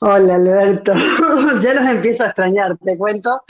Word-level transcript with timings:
Hola, 0.00 0.36
Alberto. 0.36 0.92
ya 1.62 1.74
los 1.74 1.86
empiezo 1.86 2.24
a 2.24 2.26
extrañar, 2.26 2.76
te 2.78 2.96
cuento. 2.96 3.42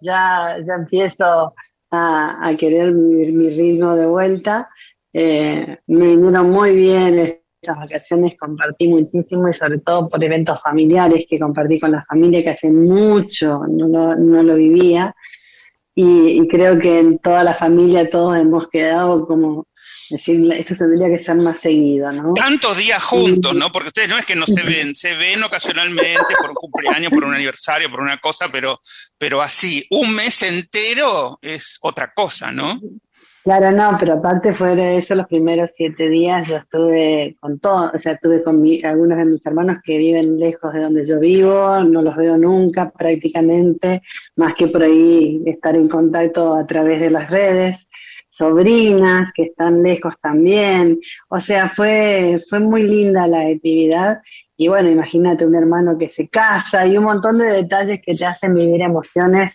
Ya, 0.00 0.56
ya 0.66 0.74
empiezo 0.74 1.54
a, 1.90 2.54
querer 2.58 2.92
mi, 2.92 3.32
mi, 3.32 3.50
ritmo 3.50 3.96
de 3.96 4.06
vuelta. 4.06 4.68
Eh, 5.12 5.78
me 5.86 6.06
vinieron 6.08 6.50
muy 6.50 6.76
bien 6.76 7.18
estas 7.60 7.76
vacaciones, 7.76 8.36
compartí 8.38 8.88
muchísimo 8.88 9.48
y 9.48 9.54
sobre 9.54 9.78
todo 9.78 10.08
por 10.08 10.22
eventos 10.22 10.60
familiares 10.62 11.26
que 11.28 11.38
compartí 11.38 11.80
con 11.80 11.90
la 11.90 12.04
familia 12.04 12.42
que 12.42 12.50
hace 12.50 12.70
mucho 12.70 13.62
no, 13.68 13.88
no, 13.88 14.14
no 14.14 14.42
lo 14.42 14.54
vivía. 14.54 15.14
Y, 16.00 16.46
creo 16.46 16.78
que 16.78 17.00
en 17.00 17.18
toda 17.18 17.42
la 17.42 17.52
familia 17.52 18.08
todos 18.08 18.36
hemos 18.36 18.68
quedado 18.68 19.26
como 19.26 19.66
decir, 20.10 20.52
esto 20.52 20.74
tendría 20.76 21.08
que 21.08 21.22
ser 21.22 21.36
más 21.36 21.60
seguido, 21.60 22.10
¿no? 22.12 22.34
Tantos 22.34 22.78
días 22.78 23.02
juntos, 23.02 23.54
¿no? 23.54 23.70
Porque 23.70 23.88
ustedes 23.88 24.08
no 24.08 24.18
es 24.18 24.24
que 24.24 24.36
no 24.36 24.46
se 24.46 24.62
ven, 24.62 24.94
se 24.94 25.14
ven 25.14 25.42
ocasionalmente 25.42 26.34
por 26.40 26.50
un 26.50 26.56
cumpleaños, 26.56 27.12
por 27.12 27.24
un 27.24 27.34
aniversario, 27.34 27.90
por 27.90 28.00
una 28.00 28.18
cosa, 28.18 28.48
pero, 28.50 28.80
pero 29.16 29.42
así, 29.42 29.86
un 29.90 30.14
mes 30.14 30.42
entero 30.42 31.38
es 31.42 31.78
otra 31.80 32.12
cosa, 32.14 32.50
¿no? 32.52 32.80
Claro, 33.48 33.72
no, 33.72 33.96
pero 33.98 34.12
aparte 34.12 34.52
fueron 34.52 34.80
eso 34.80 35.14
los 35.14 35.26
primeros 35.26 35.70
siete 35.74 36.10
días, 36.10 36.46
yo 36.46 36.56
estuve 36.56 37.34
con 37.40 37.58
todo, 37.58 37.90
o 37.94 37.98
sea, 37.98 38.12
estuve 38.12 38.42
con 38.42 38.60
mi, 38.60 38.82
algunos 38.82 39.16
de 39.16 39.24
mis 39.24 39.46
hermanos 39.46 39.78
que 39.82 39.96
viven 39.96 40.38
lejos 40.38 40.74
de 40.74 40.82
donde 40.82 41.06
yo 41.06 41.18
vivo, 41.18 41.80
no 41.82 42.02
los 42.02 42.14
veo 42.14 42.36
nunca 42.36 42.90
prácticamente, 42.90 44.02
más 44.36 44.54
que 44.54 44.66
por 44.66 44.82
ahí 44.82 45.42
estar 45.46 45.74
en 45.76 45.88
contacto 45.88 46.54
a 46.54 46.66
través 46.66 47.00
de 47.00 47.08
las 47.08 47.30
redes 47.30 47.87
sobrinas 48.38 49.30
que 49.34 49.42
están 49.44 49.82
lejos 49.82 50.14
también. 50.22 50.98
O 51.28 51.40
sea, 51.40 51.68
fue, 51.68 52.42
fue 52.48 52.60
muy 52.60 52.84
linda 52.84 53.26
la 53.26 53.40
actividad. 53.40 54.20
Y 54.56 54.68
bueno, 54.68 54.88
imagínate 54.90 55.44
un 55.44 55.54
hermano 55.54 55.98
que 55.98 56.08
se 56.08 56.28
casa 56.28 56.86
y 56.86 56.96
un 56.96 57.04
montón 57.04 57.38
de 57.38 57.46
detalles 57.50 58.00
que 58.04 58.14
te 58.14 58.24
hacen 58.24 58.54
vivir 58.54 58.80
emociones 58.82 59.54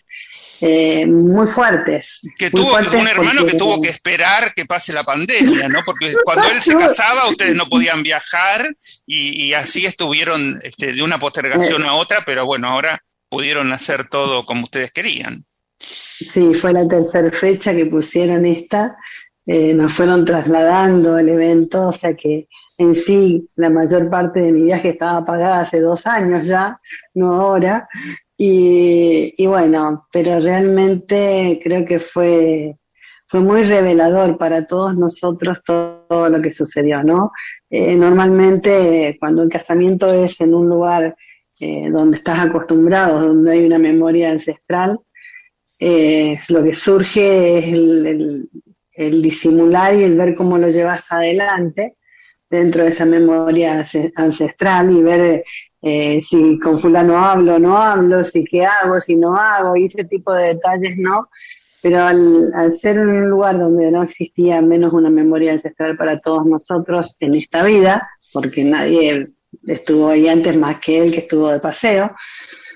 eh, 0.61 1.05
muy 1.05 1.47
fuertes. 1.47 2.21
Que 2.37 2.49
muy 2.51 2.61
tuvo 2.61 2.71
fuertes 2.71 3.01
un 3.01 3.07
hermano 3.07 3.39
porque- 3.41 3.51
que 3.53 3.57
tuvo 3.57 3.81
que 3.81 3.89
esperar 3.89 4.53
que 4.53 4.65
pase 4.65 4.93
la 4.93 5.03
pandemia, 5.03 5.67
¿no? 5.67 5.79
Porque 5.85 6.13
cuando 6.23 6.45
él 6.49 6.61
se 6.61 6.75
casaba, 6.77 7.27
ustedes 7.27 7.55
no 7.55 7.65
podían 7.67 8.01
viajar 8.03 8.73
y, 9.05 9.43
y 9.45 9.53
así 9.53 9.85
estuvieron 9.85 10.59
este, 10.63 10.93
de 10.93 11.01
una 11.03 11.19
postergación 11.19 11.83
a 11.83 11.95
otra, 11.95 12.23
pero 12.25 12.45
bueno, 12.45 12.69
ahora 12.69 13.01
pudieron 13.29 13.73
hacer 13.73 14.07
todo 14.07 14.45
como 14.45 14.63
ustedes 14.63 14.91
querían. 14.91 15.43
Sí, 15.83 16.53
fue 16.53 16.73
la 16.73 16.87
tercera 16.87 17.29
fecha 17.31 17.75
que 17.75 17.85
pusieron 17.87 18.45
esta. 18.45 18.95
eh, 19.45 19.73
nos 19.73 19.91
fueron 19.93 20.23
trasladando 20.25 21.17
el 21.19 21.27
evento, 21.29 21.87
o 21.89 21.91
sea 21.91 22.15
que 22.15 22.47
en 22.77 22.95
sí 22.95 23.49
la 23.55 23.69
mayor 23.69 24.09
parte 24.09 24.39
de 24.41 24.53
mi 24.53 24.63
viaje 24.63 24.89
estaba 24.89 25.25
pagada 25.25 25.59
hace 25.61 25.81
dos 25.81 26.07
años 26.07 26.45
ya, 26.47 26.79
no 27.13 27.33
ahora. 27.33 27.87
Y, 28.37 29.33
y 29.37 29.45
bueno, 29.47 30.07
pero 30.11 30.39
realmente 30.39 31.59
creo 31.63 31.85
que 31.85 31.99
fue, 31.99 32.77
fue 33.27 33.41
muy 33.41 33.63
revelador 33.63 34.37
para 34.37 34.65
todos 34.65 34.95
nosotros 34.97 35.59
todo, 35.65 36.29
lo 36.29 36.41
que 36.41 36.53
sucedió, 36.53 37.03
¿no? 37.03 37.31
Eh, 37.69 37.95
normalmente 37.97 39.17
cuando 39.19 39.43
el 39.43 39.49
casamiento 39.49 40.13
es 40.13 40.39
en 40.41 40.53
un 40.53 40.69
lugar 40.69 41.15
eh, 41.59 41.89
donde 41.91 42.17
estás 42.17 42.39
acostumbrado, 42.39 43.27
donde 43.27 43.51
hay 43.51 43.65
una 43.65 43.77
memoria 43.79 44.31
ancestral, 44.31 44.99
eh, 45.79 46.39
lo 46.49 46.63
que 46.63 46.73
surge 46.73 47.57
es 47.57 47.73
el, 47.73 49.21
disimular 49.21 49.95
y 49.95 50.03
el 50.03 50.17
ver 50.17 50.35
cómo 50.35 50.57
lo 50.57 50.69
llevas 50.69 51.11
adelante 51.11 51.97
dentro 52.49 52.83
de 52.83 52.91
esa 52.91 53.05
memoria 53.05 53.85
ancestral 54.15 54.91
y 54.91 55.01
ver 55.01 55.43
eh, 55.81 56.21
si 56.23 56.59
con 56.59 56.79
fulano 56.79 57.17
hablo 57.17 57.55
o 57.55 57.59
no 57.59 57.77
hablo, 57.77 58.23
si 58.23 58.43
qué 58.43 58.65
hago, 58.65 58.99
si 58.99 59.15
no 59.15 59.35
hago, 59.35 59.75
y 59.75 59.85
ese 59.85 60.03
tipo 60.03 60.31
de 60.33 60.53
detalles 60.53 60.97
no. 60.97 61.29
Pero 61.81 62.03
al, 62.03 62.53
al 62.53 62.71
ser 62.71 62.97
en 62.97 63.09
un 63.09 63.29
lugar 63.29 63.59
donde 63.59 63.91
no 63.91 64.03
existía 64.03 64.61
menos 64.61 64.93
una 64.93 65.09
memoria 65.09 65.53
ancestral 65.53 65.97
para 65.97 66.19
todos 66.19 66.45
nosotros 66.45 67.15
en 67.19 67.35
esta 67.35 67.63
vida, 67.63 68.07
porque 68.31 68.63
nadie 68.63 69.27
estuvo 69.67 70.09
ahí 70.09 70.27
antes 70.27 70.57
más 70.57 70.79
que 70.79 70.99
él 70.99 71.11
que 71.11 71.19
estuvo 71.19 71.49
de 71.49 71.59
paseo, 71.59 72.15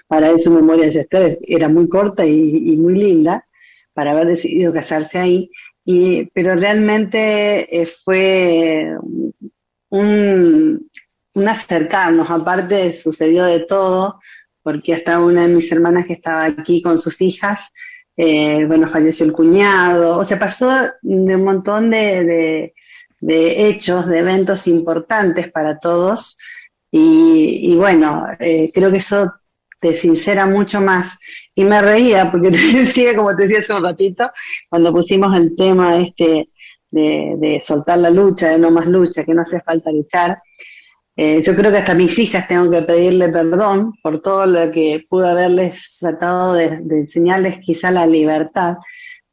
para 0.07 0.29
él 0.29 0.39
su 0.39 0.51
memoria 0.51 0.85
ancestral 0.85 1.37
era 1.41 1.69
muy 1.69 1.89
corta 1.89 2.25
y, 2.25 2.77
muy 2.77 2.95
linda 2.95 3.45
para 3.93 4.11
haber 4.11 4.27
decidido 4.27 4.73
casarse 4.73 5.17
ahí, 5.19 5.49
y, 5.83 6.25
pero 6.33 6.55
realmente 6.55 7.81
eh, 7.81 7.87
fue 8.03 8.93
un, 9.89 10.89
un, 11.33 11.47
acercarnos, 11.47 12.29
aparte 12.29 12.93
sucedió 12.93 13.45
de 13.45 13.61
todo, 13.61 14.19
porque 14.63 14.93
hasta 14.93 15.19
una 15.19 15.43
de 15.47 15.53
mis 15.55 15.71
hermanas 15.71 16.05
que 16.05 16.13
estaba 16.13 16.45
aquí 16.45 16.81
con 16.81 16.99
sus 16.99 17.21
hijas, 17.21 17.59
eh, 18.17 18.65
bueno, 18.65 18.89
falleció 18.91 19.25
el 19.25 19.33
cuñado, 19.33 20.17
o 20.19 20.23
sea, 20.25 20.39
pasó 20.39 20.69
de 21.01 21.35
un 21.35 21.43
montón 21.43 21.89
de, 21.91 22.23
de, 22.25 22.73
de 23.19 23.67
hechos, 23.69 24.07
de 24.07 24.19
eventos 24.19 24.67
importantes 24.67 25.51
para 25.51 25.79
todos, 25.79 26.37
Y, 26.91 27.75
bueno, 27.77 28.25
eh, 28.39 28.71
creo 28.73 28.91
que 28.91 28.97
eso 28.97 29.33
te 29.79 29.95
sincera 29.95 30.45
mucho 30.45 30.81
más. 30.81 31.17
Y 31.55 31.63
me 31.63 31.81
reía 31.81 32.31
porque 32.31 32.51
te 32.51 32.57
decía, 32.57 33.15
como 33.15 33.35
te 33.35 33.43
decía 33.43 33.59
hace 33.59 33.73
un 33.73 33.83
ratito, 33.83 34.31
cuando 34.69 34.91
pusimos 34.91 35.35
el 35.35 35.55
tema 35.55 35.97
este 35.97 36.49
de, 36.91 37.61
soltar 37.65 37.97
la 37.99 38.09
lucha, 38.09 38.49
de 38.49 38.59
no 38.59 38.71
más 38.71 38.87
lucha, 38.87 39.23
que 39.23 39.33
no 39.33 39.41
hace 39.41 39.61
falta 39.61 39.91
luchar. 39.91 40.41
Eh, 41.15 41.41
yo 41.43 41.55
creo 41.55 41.71
que 41.71 41.77
hasta 41.77 41.95
mis 41.95 42.17
hijas 42.19 42.47
tengo 42.47 42.69
que 42.69 42.83
pedirle 42.83 43.29
perdón 43.29 43.93
por 44.03 44.21
todo 44.21 44.45
lo 44.45 44.71
que 44.71 45.03
pude 45.09 45.27
haberles 45.27 45.95
tratado 45.99 46.53
de, 46.53 46.65
enseñarles 46.91 47.59
quizá 47.65 47.89
la 47.89 48.05
libertad, 48.05 48.75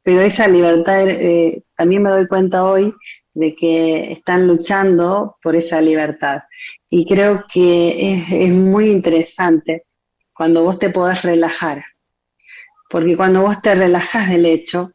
pero 0.03 0.23
esa 0.23 0.49
libertad 0.49 1.09
eh, 1.09 1.63
también 1.77 2.03
me 2.03 2.11
doy 2.11 2.27
cuenta 2.27 2.65
hoy 2.65 2.95
de 3.35 3.55
que 3.55 4.13
están 4.13 4.47
luchando 4.47 5.37
por 5.43 5.57
esa 5.57 5.81
libertad. 5.81 6.43
Y 6.89 7.07
creo 7.07 7.45
que 7.53 8.23
es 8.31 8.53
muy 8.55 8.87
interesante 8.87 9.85
cuando 10.35 10.63
vos 10.63 10.79
te 10.79 10.91
podés 10.91 11.23
relajar, 11.23 11.85
porque 12.91 13.17
cuando 13.17 13.43
vos 13.43 13.63
te 13.63 13.75
relajas 13.75 14.29
del 14.29 14.47
hecho, 14.47 14.93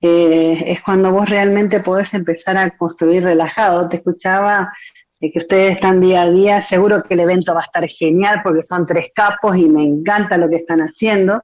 eh, 0.00 0.64
es 0.66 0.80
cuando 0.80 1.10
vos 1.10 1.28
realmente 1.28 1.80
podés 1.80 2.14
empezar 2.14 2.56
a 2.56 2.76
construir 2.76 3.24
relajado. 3.24 3.88
Te 3.88 3.96
escuchaba 3.96 4.72
que 5.20 5.32
ustedes 5.34 5.72
están 5.72 6.00
día 6.00 6.22
a 6.22 6.30
día, 6.30 6.62
seguro 6.62 7.02
que 7.02 7.14
el 7.14 7.20
evento 7.20 7.52
va 7.52 7.60
a 7.60 7.64
estar 7.64 7.86
genial 7.88 8.40
porque 8.44 8.62
son 8.62 8.86
tres 8.86 9.06
capos 9.14 9.56
y 9.56 9.68
me 9.68 9.82
encanta 9.82 10.38
lo 10.38 10.48
que 10.48 10.56
están 10.56 10.80
haciendo, 10.80 11.42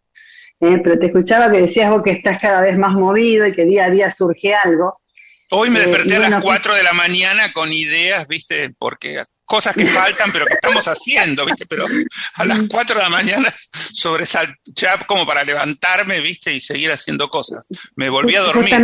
eh, 0.60 0.78
pero 0.82 0.98
te 0.98 1.06
escuchaba 1.06 1.50
que 1.50 1.62
decías 1.62 1.90
vos 1.90 2.02
que 2.02 2.12
estás 2.12 2.38
cada 2.38 2.62
vez 2.62 2.78
más 2.78 2.92
movido 2.94 3.46
y 3.46 3.52
que 3.52 3.64
día 3.64 3.86
a 3.86 3.90
día 3.90 4.10
surge 4.12 4.54
algo. 4.54 5.00
Hoy 5.50 5.70
me 5.70 5.80
eh, 5.80 5.86
desperté 5.86 6.16
a 6.16 6.30
las 6.30 6.42
4 6.42 6.74
de 6.74 6.82
la 6.84 6.92
mañana 6.92 7.52
con 7.52 7.72
ideas, 7.72 8.28
¿viste? 8.28 8.72
Porque 8.78 9.24
cosas 9.44 9.74
que 9.74 9.86
faltan, 9.86 10.32
pero 10.32 10.46
que 10.46 10.54
estamos 10.54 10.86
haciendo, 10.88 11.44
¿viste? 11.44 11.66
Pero 11.66 11.84
a 12.34 12.44
las 12.44 12.60
4 12.68 12.96
de 12.96 13.02
la 13.02 13.10
mañana 13.10 13.52
ya 14.74 14.98
como 15.06 15.26
para 15.26 15.44
levantarme, 15.44 16.20
¿viste? 16.20 16.52
Y 16.54 16.60
seguir 16.60 16.90
haciendo 16.92 17.28
cosas. 17.28 17.66
Me 17.96 18.08
volví 18.08 18.36
a 18.36 18.42
dormir. 18.42 18.74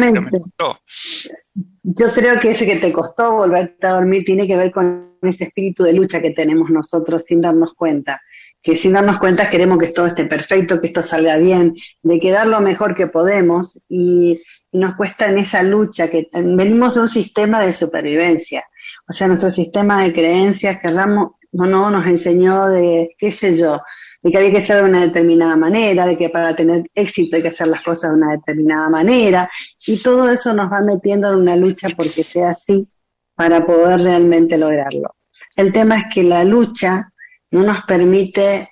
Yo 1.82 2.12
creo 2.12 2.38
que 2.38 2.50
ese 2.50 2.66
que 2.66 2.76
te 2.76 2.92
costó 2.92 3.32
volverte 3.32 3.86
a 3.86 3.92
dormir 3.92 4.24
tiene 4.24 4.46
que 4.46 4.56
ver 4.56 4.70
con 4.70 5.16
ese 5.22 5.44
espíritu 5.44 5.82
de 5.82 5.92
lucha 5.92 6.20
que 6.20 6.30
tenemos 6.30 6.70
nosotros 6.70 7.24
sin 7.26 7.40
darnos 7.40 7.74
cuenta. 7.74 8.22
Que 8.62 8.76
sin 8.76 8.92
darnos 8.92 9.18
cuenta 9.18 9.48
queremos 9.48 9.78
que 9.78 9.88
todo 9.88 10.06
esté 10.06 10.26
perfecto, 10.26 10.80
que 10.80 10.88
esto 10.88 11.02
salga 11.02 11.38
bien, 11.38 11.74
de 12.02 12.20
quedar 12.20 12.46
lo 12.46 12.60
mejor 12.60 12.94
que 12.94 13.06
podemos 13.06 13.80
y 13.88 14.42
nos 14.72 14.94
cuesta 14.94 15.28
en 15.28 15.38
esa 15.38 15.62
lucha 15.62 16.10
que 16.10 16.28
venimos 16.32 16.94
de 16.94 17.00
un 17.00 17.08
sistema 17.08 17.60
de 17.60 17.74
supervivencia 17.74 18.64
o 19.10 19.12
sea, 19.12 19.26
nuestro 19.26 19.50
sistema 19.50 20.02
de 20.02 20.12
creencias 20.12 20.78
que 20.78 20.88
Ramos 20.88 21.32
no, 21.50 21.66
no 21.66 21.90
nos 21.90 22.06
enseñó 22.06 22.68
de, 22.68 23.16
qué 23.18 23.32
sé 23.32 23.56
yo, 23.56 23.80
de 24.22 24.30
que 24.30 24.38
había 24.38 24.52
que 24.52 24.60
ser 24.60 24.76
de 24.76 24.88
una 24.88 25.00
determinada 25.00 25.56
manera, 25.56 26.06
de 26.06 26.16
que 26.16 26.28
para 26.28 26.54
tener 26.54 26.88
éxito 26.94 27.34
hay 27.34 27.42
que 27.42 27.48
hacer 27.48 27.66
las 27.66 27.82
cosas 27.82 28.12
de 28.12 28.18
una 28.18 28.30
determinada 28.30 28.88
manera, 28.88 29.50
y 29.84 30.00
todo 30.00 30.30
eso 30.30 30.54
nos 30.54 30.70
va 30.70 30.80
metiendo 30.82 31.28
en 31.28 31.40
una 31.40 31.56
lucha 31.56 31.88
porque 31.96 32.22
sea 32.22 32.50
así 32.50 32.86
para 33.34 33.66
poder 33.66 34.00
realmente 34.00 34.56
lograrlo. 34.56 35.16
El 35.56 35.72
tema 35.72 35.98
es 35.98 36.04
que 36.14 36.22
la 36.22 36.44
lucha 36.44 37.12
no 37.50 37.64
nos 37.64 37.82
permite 37.82 38.70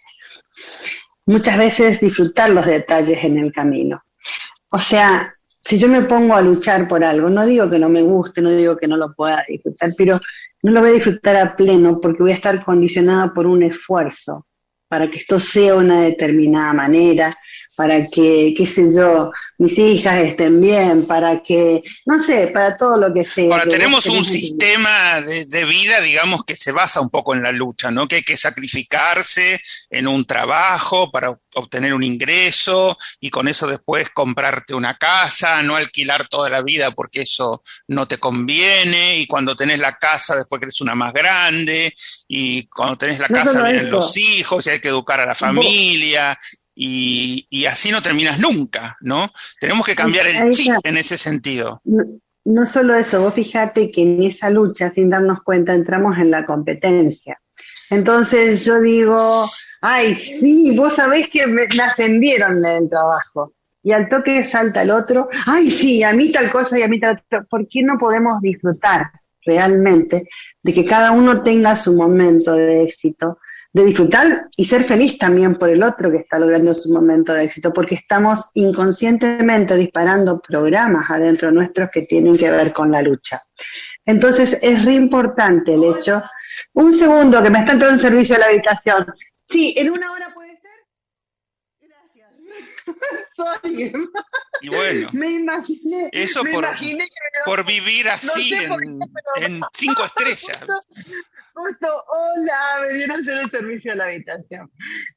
muchas 1.26 1.58
veces 1.58 1.98
disfrutar 1.98 2.50
los 2.50 2.64
detalles 2.64 3.24
en 3.24 3.38
el 3.38 3.52
camino. 3.52 4.04
O 4.70 4.78
sea, 4.78 5.34
si 5.68 5.76
yo 5.76 5.86
me 5.86 6.00
pongo 6.00 6.34
a 6.34 6.40
luchar 6.40 6.88
por 6.88 7.04
algo, 7.04 7.28
no 7.28 7.44
digo 7.44 7.68
que 7.68 7.78
no 7.78 7.90
me 7.90 8.00
guste, 8.00 8.40
no 8.40 8.50
digo 8.50 8.78
que 8.78 8.88
no 8.88 8.96
lo 8.96 9.12
pueda 9.12 9.44
disfrutar, 9.46 9.92
pero 9.98 10.18
no 10.62 10.72
lo 10.72 10.80
voy 10.80 10.88
a 10.88 10.94
disfrutar 10.94 11.36
a 11.36 11.54
pleno 11.54 12.00
porque 12.00 12.22
voy 12.22 12.32
a 12.32 12.36
estar 12.36 12.64
condicionada 12.64 13.34
por 13.34 13.46
un 13.46 13.62
esfuerzo 13.62 14.46
para 14.88 15.10
que 15.10 15.18
esto 15.18 15.38
sea 15.38 15.74
una 15.74 16.00
determinada 16.00 16.72
manera, 16.72 17.36
para 17.78 18.08
que, 18.08 18.52
qué 18.56 18.66
sé 18.66 18.92
yo, 18.92 19.30
mis 19.56 19.78
hijas 19.78 20.18
estén 20.18 20.60
bien, 20.60 21.06
para 21.06 21.40
que, 21.44 21.80
no 22.06 22.18
sé, 22.18 22.48
para 22.48 22.76
todo 22.76 22.98
lo 22.98 23.14
que 23.14 23.24
sea. 23.24 23.52
Ahora, 23.52 23.66
tenemos 23.66 24.04
un 24.06 24.24
sistema 24.24 25.20
de, 25.20 25.64
vida, 25.64 26.00
digamos, 26.00 26.42
que 26.44 26.56
se 26.56 26.72
basa 26.72 27.00
un 27.00 27.08
poco 27.08 27.36
en 27.36 27.42
la 27.44 27.52
lucha, 27.52 27.92
¿no? 27.92 28.08
Que 28.08 28.16
hay 28.16 28.22
que 28.24 28.36
sacrificarse 28.36 29.60
en 29.90 30.08
un 30.08 30.24
trabajo 30.24 31.12
para 31.12 31.38
obtener 31.54 31.94
un 31.94 32.02
ingreso 32.02 32.98
y 33.20 33.30
con 33.30 33.46
eso 33.46 33.68
después 33.68 34.10
comprarte 34.10 34.74
una 34.74 34.98
casa, 34.98 35.62
no 35.62 35.76
alquilar 35.76 36.26
toda 36.26 36.50
la 36.50 36.62
vida 36.62 36.90
porque 36.90 37.20
eso 37.20 37.62
no 37.86 38.08
te 38.08 38.18
conviene 38.18 39.18
y 39.18 39.28
cuando 39.28 39.54
tenés 39.54 39.78
la 39.78 39.96
casa 39.98 40.34
después 40.34 40.58
querés 40.58 40.80
una 40.80 40.96
más 40.96 41.12
grande 41.12 41.94
y 42.26 42.66
cuando 42.66 42.98
tenés 42.98 43.20
la 43.20 43.28
casa 43.28 43.62
vienen 43.62 43.88
los 43.88 44.16
hijos 44.16 44.66
y 44.66 44.70
hay 44.70 44.80
que 44.80 44.88
educar 44.88 45.20
a 45.20 45.26
la 45.26 45.34
familia 45.34 46.36
y, 46.80 47.66
así 47.66 47.90
no 47.90 48.00
terminas 48.00 48.38
nunca, 48.38 48.96
¿no? 49.00 49.32
Tenemos 49.60 49.84
que 49.84 49.96
cambiar 49.96 50.28
el 50.28 50.52
chip 50.52 50.74
en 50.84 50.96
ese 50.96 51.16
sentido. 51.16 51.82
No, 52.44 52.66
solo 52.66 52.94
eso, 52.94 53.20
vos 53.20 53.34
fíjate 53.34 53.90
que 53.90 54.02
en 54.02 54.22
esa 54.22 54.48
lucha, 54.48 54.92
sin 54.92 55.10
darnos 55.10 55.42
cuenta, 55.42 55.74
entramos 55.74 56.16
en 56.18 56.30
la 56.30 56.44
competencia. 56.44 57.40
Entonces 57.90 58.64
yo 58.64 58.80
digo, 58.80 59.50
ay, 59.80 60.14
sí, 60.14 60.76
vos 60.76 60.94
sabés 60.94 61.28
que 61.28 61.48
me, 61.48 61.66
ascendieron 61.82 62.64
en 62.64 62.82
el 62.82 62.88
trabajo. 62.88 63.54
Y 63.82 63.90
al 63.90 64.08
toque 64.08 64.44
salta 64.44 64.82
el 64.82 64.92
otro, 64.92 65.28
ay, 65.46 65.70
sí, 65.70 66.04
a 66.04 66.12
mí 66.12 66.30
tal 66.30 66.50
cosa 66.50 66.78
y 66.78 66.82
a 66.82 66.88
mí 66.88 67.00
tal 67.00 67.20
otra. 67.26 67.42
¿Por 67.42 67.66
qué 67.66 67.82
no 67.82 67.98
podemos 67.98 68.40
disfrutar 68.40 69.10
realmente 69.44 70.28
de 70.62 70.74
que 70.74 70.84
cada 70.84 71.10
uno 71.10 71.42
tenga 71.42 71.74
su 71.74 71.94
momento 71.94 72.52
de 72.52 72.84
éxito 72.84 73.38
de 73.72 73.84
disfrutar 73.84 74.48
y 74.56 74.64
ser 74.64 74.84
feliz 74.84 75.18
también 75.18 75.56
por 75.56 75.68
el 75.68 75.82
otro 75.82 76.10
que 76.10 76.18
está 76.18 76.38
logrando 76.38 76.74
su 76.74 76.92
momento 76.92 77.34
de 77.34 77.44
éxito, 77.44 77.72
porque 77.72 77.96
estamos 77.96 78.46
inconscientemente 78.54 79.76
disparando 79.76 80.40
programas 80.40 81.10
adentro 81.10 81.50
nuestros 81.50 81.90
que 81.92 82.02
tienen 82.02 82.38
que 82.38 82.50
ver 82.50 82.72
con 82.72 82.90
la 82.90 83.02
lucha. 83.02 83.42
Entonces 84.06 84.58
es 84.62 84.84
re 84.84 84.94
importante 84.94 85.74
el 85.74 85.84
hecho, 85.84 86.22
un 86.72 86.94
segundo 86.94 87.42
que 87.42 87.50
me 87.50 87.58
está 87.60 87.72
entrando 87.72 87.96
en 87.96 88.00
servicio 88.00 88.36
a 88.36 88.38
la 88.38 88.46
habitación. 88.46 89.06
Sí, 89.48 89.74
en 89.76 89.90
una 89.90 90.12
hora 90.12 90.32
puede 90.34 90.58
ser. 90.60 90.70
Gracias. 91.80 92.30
Sorry. 93.36 93.92
Y 94.62 94.68
bueno, 94.68 95.08
me 95.12 95.30
imaginé, 95.30 96.08
eso 96.12 96.42
por, 96.44 96.66
por 97.44 97.66
vivir 97.66 98.08
así 98.08 98.54
en, 98.54 98.98
en 99.36 99.60
cinco 99.72 100.04
estrellas. 100.06 100.66
Justo, 101.58 101.88
hola, 102.06 102.86
me 102.86 102.94
viene 102.94 103.14
a 103.14 103.16
hacer 103.16 103.38
el 103.38 103.50
servicio 103.50 103.90
a 103.90 103.96
la 103.96 104.04
habitación. 104.04 104.70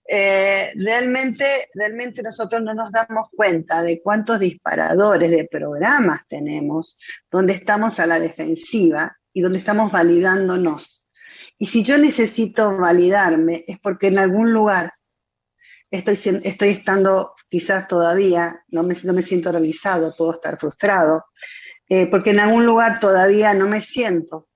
Eh, 0.07 0.71
realmente, 0.75 1.69
realmente 1.75 2.23
nosotros 2.23 2.63
no 2.63 2.73
nos 2.73 2.91
damos 2.91 3.27
cuenta 3.35 3.83
de 3.83 4.01
cuántos 4.01 4.39
disparadores 4.39 5.29
de 5.29 5.47
programas 5.47 6.21
tenemos 6.27 6.97
donde 7.29 7.53
estamos 7.53 7.99
a 7.99 8.07
la 8.07 8.19
defensiva 8.19 9.15
y 9.31 9.41
donde 9.41 9.59
estamos 9.59 9.91
validándonos. 9.91 11.07
Y 11.59 11.67
si 11.67 11.83
yo 11.83 11.99
necesito 11.99 12.75
validarme 12.75 13.63
es 13.67 13.77
porque 13.79 14.07
en 14.07 14.17
algún 14.17 14.51
lugar 14.51 14.93
estoy, 15.91 16.17
estoy 16.43 16.69
estando 16.69 17.35
quizás 17.49 17.87
todavía, 17.87 18.63
no 18.69 18.81
me, 18.81 18.95
no 19.03 19.13
me 19.13 19.21
siento 19.21 19.51
realizado, 19.51 20.15
puedo 20.17 20.33
estar 20.33 20.59
frustrado, 20.59 21.25
eh, 21.87 22.07
porque 22.07 22.31
en 22.31 22.39
algún 22.39 22.65
lugar 22.65 22.99
todavía 22.99 23.53
no 23.53 23.67
me 23.67 23.81
siento 23.81 24.47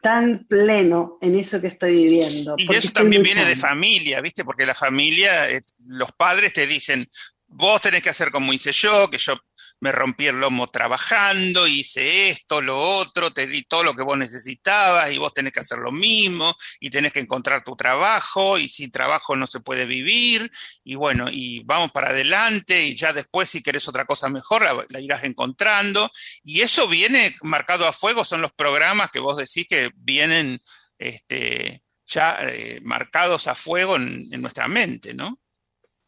tan 0.00 0.46
pleno 0.46 1.18
en 1.20 1.38
eso 1.38 1.60
que 1.60 1.68
estoy 1.68 1.94
viviendo. 1.94 2.54
Y 2.58 2.74
eso 2.74 2.92
también 2.92 3.22
viene 3.22 3.44
de 3.44 3.56
familia, 3.56 4.20
¿viste? 4.20 4.44
Porque 4.44 4.66
la 4.66 4.74
familia, 4.74 5.50
eh, 5.50 5.62
los 5.86 6.12
padres 6.12 6.52
te 6.52 6.66
dicen, 6.66 7.08
vos 7.46 7.80
tenés 7.80 8.02
que 8.02 8.10
hacer 8.10 8.30
como 8.30 8.52
hice 8.52 8.72
yo, 8.72 9.10
que 9.10 9.18
yo 9.18 9.34
me 9.80 9.92
rompí 9.92 10.26
el 10.26 10.38
lomo 10.38 10.68
trabajando, 10.68 11.66
hice 11.66 12.30
esto, 12.30 12.60
lo 12.60 12.78
otro, 12.78 13.32
te 13.32 13.46
di 13.46 13.62
todo 13.62 13.82
lo 13.82 13.94
que 13.94 14.02
vos 14.02 14.16
necesitabas 14.16 15.12
y 15.12 15.18
vos 15.18 15.32
tenés 15.32 15.52
que 15.52 15.60
hacer 15.60 15.78
lo 15.78 15.90
mismo 15.90 16.54
y 16.78 16.90
tenés 16.90 17.12
que 17.12 17.20
encontrar 17.20 17.64
tu 17.64 17.74
trabajo 17.76 18.58
y 18.58 18.68
sin 18.68 18.90
trabajo 18.90 19.36
no 19.36 19.46
se 19.46 19.60
puede 19.60 19.86
vivir 19.86 20.50
y 20.84 20.94
bueno, 20.94 21.28
y 21.30 21.64
vamos 21.64 21.90
para 21.92 22.10
adelante 22.10 22.84
y 22.84 22.94
ya 22.96 23.12
después 23.12 23.48
si 23.48 23.62
querés 23.62 23.88
otra 23.88 24.04
cosa 24.04 24.28
mejor 24.28 24.62
la, 24.62 25.00
irás 25.00 25.24
encontrando 25.24 26.10
y 26.44 26.60
eso 26.60 26.86
viene 26.86 27.36
marcado 27.42 27.86
a 27.86 27.92
fuego, 27.92 28.24
son 28.24 28.42
los 28.42 28.52
programas 28.52 29.10
que 29.10 29.20
vos 29.20 29.36
decís 29.36 29.66
que 29.68 29.90
vienen 29.96 30.58
este, 30.98 31.82
ya 32.06 32.38
eh, 32.42 32.80
marcados 32.82 33.46
a 33.46 33.54
fuego 33.54 33.96
en 33.96 34.28
nuestra 34.42 34.68
mente, 34.68 35.14
¿no? 35.14 35.38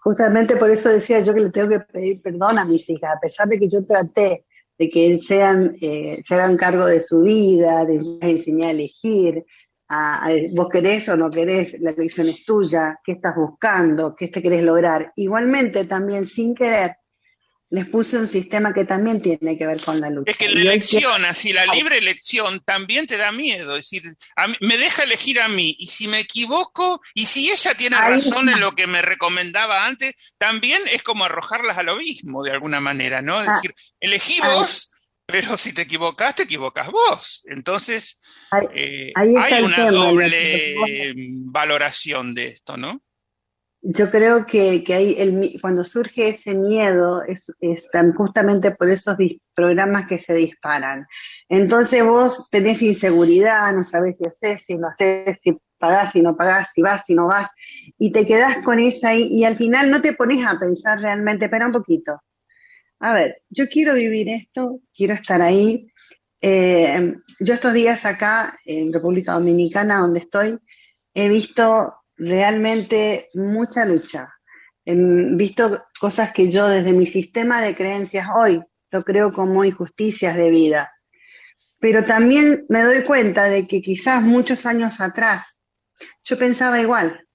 Justamente 0.03 0.57
por 0.57 0.71
eso 0.71 0.89
decía 0.89 1.21
yo 1.21 1.33
que 1.33 1.41
le 1.41 1.51
tengo 1.51 1.69
que 1.69 1.81
pedir 1.81 2.21
perdón 2.21 2.59
a 2.59 2.65
mis 2.65 2.89
hijas, 2.91 3.17
a 3.17 3.21
pesar 3.21 3.49
de 3.49 3.59
que 3.59 3.69
yo 3.69 3.85
traté 3.85 4.45
de 4.77 4.91
que 4.91 5.21
sean, 5.21 5.77
eh, 5.81 6.21
se 6.25 6.35
hagan 6.35 6.57
cargo 6.57 6.87
de 6.87 7.01
su 7.01 7.23
vida, 7.23 7.85
de 7.85 8.01
enseñar 8.21 8.69
a 8.69 8.73
elegir, 8.73 9.45
a, 9.89 10.29
vos 10.55 10.69
querés 10.71 11.09
o 11.09 11.17
no 11.17 11.31
querés, 11.31 11.79
la 11.81 11.91
elección 11.91 12.29
es 12.29 12.45
tuya, 12.45 12.99
qué 13.05 13.13
estás 13.13 13.37
buscando, 13.37 14.17
qué 14.17 14.29
te 14.29 14.43
querés 14.43 14.65
lograr. 14.65 15.13
Igualmente 15.15 15.85
también 15.85 16.27
sin 16.27 16.55
querer, 16.55 16.97
les 17.73 17.87
puse 17.87 18.19
un 18.19 18.27
sistema 18.27 18.75
que 18.75 18.85
también 18.85 19.23
tiene 19.23 19.57
que 19.57 19.67
ver 19.67 19.81
con 19.81 19.99
la 19.99 20.11
lucha. 20.11 20.31
Es 20.31 20.37
que 20.37 20.51
la 20.51 20.61
elección, 20.61 21.25
así 21.25 21.55
la 21.55 21.65
libre 21.67 21.97
elección 21.97 22.61
también 22.61 23.07
te 23.07 23.17
da 23.17 23.33
miedo. 23.33 23.79
Es 23.79 23.91
decir, 23.91 24.15
me 24.61 24.77
deja 24.77 25.05
elegir 25.05 25.41
a 25.41 25.49
mí. 25.49 25.75
Y 25.79 25.87
si 25.87 26.07
me 26.07 26.21
equivoco, 26.21 27.01
y 27.15 27.25
si 27.25 27.51
ella 27.51 27.75
tiene 27.75 27.97
razón 27.97 28.51
en 28.51 28.61
lo 28.61 28.73
que 28.73 28.87
me 28.87 29.01
recomendaba 29.01 29.87
antes, 29.87 30.35
también 30.37 30.83
es 30.93 31.03
como 31.03 31.25
arrojarlas 31.25 31.79
al 31.79 31.89
abismo 31.89 32.43
de 32.43 32.51
alguna 32.51 32.81
manera, 32.81 33.23
¿no? 33.23 33.41
Es 33.41 33.49
ah. 33.49 33.55
decir, 33.55 33.75
elegí 34.01 34.39
ah. 34.43 34.57
vos, 34.57 34.93
pero 35.25 35.57
si 35.57 35.73
te 35.73 35.81
equivocas, 35.81 36.35
te 36.35 36.43
equivocas 36.43 36.91
vos. 36.91 37.43
Entonces, 37.47 38.21
eh, 38.75 39.13
hay 39.15 39.63
una 39.63 39.91
doble 39.91 41.15
valoración 41.47 42.35
de 42.35 42.49
esto, 42.49 42.77
¿no? 42.77 43.03
Yo 43.83 44.11
creo 44.11 44.47
que, 44.47 44.85
que 44.85 44.95
hay 44.95 45.17
el, 45.19 45.59
cuando 45.61 45.85
surge 45.85 46.29
ese 46.29 46.55
miedo 46.55 47.23
es, 47.23 47.53
justamente 48.17 48.71
por 48.71 48.89
esos 48.89 49.17
programas 49.55 50.07
que 50.07 50.19
se 50.19 50.35
disparan. 50.35 51.07
Entonces 51.49 52.05
vos 52.05 52.49
tenés 52.51 52.81
inseguridad, 52.81 53.75
no 53.75 53.83
sabés 53.83 54.19
si 54.19 54.25
haces, 54.25 54.63
si 54.67 54.77
no 54.77 54.89
haces, 54.89 55.39
si 55.43 55.59
pagás, 55.79 56.13
si 56.13 56.23
no 56.23 56.37
pagás, 56.37 56.69
si 56.73 56.81
vas, 56.81 57.03
si 57.05 57.15
no 57.15 57.27
vas, 57.27 57.51
y 57.99 58.13
te 58.13 58.25
quedás 58.25 58.59
con 58.59 58.79
esa 58.79 59.15
y, 59.17 59.27
y 59.27 59.45
al 59.45 59.57
final 59.57 59.91
no 59.91 60.01
te 60.01 60.13
pones 60.13 60.47
a 60.47 60.59
pensar 60.61 61.01
realmente, 61.01 61.47
espera 61.47 61.67
un 61.67 61.73
poquito. 61.73 62.23
A 63.01 63.15
ver, 63.15 63.43
yo 63.51 63.67
quiero 63.67 63.95
vivir 63.95 64.29
esto, 64.29 64.79
quiero 64.95 65.15
estar 65.15 65.43
ahí. 65.43 65.89
Eh, 66.41 67.17
yo 67.41 67.55
estos 67.55 67.73
días 67.73 68.05
acá 68.05 68.57
en 68.65 68.93
República 68.93 69.33
Dominicana, 69.33 69.99
donde 69.99 70.21
estoy, 70.21 70.61
he 71.13 71.29
visto 71.29 72.02
realmente 72.23 73.31
mucha 73.35 73.85
lucha. 73.85 74.33
He 74.85 74.95
visto 74.95 75.85
cosas 76.01 76.33
que 76.33 76.51
yo 76.51 76.69
desde 76.69 76.93
mi 76.93 77.07
sistema 77.07 77.61
de 77.61 77.75
creencias 77.75 78.29
hoy 78.35 78.63
lo 78.91 79.03
creo 79.03 79.33
como 79.33 79.65
injusticias 79.65 80.37
de 80.37 80.51
vida. 80.51 80.93
Pero 81.81 82.05
también 82.05 82.65
me 82.69 82.83
doy 82.83 83.03
cuenta 83.03 83.45
de 83.45 83.67
que 83.67 83.83
quizás 83.83 84.23
muchos 84.23 84.67
años 84.67 85.01
atrás 85.01 85.61
yo 86.25 86.39
pensaba 86.39 86.81
igual. 86.81 87.27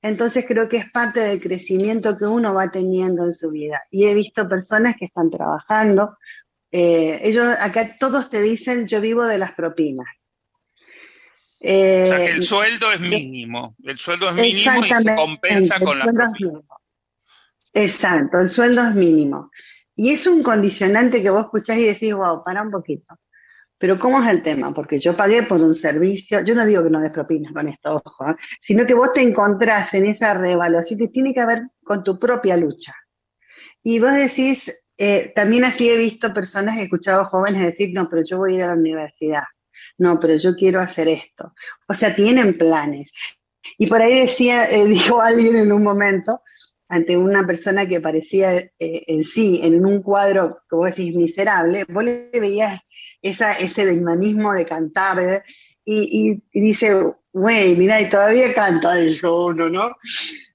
Entonces 0.00 0.46
creo 0.48 0.68
que 0.68 0.78
es 0.78 0.90
parte 0.90 1.20
del 1.20 1.40
crecimiento 1.40 2.16
que 2.16 2.24
uno 2.24 2.54
va 2.54 2.70
teniendo 2.70 3.24
en 3.24 3.32
su 3.32 3.50
vida. 3.50 3.82
Y 3.90 4.06
he 4.06 4.14
visto 4.14 4.48
personas 4.48 4.96
que 4.96 5.04
están 5.04 5.30
trabajando. 5.30 6.16
Eh, 6.70 7.20
ellos 7.22 7.54
acá 7.60 7.96
todos 7.98 8.30
te 8.30 8.40
dicen 8.40 8.86
yo 8.86 9.00
vivo 9.00 9.24
de 9.24 9.38
las 9.38 9.52
propinas 9.52 10.21
o 11.64 12.06
sea 12.06 12.18
que 12.18 12.32
el 12.32 12.38
eh, 12.38 12.42
sueldo 12.42 12.90
es 12.90 13.00
mínimo, 13.00 13.76
el 13.84 13.96
sueldo 13.96 14.28
es 14.30 14.34
mínimo 14.34 14.84
y 14.84 14.88
se 14.88 15.14
compensa 15.14 15.78
con 15.78 15.96
la 15.96 16.32
Exacto, 17.72 18.40
el 18.40 18.50
sueldo 18.50 18.82
es 18.82 18.94
mínimo. 18.96 19.50
Y 19.94 20.10
es 20.10 20.26
un 20.26 20.42
condicionante 20.42 21.22
que 21.22 21.30
vos 21.30 21.44
escuchás 21.44 21.78
y 21.78 21.86
decís, 21.86 22.14
wow, 22.14 22.42
para 22.44 22.62
un 22.62 22.70
poquito. 22.70 23.16
Pero 23.78 23.98
¿cómo 23.98 24.22
es 24.22 24.28
el 24.28 24.42
tema? 24.42 24.74
Porque 24.74 24.98
yo 24.98 25.16
pagué 25.16 25.44
por 25.44 25.60
un 25.60 25.74
servicio, 25.74 26.44
yo 26.44 26.54
no 26.54 26.66
digo 26.66 26.82
que 26.82 26.90
no 26.90 27.00
des 27.00 27.12
propinas 27.12 27.52
con 27.52 27.68
esto, 27.68 28.02
ojo, 28.04 28.30
¿eh? 28.30 28.36
sino 28.60 28.84
que 28.84 28.94
vos 28.94 29.12
te 29.12 29.22
encontrás 29.22 29.94
en 29.94 30.06
esa 30.06 30.34
reevaluación 30.34 30.98
que 30.98 31.08
tiene 31.08 31.32
que 31.32 31.44
ver 31.46 31.62
con 31.82 32.02
tu 32.02 32.18
propia 32.18 32.56
lucha. 32.56 32.94
Y 33.82 33.98
vos 34.00 34.14
decís, 34.14 34.72
eh, 34.96 35.32
también 35.34 35.64
así 35.64 35.90
he 35.90 35.96
visto 35.96 36.34
personas, 36.34 36.78
he 36.78 36.84
escuchado 36.84 37.24
jóvenes 37.26 37.62
decir, 37.62 37.90
no, 37.92 38.08
pero 38.08 38.22
yo 38.24 38.38
voy 38.38 38.54
a 38.54 38.56
ir 38.56 38.64
a 38.64 38.68
la 38.68 38.74
universidad 38.74 39.44
no, 39.98 40.18
pero 40.20 40.36
yo 40.36 40.54
quiero 40.54 40.80
hacer 40.80 41.08
esto. 41.08 41.52
O 41.88 41.94
sea, 41.94 42.14
tienen 42.14 42.56
planes. 42.56 43.12
Y 43.78 43.86
por 43.86 44.02
ahí 44.02 44.20
decía, 44.20 44.70
eh, 44.70 44.84
dijo 44.86 45.20
alguien 45.20 45.56
en 45.56 45.72
un 45.72 45.82
momento, 45.82 46.40
ante 46.88 47.16
una 47.16 47.46
persona 47.46 47.86
que 47.86 48.00
parecía 48.00 48.56
eh, 48.56 48.70
en 48.78 49.24
sí, 49.24 49.60
en 49.62 49.84
un 49.84 50.02
cuadro, 50.02 50.60
como 50.68 50.84
decís, 50.84 51.14
miserable, 51.16 51.84
vos 51.88 52.04
le 52.04 52.30
veías 52.32 52.80
ese 53.22 53.86
desmanismo 53.86 54.52
de 54.52 54.66
cantar, 54.66 55.20
¿eh? 55.20 55.42
y, 55.84 56.42
dice, 56.52 57.14
güey, 57.32 57.76
mira, 57.76 58.00
y 58.00 58.08
todavía 58.08 58.52
canta, 58.52 58.94
dijo 58.94 59.46
uno, 59.46 59.68
¿no? 59.68 59.96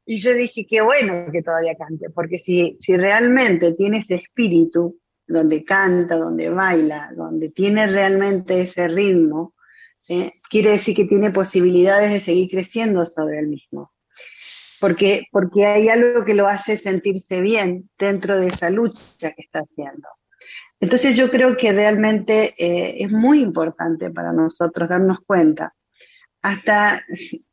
Y 0.05 0.19
yo 0.19 0.33
dije, 0.33 0.65
qué 0.69 0.81
bueno 0.81 1.31
que 1.31 1.41
todavía 1.41 1.75
cante, 1.75 2.09
porque 2.09 2.37
si, 2.37 2.77
si 2.81 2.95
realmente 2.95 3.73
tiene 3.73 3.99
ese 3.99 4.15
espíritu, 4.15 4.99
donde 5.27 5.63
canta, 5.63 6.17
donde 6.17 6.49
baila, 6.49 7.11
donde 7.15 7.49
tiene 7.49 7.87
realmente 7.87 8.61
ese 8.61 8.87
ritmo, 8.87 9.53
quiere 10.49 10.71
decir 10.71 10.95
que 10.95 11.05
tiene 11.05 11.31
posibilidades 11.31 12.13
de 12.13 12.19
seguir 12.19 12.49
creciendo 12.49 13.05
sobre 13.05 13.39
el 13.39 13.47
mismo. 13.47 13.91
Porque, 14.79 15.25
porque 15.31 15.65
hay 15.65 15.89
algo 15.89 16.23
que 16.23 16.35
lo 16.35 16.47
hace 16.47 16.77
sentirse 16.77 17.41
bien 17.41 17.89
dentro 17.97 18.37
de 18.39 18.47
esa 18.47 18.69
lucha 18.69 19.31
que 19.31 19.41
está 19.41 19.59
haciendo. 19.59 20.07
Entonces 20.79 21.17
yo 21.17 21.29
creo 21.29 21.57
que 21.57 21.73
realmente 21.73 22.53
eh, 22.57 22.97
es 22.99 23.11
muy 23.11 23.41
importante 23.41 24.11
para 24.11 24.31
nosotros 24.31 24.87
darnos 24.89 25.19
cuenta. 25.25 25.73
Hasta, 26.41 27.03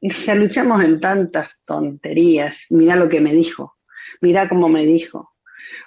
ya 0.00 0.34
luchamos 0.34 0.84
en 0.84 1.00
tantas 1.00 1.58
tonterías. 1.64 2.66
Mira 2.70 2.96
lo 2.96 3.08
que 3.08 3.22
me 3.22 3.32
dijo, 3.32 3.76
mira 4.20 4.48
cómo 4.48 4.68
me 4.68 4.84
dijo, 4.84 5.33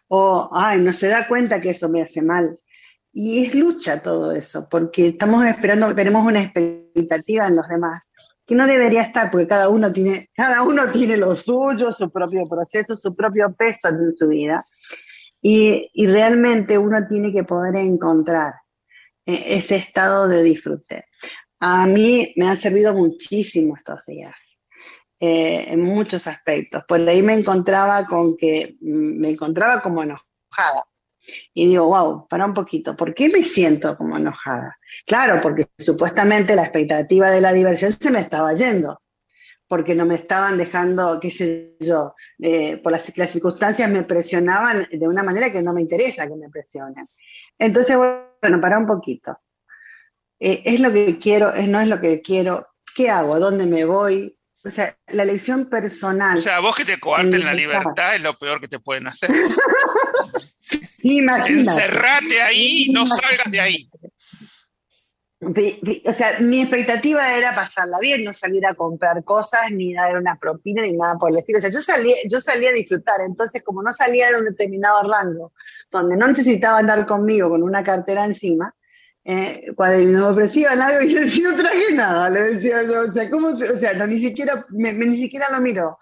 o, 0.08 0.50
ay, 0.53 0.79
no 0.79 0.94
se 0.94 1.08
da 1.08 1.27
cuenta 1.27 1.62
que 1.62 1.72
eso 1.72 1.89
me 1.89 2.01
hace 2.01 2.22
mal. 2.22 2.60
Y 3.13 3.46
es 3.46 3.56
lucha 3.56 4.01
todo 4.01 4.32
eso, 4.32 4.67
porque 4.70 5.10
estamos 5.10 5.46
esperando, 5.46 5.96
tenemos 5.96 6.25
una 6.25 6.41
expectativa 6.41 7.48
en 7.48 7.56
los 7.56 7.67
demás 7.67 8.03
que 8.48 8.56
no 8.56 8.65
debería 8.65 9.01
estar, 9.01 9.29
porque 9.29 9.48
cada 9.48 9.67
uno 9.67 9.91
tiene, 9.91 10.29
cada 10.34 10.63
uno 10.63 10.89
tiene 10.89 11.17
lo 11.17 11.36
suyo, 11.36 11.91
su 11.91 12.10
propio 12.10 12.48
proceso, 12.48 12.96
su 12.96 13.13
propio 13.13 13.53
peso 13.53 13.89
en 13.89 14.15
su 14.15 14.27
vida. 14.29 14.65
Y, 15.41 15.91
y 15.94 16.08
realmente 16.08 16.77
uno 16.77 17.06
tiene 17.08 17.34
que 17.34 17.44
poder 17.44 17.75
encontrar 17.75 18.53
eh, 19.25 19.44
ese 19.48 19.75
estado 19.75 20.27
de 20.29 20.41
disfrute. 20.44 21.06
A 21.60 21.86
mí 21.88 22.34
me 22.38 22.48
han 22.48 22.58
servido 22.58 22.94
muchísimo 22.94 23.75
estos 23.75 24.00
días. 24.08 24.47
Eh, 25.20 25.74
en 25.74 25.82
muchos 25.82 26.28
aspectos. 26.28 26.84
Por 26.88 27.02
ahí 27.10 27.24
me 27.24 27.34
encontraba 27.34 28.06
con 28.06 28.38
que 28.38 28.78
mm, 28.80 29.20
me 29.20 29.32
encontraba 29.32 29.82
como 29.82 30.04
enojada. 30.04 30.84
Y 31.56 31.68
digo, 31.68 31.88
wow, 31.88 32.28
para 32.28 32.46
un 32.46 32.54
poquito, 32.54 32.96
¿por 32.96 33.16
qué 33.16 33.28
me 33.28 33.44
siento 33.44 33.98
como 33.98 34.16
enojada? 34.16 34.78
Claro, 35.08 35.42
porque 35.42 35.66
supuestamente 35.78 36.56
la 36.56 36.64
expectativa 36.64 37.32
de 37.32 37.42
la 37.42 37.52
diversión 37.52 37.92
se 37.94 38.12
me 38.12 38.20
estaba 38.20 38.54
yendo, 38.54 39.02
porque 39.68 39.96
no 39.96 40.06
me 40.06 40.16
estaban 40.16 40.58
dejando, 40.58 41.20
qué 41.20 41.32
sé 41.32 41.76
yo, 41.80 42.14
eh, 42.40 42.78
por 42.78 42.92
las, 42.92 43.04
circunstancias 43.32 43.90
me 43.90 44.04
presionaban 44.04 44.88
de 44.92 45.08
una 45.08 45.24
manera 45.24 45.52
que 45.52 45.64
no 45.64 45.74
me 45.74 45.82
interesa 45.82 46.28
que 46.28 46.36
me 46.36 46.50
presionen. 46.50 47.08
Entonces, 47.58 47.98
bueno, 47.98 48.62
para 48.62 48.78
un 48.78 48.86
poquito. 48.86 49.40
Eh, 50.40 50.62
¿Es 50.64 50.80
lo 50.80 50.94
que 50.94 51.18
quiero? 51.18 51.52
¿No 51.68 51.82
es 51.82 51.88
lo 51.90 52.00
que 52.00 52.22
quiero? 52.22 52.68
¿Qué 52.96 53.10
hago? 53.10 53.40
¿Dónde 53.40 53.66
me 53.66 53.84
voy? 53.84 54.37
O 54.68 54.72
sea, 54.72 54.98
la 55.08 55.24
elección 55.24 55.70
personal. 55.70 56.38
O 56.38 56.42
sea, 56.42 56.60
vos 56.60 56.76
que 56.76 56.84
te 56.84 57.00
coarten 57.00 57.46
la 57.46 57.54
libertad 57.54 58.16
es 58.16 58.22
lo 58.22 58.34
peor 58.34 58.60
que 58.60 58.68
te 58.68 58.80
pueden 58.80 59.08
hacer. 59.08 59.32
Encerrate 61.04 62.42
ahí 62.42 62.86
y 62.88 62.90
no 62.92 63.08
salgas 63.08 63.50
de 63.50 63.62
ahí. 63.62 63.90
O 65.40 66.14
sea, 66.14 66.40
mi 66.40 66.62
expectativa 66.62 67.38
era 67.38 67.54
pasarla 67.54 68.00
bien, 68.00 68.24
no 68.24 68.34
salir 68.34 68.66
a 68.66 68.74
comprar 68.74 69.24
cosas, 69.24 69.72
ni 69.72 69.94
dar 69.94 70.18
una 70.18 70.36
propina, 70.36 70.82
ni 70.82 70.98
nada 70.98 71.16
por 71.16 71.32
el 71.32 71.38
estilo. 71.38 71.60
O 71.60 71.62
sea, 71.62 71.70
yo 71.70 71.82
salía, 71.82 72.16
yo 72.30 72.42
salía 72.42 72.72
a 72.72 72.74
disfrutar. 72.74 73.22
Entonces, 73.22 73.64
como 73.64 73.84
no 73.84 73.94
salía 73.94 74.30
de 74.32 74.40
un 74.40 74.46
determinado 74.46 75.10
rango, 75.10 75.54
donde 75.92 76.18
no 76.18 76.28
necesitaba 76.28 76.80
andar 76.80 77.06
conmigo 77.06 77.50
con 77.50 77.62
una 77.62 77.84
cartera 77.84 78.26
encima, 78.26 78.74
eh, 79.30 79.74
cuando 79.76 80.08
me 80.08 80.22
ofrecían 80.22 80.80
algo 80.80 81.02
y 81.02 81.10
yo 81.14 81.20
decía, 81.20 81.50
no 81.50 81.58
traje 81.58 81.94
nada, 81.94 82.30
le 82.30 82.40
decía 82.54 82.78
o 82.80 83.12
sea, 83.12 83.30
¿cómo, 83.30 83.50
o 83.50 83.78
sea, 83.78 83.94
no, 83.94 84.08
ni 84.08 84.20
siquiera, 84.20 84.66
me, 84.70 84.94
ni 84.94 85.22
siquiera 85.22 85.48
lo 85.52 85.60
miró. 85.60 86.00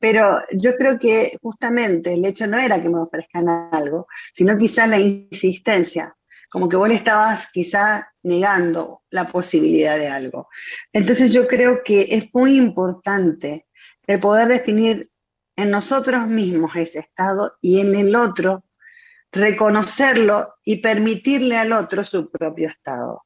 Pero 0.00 0.40
yo 0.54 0.74
creo 0.76 0.98
que 0.98 1.36
justamente 1.42 2.14
el 2.14 2.24
hecho 2.24 2.46
no 2.46 2.58
era 2.58 2.82
que 2.82 2.88
me 2.88 2.98
ofrezcan 2.98 3.68
algo, 3.72 4.08
sino 4.34 4.56
quizás 4.56 4.88
la 4.88 4.98
insistencia, 4.98 6.16
como 6.50 6.66
que 6.68 6.76
vos 6.76 6.88
le 6.88 6.94
estabas 6.94 7.50
quizá 7.52 8.10
negando 8.22 9.02
la 9.10 9.28
posibilidad 9.28 9.98
de 9.98 10.08
algo. 10.08 10.48
Entonces 10.94 11.30
yo 11.30 11.46
creo 11.46 11.84
que 11.84 12.06
es 12.10 12.30
muy 12.32 12.56
importante 12.56 13.66
el 14.06 14.18
poder 14.18 14.48
definir 14.48 15.10
en 15.56 15.70
nosotros 15.70 16.26
mismos 16.26 16.74
ese 16.74 17.00
estado 17.00 17.52
y 17.60 17.80
en 17.80 17.94
el 17.94 18.16
otro 18.16 18.64
reconocerlo 19.32 20.56
y 20.62 20.80
permitirle 20.82 21.56
al 21.56 21.72
otro 21.72 22.04
su 22.04 22.30
propio 22.30 22.68
estado. 22.68 23.24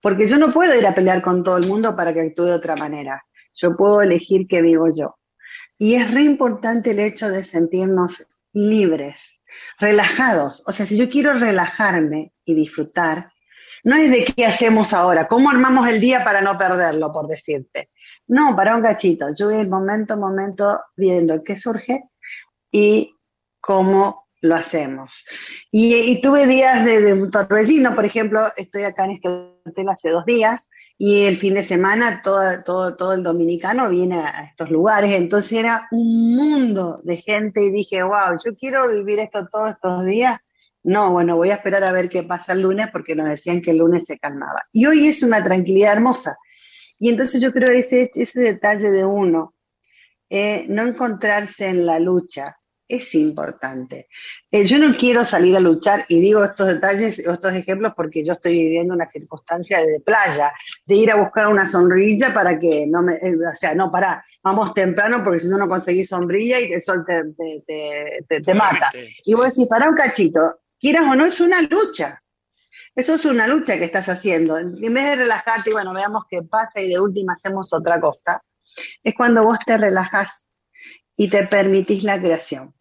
Porque 0.00 0.26
yo 0.26 0.38
no 0.38 0.52
puedo 0.52 0.76
ir 0.78 0.86
a 0.86 0.94
pelear 0.94 1.22
con 1.22 1.44
todo 1.44 1.56
el 1.56 1.66
mundo 1.66 1.96
para 1.96 2.12
que 2.12 2.20
actúe 2.20 2.44
de 2.44 2.54
otra 2.54 2.76
manera. 2.76 3.24
Yo 3.54 3.76
puedo 3.76 4.02
elegir 4.02 4.46
qué 4.48 4.60
vivo 4.60 4.88
yo. 4.92 5.16
Y 5.78 5.94
es 5.94 6.12
re 6.12 6.22
importante 6.22 6.90
el 6.90 6.98
hecho 6.98 7.30
de 7.30 7.44
sentirnos 7.44 8.26
libres, 8.52 9.40
relajados. 9.78 10.62
O 10.66 10.72
sea, 10.72 10.86
si 10.86 10.96
yo 10.96 11.08
quiero 11.08 11.32
relajarme 11.34 12.32
y 12.44 12.54
disfrutar, 12.54 13.30
no 13.84 13.96
es 13.96 14.10
de 14.10 14.24
qué 14.24 14.44
hacemos 14.44 14.92
ahora, 14.92 15.28
cómo 15.28 15.48
armamos 15.48 15.88
el 15.88 16.00
día 16.00 16.22
para 16.24 16.42
no 16.42 16.58
perderlo, 16.58 17.12
por 17.12 17.28
decirte. 17.28 17.90
No, 18.26 18.54
para 18.56 18.76
un 18.76 18.82
gachito. 18.82 19.28
Yo 19.34 19.48
voy 19.50 19.66
momento 19.66 20.14
a 20.14 20.16
momento 20.16 20.80
viendo 20.96 21.42
qué 21.42 21.58
surge 21.58 22.02
y 22.70 23.14
cómo 23.60 24.28
lo 24.40 24.54
hacemos. 24.54 25.26
Y, 25.70 26.20
tuve 26.22 26.46
días 26.46 26.84
de, 26.84 27.12
un 27.12 27.30
torbellino, 27.30 27.94
por 27.94 28.04
ejemplo, 28.04 28.48
estoy 28.56 28.84
acá 28.84 29.04
en 29.04 29.12
este 29.12 29.28
hotel 29.28 29.88
hace 29.88 30.10
dos 30.10 30.24
días 30.24 30.62
y 30.96 31.24
el 31.24 31.36
fin 31.36 31.54
de 31.54 31.64
semana 31.64 32.22
todo, 32.22 32.62
todo, 32.64 32.96
todo 32.96 33.14
el 33.14 33.22
dominicano 33.22 33.88
viene 33.88 34.20
a 34.20 34.44
estos 34.44 34.70
lugares, 34.70 35.12
entonces 35.12 35.52
era 35.52 35.88
un 35.90 36.34
mundo 36.34 37.00
de 37.04 37.18
gente 37.18 37.62
y 37.62 37.70
dije, 37.70 38.02
wow, 38.02 38.38
yo 38.44 38.54
quiero 38.56 38.88
vivir 38.88 39.18
esto 39.18 39.46
todos 39.50 39.70
estos 39.70 40.04
días. 40.04 40.38
No, 40.82 41.12
bueno, 41.12 41.36
voy 41.36 41.50
a 41.50 41.56
esperar 41.56 41.84
a 41.84 41.92
ver 41.92 42.08
qué 42.08 42.22
pasa 42.22 42.54
el 42.54 42.62
lunes 42.62 42.88
porque 42.90 43.14
nos 43.14 43.28
decían 43.28 43.60
que 43.60 43.72
el 43.72 43.78
lunes 43.78 44.06
se 44.06 44.18
calmaba. 44.18 44.62
Y 44.72 44.86
hoy 44.86 45.08
es 45.08 45.22
una 45.22 45.44
tranquilidad 45.44 45.92
hermosa. 45.92 46.38
Y 46.98 47.10
entonces 47.10 47.40
yo 47.42 47.52
creo 47.52 47.70
ese, 47.70 48.10
ese 48.14 48.40
detalle 48.40 48.90
de 48.90 49.04
uno, 49.04 49.54
eh, 50.30 50.64
no 50.68 50.86
encontrarse 50.86 51.68
en 51.68 51.84
la 51.84 51.98
lucha, 51.98 52.59
es 52.90 53.14
importante. 53.14 54.08
Eh, 54.50 54.66
yo 54.66 54.78
no 54.78 54.96
quiero 54.96 55.24
salir 55.24 55.56
a 55.56 55.60
luchar 55.60 56.04
y 56.08 56.20
digo 56.20 56.42
estos 56.42 56.66
detalles, 56.66 57.20
estos 57.20 57.52
ejemplos 57.52 57.92
porque 57.96 58.24
yo 58.24 58.32
estoy 58.32 58.52
viviendo 58.52 58.92
una 58.94 59.08
circunstancia 59.08 59.78
de 59.78 60.00
playa, 60.00 60.52
de 60.84 60.96
ir 60.96 61.10
a 61.10 61.16
buscar 61.16 61.46
una 61.46 61.66
sombrilla 61.66 62.34
para 62.34 62.58
que 62.58 62.86
no 62.86 63.02
me, 63.02 63.14
eh, 63.14 63.36
o 63.36 63.56
sea, 63.56 63.74
no, 63.74 63.92
para, 63.92 64.24
vamos 64.42 64.74
temprano 64.74 65.22
porque 65.22 65.40
si 65.40 65.48
no 65.48 65.56
no 65.56 65.68
conseguís 65.68 66.08
sombrilla 66.08 66.58
y 66.60 66.72
el 66.72 66.82
sol 66.82 67.04
te, 67.06 67.62
te, 68.42 68.54
mata. 68.54 68.90
Y 69.24 69.34
vos 69.34 69.50
decís, 69.50 69.68
para 69.68 69.88
un 69.88 69.94
cachito, 69.94 70.60
quieras 70.78 71.04
o 71.06 71.14
no, 71.14 71.24
es 71.24 71.40
una 71.40 71.62
lucha. 71.62 72.22
Eso 72.94 73.14
es 73.14 73.24
una 73.24 73.46
lucha 73.46 73.78
que 73.78 73.84
estás 73.84 74.08
haciendo. 74.08 74.58
En 74.58 74.94
vez 74.94 75.04
de 75.04 75.16
relajarte 75.16 75.70
y 75.70 75.72
bueno, 75.72 75.94
veamos 75.94 76.24
qué 76.28 76.42
pasa 76.42 76.80
y 76.80 76.88
de 76.88 76.98
última 76.98 77.34
hacemos 77.34 77.72
otra 77.72 78.00
cosa, 78.00 78.42
es 79.04 79.14
cuando 79.14 79.44
vos 79.44 79.58
te 79.64 79.78
relajas 79.78 80.48
y 81.16 81.28
te 81.28 81.46
permitís 81.46 82.02
la 82.02 82.18
creación. 82.18 82.74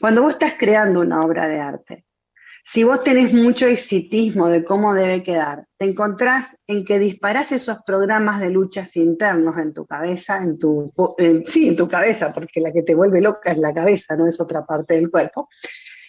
Cuando 0.00 0.22
vos 0.22 0.32
estás 0.32 0.54
creando 0.58 1.00
una 1.00 1.20
obra 1.20 1.48
de 1.48 1.60
arte, 1.60 2.04
si 2.66 2.82
vos 2.82 3.04
tenés 3.04 3.34
mucho 3.34 3.66
exitismo 3.66 4.48
de 4.48 4.64
cómo 4.64 4.94
debe 4.94 5.22
quedar, 5.22 5.66
te 5.76 5.84
encontrás 5.84 6.58
en 6.66 6.84
que 6.84 6.98
disparás 6.98 7.52
esos 7.52 7.78
programas 7.84 8.40
de 8.40 8.50
luchas 8.50 8.96
internos 8.96 9.58
en 9.58 9.74
tu 9.74 9.84
cabeza, 9.84 10.42
en 10.42 10.58
tu, 10.58 10.90
sí, 11.46 11.68
en 11.68 11.76
tu 11.76 11.88
cabeza, 11.88 12.32
porque 12.32 12.60
la 12.60 12.72
que 12.72 12.82
te 12.82 12.94
vuelve 12.94 13.20
loca 13.20 13.52
es 13.52 13.58
la 13.58 13.74
cabeza, 13.74 14.16
no 14.16 14.26
es 14.26 14.40
otra 14.40 14.64
parte 14.64 14.94
del 14.94 15.10
cuerpo, 15.10 15.50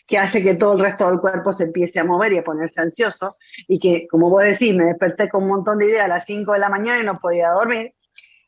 que 0.07 0.17
hace 0.17 0.41
que 0.41 0.55
todo 0.55 0.73
el 0.73 0.79
resto 0.79 1.09
del 1.09 1.19
cuerpo 1.19 1.51
se 1.51 1.65
empiece 1.65 1.99
a 1.99 2.05
mover 2.05 2.31
y 2.31 2.37
a 2.37 2.43
ponerse 2.43 2.79
ansioso, 2.79 3.35
y 3.67 3.77
que, 3.77 4.07
como 4.09 4.29
vos 4.29 4.43
decís, 4.43 4.73
me 4.73 4.85
desperté 4.85 5.27
con 5.27 5.43
un 5.43 5.49
montón 5.49 5.77
de 5.79 5.87
ideas 5.87 6.05
a 6.05 6.09
las 6.09 6.25
5 6.25 6.53
de 6.53 6.59
la 6.59 6.69
mañana 6.69 7.01
y 7.01 7.05
no 7.05 7.19
podía 7.19 7.49
dormir. 7.49 7.93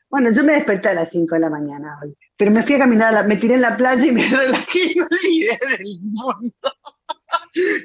Bueno, 0.10 0.32
yo 0.32 0.44
me 0.44 0.54
desperté 0.54 0.90
a 0.90 0.94
las 0.94 1.10
5 1.10 1.36
de 1.36 1.42
la 1.42 1.50
mañana 1.50 2.00
hoy 2.02 2.16
pero 2.38 2.52
me 2.52 2.62
fui 2.62 2.76
a 2.76 2.80
caminar, 2.80 3.28
me 3.28 3.38
tiré 3.38 3.56
en 3.56 3.62
la 3.62 3.76
playa 3.76 4.06
y 4.06 4.12
me 4.12 4.28
relajé 4.30 4.80
y 4.92 4.96
me 4.96 5.06
olvidé 5.06 5.60
del 5.78 6.00
mundo. 6.04 6.74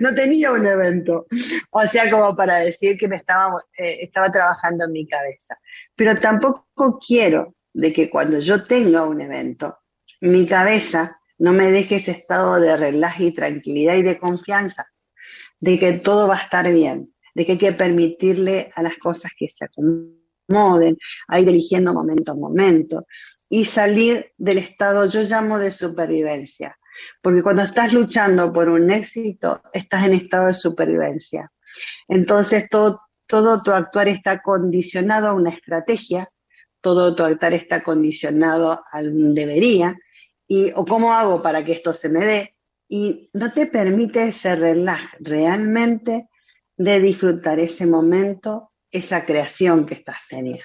no 0.01 0.15
tenía 0.15 0.53
un 0.53 0.67
evento. 0.67 1.27
O 1.71 1.87
sea, 1.87 2.11
como 2.11 2.37
para 2.37 2.59
decir 2.59 2.99
que 2.99 3.09
me 3.09 3.17
estaba, 3.17 3.65
eh, 3.77 3.99
estaba 4.03 4.31
trabajando 4.31 4.85
en 4.85 4.93
mi 4.93 5.07
cabeza. 5.07 5.59
Pero 5.97 6.21
tampoco 6.21 6.99
quiero 7.05 7.55
de 7.73 7.93
que 7.93 8.11
cuando 8.11 8.39
yo 8.39 8.65
tenga 8.67 9.07
un 9.07 9.23
evento, 9.23 9.79
mi 10.21 10.47
cabeza 10.47 11.19
no 11.39 11.55
me 11.55 11.71
deje 11.71 11.97
ese 11.97 12.11
estado 12.11 12.61
de 12.61 12.77
relaje 12.77 13.25
y 13.25 13.33
tranquilidad 13.33 13.95
y 13.95 14.03
de 14.03 14.19
confianza, 14.19 14.87
de 15.59 15.79
que 15.79 15.95
todo 15.95 16.29
va 16.29 16.37
a 16.37 16.43
estar 16.43 16.71
bien, 16.71 17.15
de 17.35 17.47
que 17.47 17.53
hay 17.53 17.59
que 17.59 17.73
permitirle 17.73 18.71
a 18.77 18.83
las 18.83 18.99
cosas 18.99 19.33
que 19.37 19.49
se 19.49 19.65
acomoden, 20.53 20.99
a 21.29 21.41
ir 21.41 21.49
eligiendo 21.49 21.93
momento 21.93 22.33
a 22.33 22.35
momento, 22.35 23.07
y 23.49 23.65
salir 23.65 24.33
del 24.39 24.59
estado, 24.59 25.07
yo 25.07 25.23
llamo 25.23 25.59
de 25.59 25.71
supervivencia, 25.71 26.79
porque 27.21 27.43
cuando 27.43 27.63
estás 27.63 27.93
luchando 27.93 28.53
por 28.53 28.69
un 28.69 28.91
éxito, 28.91 29.63
estás 29.73 30.07
en 30.07 30.15
estado 30.15 30.47
de 30.47 30.55
supervivencia. 30.55 31.53
Entonces 32.09 32.69
todo, 32.71 33.01
todo 33.27 33.63
tu 33.63 33.73
actuar 33.73 34.09
está 34.09 34.41
condicionado 34.43 35.29
a 35.29 35.35
una 35.35 35.51
estrategia, 35.51 36.29
todo 36.81 37.15
tu 37.15 37.25
actuar 37.25 37.53
está 37.53 37.83
condicionado 37.83 38.73
a 38.73 38.99
un 38.99 39.35
debería, 39.35 39.97
y, 40.47 40.73
o 40.75 40.85
cómo 40.85 41.13
hago 41.13 41.43
para 41.43 41.65
que 41.65 41.73
esto 41.73 41.93
se 41.93 42.09
me 42.09 42.27
dé, 42.27 42.57
y 42.89 43.31
no 43.33 43.53
te 43.53 43.67
permite 43.67 44.29
ese 44.29 44.55
relaje 44.57 45.17
realmente 45.21 46.29
de 46.77 47.01
disfrutar 47.01 47.59
ese 47.59 47.87
momento, 47.87 48.72
esa 48.93 49.25
creación 49.25 49.87
que 49.87 49.95
estás 49.95 50.19
teniendo. 50.29 50.63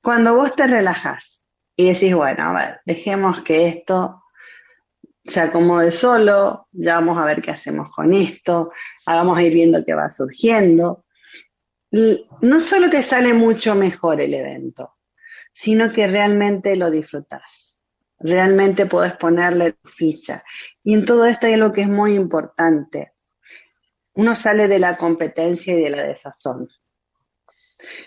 Cuando 0.00 0.34
vos 0.34 0.56
te 0.56 0.66
relajas 0.66 1.44
y 1.76 1.92
decís, 1.92 2.14
bueno, 2.14 2.44
a 2.44 2.54
ver, 2.54 2.80
dejemos 2.86 3.42
que 3.42 3.68
esto 3.68 4.24
se 5.24 5.40
acomode 5.40 5.92
solo, 5.92 6.68
ya 6.72 6.94
vamos 6.94 7.18
a 7.18 7.24
ver 7.24 7.42
qué 7.42 7.50
hacemos 7.50 7.90
con 7.90 8.14
esto, 8.14 8.72
vamos 9.06 9.36
a 9.36 9.42
ir 9.42 9.52
viendo 9.52 9.84
qué 9.84 9.94
va 9.94 10.10
surgiendo. 10.10 11.04
Y 11.90 12.26
no 12.40 12.60
solo 12.60 12.88
te 12.88 13.02
sale 13.02 13.34
mucho 13.34 13.74
mejor 13.74 14.20
el 14.20 14.34
evento, 14.34 14.96
sino 15.52 15.92
que 15.92 16.06
realmente 16.06 16.76
lo 16.76 16.90
disfrutas. 16.90 17.80
Realmente 18.18 18.86
puedes 18.86 19.14
ponerle 19.14 19.76
ficha. 19.84 20.44
Y 20.84 20.94
en 20.94 21.06
todo 21.06 21.24
esto 21.24 21.46
hay 21.46 21.54
algo 21.54 21.72
que 21.72 21.82
es 21.82 21.88
muy 21.88 22.14
importante. 22.14 23.14
Uno 24.14 24.36
sale 24.36 24.68
de 24.68 24.78
la 24.78 24.96
competencia 24.98 25.74
y 25.74 25.82
de 25.82 25.90
la 25.90 26.02
desazón. 26.02 26.68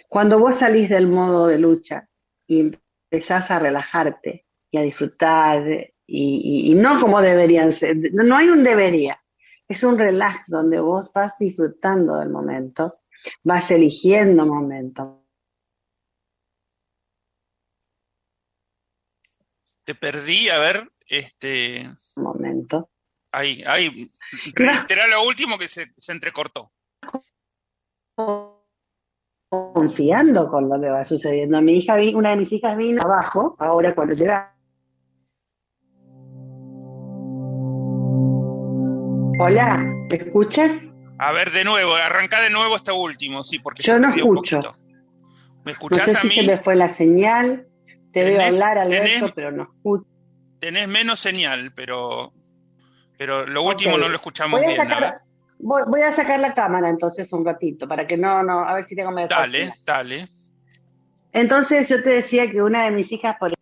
Cuando 0.07 0.39
vos 0.39 0.57
salís 0.57 0.89
del 0.89 1.07
modo 1.07 1.47
de 1.47 1.59
lucha 1.59 2.07
y 2.47 2.77
empezás 3.12 3.51
a 3.51 3.59
relajarte 3.59 4.45
y 4.71 4.77
a 4.77 4.81
disfrutar 4.81 5.63
y, 6.05 6.73
no 6.75 6.99
como 6.99 7.21
deberían 7.21 7.73
ser, 7.73 7.97
no 8.13 8.38
hay 8.38 8.49
un 8.49 8.63
debería, 8.63 9.23
es 9.67 9.83
un 9.83 9.97
relax 9.97 10.43
donde 10.47 10.79
vos 10.79 11.12
vas 11.13 11.38
disfrutando 11.38 12.17
del 12.17 12.29
momento, 12.29 12.99
vas 13.43 13.71
eligiendo 13.71 14.45
momentos. 14.45 15.19
Te 19.86 19.95
perdí, 19.95 20.49
a 20.49 20.59
ver, 20.59 20.91
este... 21.07 21.89
Momento. 22.15 22.89
Ahí, 23.31 23.63
ahí, 23.65 24.09
reitera 24.53 25.07
lo 25.07 25.23
último 25.23 25.57
que 25.57 25.67
se, 25.67 25.91
se 25.97 26.12
entrecortó 26.12 26.71
confiando 29.83 30.49
con 30.49 30.69
lo 30.69 30.79
que 30.79 30.89
va 30.89 31.03
sucediendo. 31.03 31.61
Mi 31.61 31.77
hija, 31.79 31.95
una 32.15 32.31
de 32.31 32.37
mis 32.37 32.51
hijas 32.51 32.77
vino 32.77 33.01
abajo, 33.03 33.55
ahora 33.59 33.93
cuando 33.93 34.13
llega. 34.13 34.53
Hola, 39.39 39.77
¿me 40.09 40.17
escuchan? 40.17 40.93
A 41.17 41.31
ver, 41.31 41.51
de 41.51 41.63
nuevo, 41.63 41.93
arranca 41.95 42.41
de 42.41 42.49
nuevo 42.49 42.75
este 42.75 42.91
último, 42.91 43.43
sí, 43.43 43.59
porque 43.59 43.83
yo 43.83 43.99
no 43.99 44.09
escucho. 44.09 44.59
¿Me 45.65 45.73
escuchás 45.73 46.07
no 46.07 46.13
sé 46.15 46.27
si 46.27 46.35
se 46.35 46.43
me 46.43 46.57
fue 46.57 46.75
la 46.75 46.89
señal, 46.89 47.67
te 48.11 48.23
veo 48.23 48.41
hablar, 48.41 48.77
Alberto, 48.77 49.31
pero 49.33 49.51
no 49.51 49.63
escucho. 49.63 50.05
Tenés 50.59 50.87
menos 50.87 51.19
señal, 51.19 51.71
pero, 51.73 52.33
pero 53.17 53.45
lo 53.45 53.63
último 53.63 53.97
no 53.97 54.07
lo 54.07 54.15
escuchamos 54.15 54.61
bien. 54.61 54.81
Voy, 55.65 56.02
a 56.02 56.12
sacar 56.12 56.41
la 56.41 56.54
cámara 56.54 56.89
entonces 56.89 57.32
un 57.32 57.45
ratito 57.45 57.88
para 57.88 58.06
que 58.06 58.17
no, 58.17 58.43
no, 58.43 58.67
a 58.67 58.73
ver 58.73 58.86
si 58.86 58.95
tengo 58.95 59.12
mejor. 59.12 59.30
Dale, 59.30 59.73
dale. 59.86 60.28
Entonces 61.32 61.88
yo 61.88 62.04
te 62.04 62.10
decía 62.10 62.52
que 62.52 62.62
una 62.62 62.84
de 62.84 62.91
mis 62.91 63.12
hijas, 63.13 63.38
por 63.39 63.54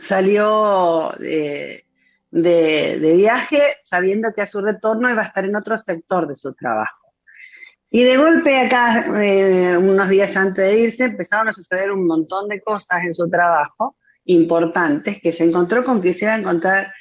salió 0.00 1.14
de, 1.18 1.84
viaje 2.30 3.62
sabiendo 3.82 4.28
que 4.34 4.42
a 4.42 4.46
su 4.46 4.60
retorno 4.60 5.10
iba 5.10 5.22
a 5.22 5.26
estar 5.26 5.44
en 5.44 5.56
otro 5.56 5.78
sector 5.78 6.28
de 6.28 6.36
su 6.36 6.52
trabajo. 6.52 7.14
Y 7.90 8.04
de 8.04 8.16
golpe 8.18 8.58
acá, 8.58 9.22
eh, 9.22 9.76
unos 9.76 10.08
días 10.10 10.36
antes 10.36 10.64
de 10.64 10.80
irse, 10.80 11.04
empezaron 11.04 11.48
a 11.48 11.52
suceder 11.52 11.90
un 11.92 12.06
montón 12.06 12.48
de 12.48 12.62
cosas 12.62 13.04
en 13.04 13.14
su 13.14 13.28
trabajo 13.28 13.96
importantes 14.24 15.20
que 15.20 15.32
se 15.32 15.44
encontró 15.44 15.84
con 15.84 16.00
que 16.00 16.12
se 16.12 16.26
iba 16.26 16.34
a 16.34 16.38
encontrar 16.38 16.92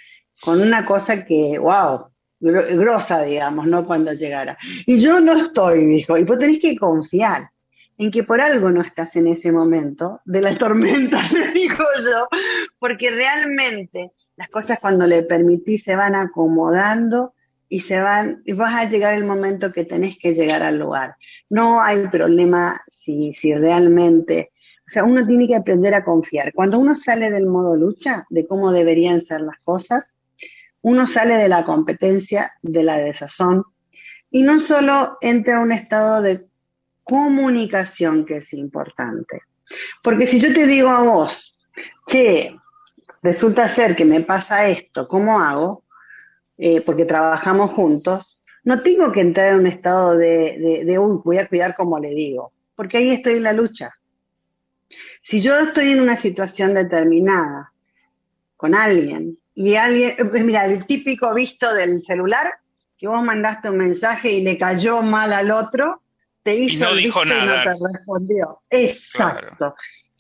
con 0.42 0.62
una 0.62 0.86
cosa 0.86 1.26
que, 1.26 1.58
wow, 1.60 2.12
grosa, 2.42 3.22
digamos, 3.22 3.68
¿no? 3.68 3.86
Cuando 3.86 4.14
llegara. 4.14 4.58
Y 4.86 5.00
yo 5.00 5.22
no 5.22 5.34
estoy, 5.34 5.86
dijo, 5.86 6.18
y 6.18 6.24
vos 6.24 6.40
tenés 6.40 6.60
que 6.60 6.76
confiar 6.76 7.50
en 7.98 8.10
que 8.10 8.24
por 8.24 8.42
algo 8.42 8.72
no 8.72 8.82
estás 8.82 9.16
en 9.16 9.28
ese 9.28 9.52
momento 9.52 10.22
de 10.26 10.42
la 10.42 10.58
tormenta, 10.58 11.22
le 11.34 11.52
digo 11.52 11.84
yo, 12.04 12.28
porque 12.80 13.12
realmente 13.12 14.12
las 14.36 14.50
cosas 14.50 14.80
cuando 14.80 15.06
le 15.06 15.22
permitís 15.24 15.84
se 15.84 15.96
van 15.96 16.16
acomodando 16.16 17.36
y 17.70 17.82
se 17.82 18.02
van, 18.02 18.42
y 18.44 18.54
vas 18.54 18.74
a 18.74 18.90
llegar 18.90 19.14
el 19.14 19.24
momento 19.24 19.72
que 19.72 19.86
tenés 19.86 20.18
que 20.18 20.34
llegar 20.34 20.64
al 20.64 20.80
lugar. 20.80 21.16
No 21.50 21.80
hay 21.80 22.08
problema 22.08 22.82
si, 22.90 23.34
si 23.36 23.54
realmente, 23.54 24.52
o 24.88 24.90
sea, 24.90 25.04
uno 25.04 25.26
tiene 25.26 25.48
que 25.48 25.56
aprender 25.56 25.94
a 25.94 26.04
confiar. 26.04 26.52
Cuando 26.54 26.80
uno 26.80 26.98
sale 26.98 27.30
del 27.30 27.46
modo 27.46 27.76
lucha, 27.76 28.26
de 28.30 28.48
cómo 28.48 28.72
deberían 28.72 29.22
ser 29.22 29.42
las 29.42 29.60
cosas, 29.64 30.16
uno 30.82 31.08
sale 31.08 31.36
de 31.36 31.50
la 31.50 31.64
competencia, 31.64 32.54
de 32.62 32.84
la 32.84 32.98
desazón, 32.98 33.66
y 34.30 34.44
no 34.44 34.60
solo 34.60 35.18
entra 35.22 35.58
a 35.58 35.62
un 35.62 35.72
estado 35.72 36.22
de 36.22 36.48
comunicación 37.04 38.26
que 38.26 38.38
es 38.38 38.54
importante. 38.54 39.42
Porque 40.02 40.28
si 40.28 40.40
yo 40.40 40.54
te 40.54 40.66
digo 40.66 40.90
a 40.90 41.04
vos, 41.04 41.58
che, 42.08 42.56
resulta 43.22 43.70
ser 43.70 43.96
que 43.96 44.06
me 44.06 44.22
pasa 44.22 44.68
esto, 44.68 45.08
¿cómo 45.08 45.40
hago? 45.40 45.84
eh, 46.64 46.82
porque 46.82 47.06
trabajamos 47.06 47.72
juntos, 47.72 48.40
no 48.64 48.84
tengo 48.84 49.12
que 49.12 49.22
entrar 49.22 49.54
en 49.54 49.62
un 49.62 49.68
estado 49.68 50.16
de, 50.16 50.84
de, 50.86 51.00
uy, 51.00 51.20
voy 51.26 51.40
a 51.40 51.48
cuidar 51.48 51.76
como 51.76 51.98
le 51.98 52.10
digo, 52.10 52.54
porque 52.76 52.98
ahí 52.98 53.10
estoy 53.10 53.34
en 53.34 53.44
la 53.44 53.54
lucha. 53.54 53.96
Si 55.24 55.42
yo 55.42 55.58
estoy 55.58 55.90
en 55.90 56.02
una 56.02 56.16
situación 56.16 56.76
determinada 56.76 57.74
con 58.58 58.76
alguien 58.76 59.40
y 59.54 59.76
alguien, 59.76 60.16
eh, 60.18 60.44
mira, 60.44 60.66
el 60.66 60.86
típico 60.86 61.34
visto 61.34 61.74
del 61.74 62.04
celular, 62.06 62.54
que 62.98 63.08
vos 63.08 63.24
mandaste 63.24 63.70
un 63.70 63.78
mensaje 63.78 64.32
y 64.32 64.44
le 64.44 64.58
cayó 64.58 65.02
mal 65.02 65.34
al 65.34 65.52
otro, 65.52 66.02
te 66.44 66.56
hizo 66.56 66.76
y 66.76 66.80
no 66.80 66.96
dijo 66.96 67.26
nada. 67.26 67.44
y 67.44 67.68
no 67.68 67.78
te 67.78 67.98
respondió. 67.98 68.62
Exacto. 68.70 69.76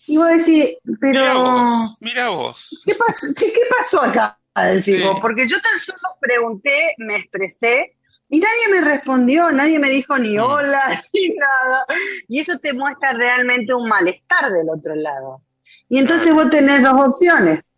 Y 0.07 0.17
vos 0.17 0.29
decís, 0.29 0.77
pero... 0.99 1.87
Mira 1.99 2.29
vos, 2.29 2.81
¿Qué 2.85 2.95
pasó, 2.95 3.27
¿qué, 3.37 3.53
pasó 3.77 4.03
acá? 4.03 4.37
Decimos, 4.55 5.19
porque 5.21 5.47
yo 5.47 5.61
tan 5.61 5.79
solo 5.79 6.17
pregunté, 6.19 6.93
me 6.97 7.17
expresé 7.17 7.95
y 8.33 8.39
nadie 8.39 8.69
me 8.71 8.81
respondió, 8.81 9.51
nadie 9.51 9.77
me 9.77 9.89
dijo 9.89 10.17
ni 10.17 10.37
mm. 10.37 10.41
hola, 10.41 11.03
ni 11.13 11.29
nada. 11.35 11.85
Y 12.27 12.39
eso 12.39 12.57
te 12.59 12.73
muestra 12.73 13.13
realmente 13.13 13.73
un 13.73 13.87
malestar 13.87 14.51
del 14.51 14.69
otro 14.69 14.95
lado. 14.95 15.41
Y 15.89 15.99
entonces 15.99 16.33
vos 16.33 16.49
tenés 16.49 16.81
dos 16.81 17.09
opciones. 17.09 17.70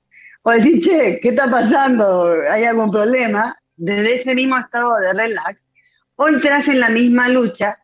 O 0.43 0.51
decir, 0.51 0.81
che, 0.81 1.19
¿qué 1.21 1.29
está 1.29 1.49
pasando? 1.49 2.35
¿Hay 2.49 2.65
algún 2.65 2.91
problema? 2.91 3.57
Desde 3.75 4.15
ese 4.15 4.35
mismo 4.35 4.57
estado 4.57 4.97
de 4.99 5.13
relax. 5.13 5.67
O 6.15 6.27
entras 6.27 6.67
en 6.67 6.79
la 6.79 6.89
misma 6.89 7.29
lucha 7.29 7.79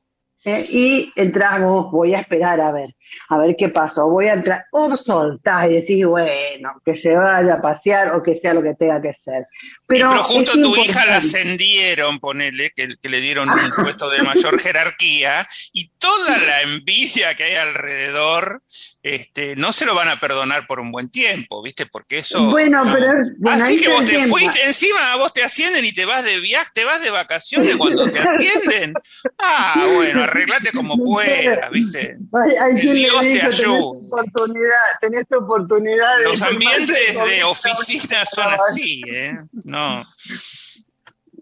¿eh? 0.45 0.65
y 0.69 1.11
entras 1.15 1.61
voy 1.61 2.13
a 2.13 2.19
esperar 2.19 2.61
a 2.61 2.71
ver 2.71 2.95
a 3.29 3.37
ver 3.37 3.55
qué 3.57 3.69
pasó, 3.69 4.09
voy 4.09 4.27
a 4.27 4.33
entrar, 4.33 4.65
o 4.71 4.95
soltás 4.95 5.69
y 5.69 5.75
decís, 5.75 6.05
bueno, 6.05 6.81
que 6.83 6.95
se 6.95 7.15
vaya 7.15 7.55
a 7.55 7.61
pasear 7.61 8.13
o 8.15 8.23
que 8.23 8.35
sea 8.35 8.53
lo 8.53 8.61
que 8.61 8.75
tenga 8.75 9.01
que 9.01 9.13
ser. 9.13 9.45
Pero, 9.87 10.23
justo 10.23 10.53
tu 10.53 10.75
hija 10.75 11.05
la 11.05 11.17
ascendieron, 11.17 12.19
ponele, 12.19 12.71
que, 12.75 12.89
que 13.01 13.09
le 13.09 13.19
dieron 13.19 13.49
un 13.49 13.59
puesto 13.83 14.09
de 14.09 14.21
mayor 14.21 14.59
jerarquía, 14.59 15.47
y 15.73 15.89
toda 15.97 16.37
la 16.37 16.61
envidia 16.63 17.35
que 17.35 17.43
hay 17.43 17.55
alrededor 17.55 18.63
este, 19.01 19.55
no 19.55 19.71
se 19.71 19.85
lo 19.85 19.95
van 19.95 20.09
a 20.09 20.19
perdonar 20.19 20.67
por 20.67 20.81
un 20.81 20.91
buen 20.91 21.09
tiempo, 21.09 21.61
¿viste? 21.61 21.85
Porque 21.85 22.17
eso. 22.17 22.51
Bueno, 22.51 22.83
pero. 22.91 23.21
Así 23.49 23.79
que 23.79 23.87
vos 23.87 24.03
te 24.03 24.27
fuiste, 24.27 24.65
encima 24.65 25.15
vos 25.15 25.31
te 25.31 25.41
ascienden 25.41 25.85
y 25.85 25.93
te 25.93 26.03
vas 26.03 26.23
de 26.23 26.39
viaje, 26.41 26.69
te 26.73 26.83
vas 26.83 27.01
de 27.01 27.09
vacaciones 27.09 27.77
cuando 27.77 28.09
te 28.09 28.19
ascienden. 28.19 28.93
Ah, 29.37 29.87
bueno, 29.95 30.23
arreglate 30.23 30.73
como 30.73 30.97
puedas, 30.97 31.69
¿viste? 31.71 32.17
Hay, 32.59 32.75
quien 32.75 32.93
Dios 32.93 33.21
te 33.21 33.41
ayude. 33.41 33.77
oportunidad, 33.77 34.75
tenés 34.99 35.25
oportunidad. 35.31 36.21
Los 36.23 36.41
ambientes 36.41 37.15
de 37.29 37.43
oficina 37.45 38.25
son 38.25 38.47
así, 38.47 39.01
¿eh? 39.07 39.37
No. 39.63 40.03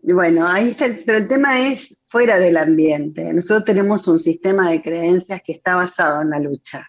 Bueno, 0.04 0.48
ahí 0.48 0.70
está, 0.70 0.86
pero 1.06 1.18
el 1.18 1.28
tema 1.28 1.68
es 1.68 2.04
fuera 2.08 2.38
del 2.38 2.56
ambiente. 2.56 3.34
Nosotros 3.34 3.66
tenemos 3.66 4.08
un 4.08 4.20
sistema 4.20 4.70
de 4.70 4.84
creencias 4.84 5.42
que 5.44 5.54
está 5.54 5.76
basado 5.76 6.22
en 6.22 6.30
la 6.30 6.40
lucha 6.40 6.88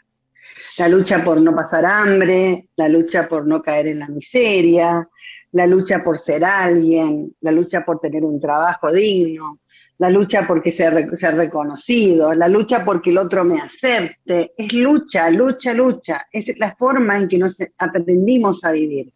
la 0.78 0.88
lucha 0.88 1.24
por 1.24 1.40
no 1.40 1.54
pasar 1.54 1.84
hambre, 1.86 2.68
la 2.76 2.88
lucha 2.88 3.28
por 3.28 3.46
no 3.46 3.60
caer 3.60 3.88
en 3.88 3.98
la 3.98 4.08
miseria, 4.08 5.08
la 5.52 5.66
lucha 5.66 6.02
por 6.04 6.18
ser 6.18 6.44
alguien, 6.44 7.34
la 7.40 7.52
lucha 7.52 7.84
por 7.84 8.00
tener 8.00 8.24
un 8.24 8.40
trabajo 8.40 8.92
digno, 8.92 9.60
la 9.98 10.10
lucha 10.10 10.46
porque 10.46 10.70
ser, 10.70 11.16
ser 11.16 11.34
reconocido, 11.34 12.34
la 12.34 12.48
lucha 12.48 12.84
porque 12.84 13.10
el 13.10 13.18
otro 13.18 13.44
me 13.44 13.60
acepte. 13.60 14.52
Es 14.56 14.72
lucha, 14.72 15.30
lucha, 15.30 15.74
lucha. 15.74 16.26
Es 16.30 16.56
la 16.58 16.74
forma 16.76 17.18
en 17.18 17.28
que 17.28 17.38
nos 17.38 17.56
aprendimos 17.78 18.64
a 18.64 18.72
vivir. 18.72 19.12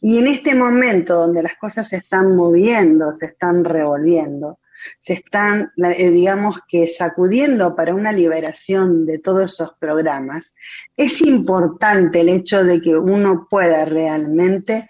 Y 0.00 0.18
en 0.18 0.28
este 0.28 0.54
momento 0.54 1.14
donde 1.14 1.42
las 1.42 1.56
cosas 1.56 1.88
se 1.88 1.98
están 1.98 2.34
moviendo, 2.34 3.12
se 3.12 3.26
están 3.26 3.64
revolviendo, 3.64 4.59
se 5.00 5.14
están, 5.14 5.72
eh, 5.76 6.10
digamos 6.10 6.58
que, 6.68 6.88
sacudiendo 6.88 7.74
para 7.74 7.94
una 7.94 8.12
liberación 8.12 9.06
de 9.06 9.18
todos 9.18 9.52
esos 9.52 9.70
programas, 9.78 10.54
es 10.96 11.20
importante 11.22 12.20
el 12.20 12.28
hecho 12.28 12.64
de 12.64 12.80
que 12.80 12.96
uno 12.96 13.46
pueda 13.48 13.84
realmente 13.84 14.88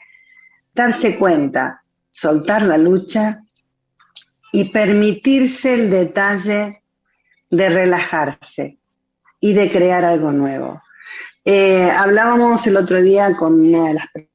darse 0.74 1.18
cuenta, 1.18 1.82
soltar 2.10 2.62
la 2.62 2.78
lucha 2.78 3.42
y 4.52 4.70
permitirse 4.70 5.74
el 5.74 5.90
detalle 5.90 6.82
de 7.50 7.68
relajarse 7.68 8.78
y 9.40 9.52
de 9.52 9.70
crear 9.70 10.04
algo 10.04 10.32
nuevo. 10.32 10.82
Eh, 11.44 11.90
hablábamos 11.90 12.66
el 12.66 12.76
otro 12.76 13.00
día 13.00 13.36
con 13.36 13.60
una 13.60 13.88
de 13.88 13.94
las 13.94 14.06
personas 14.08 14.29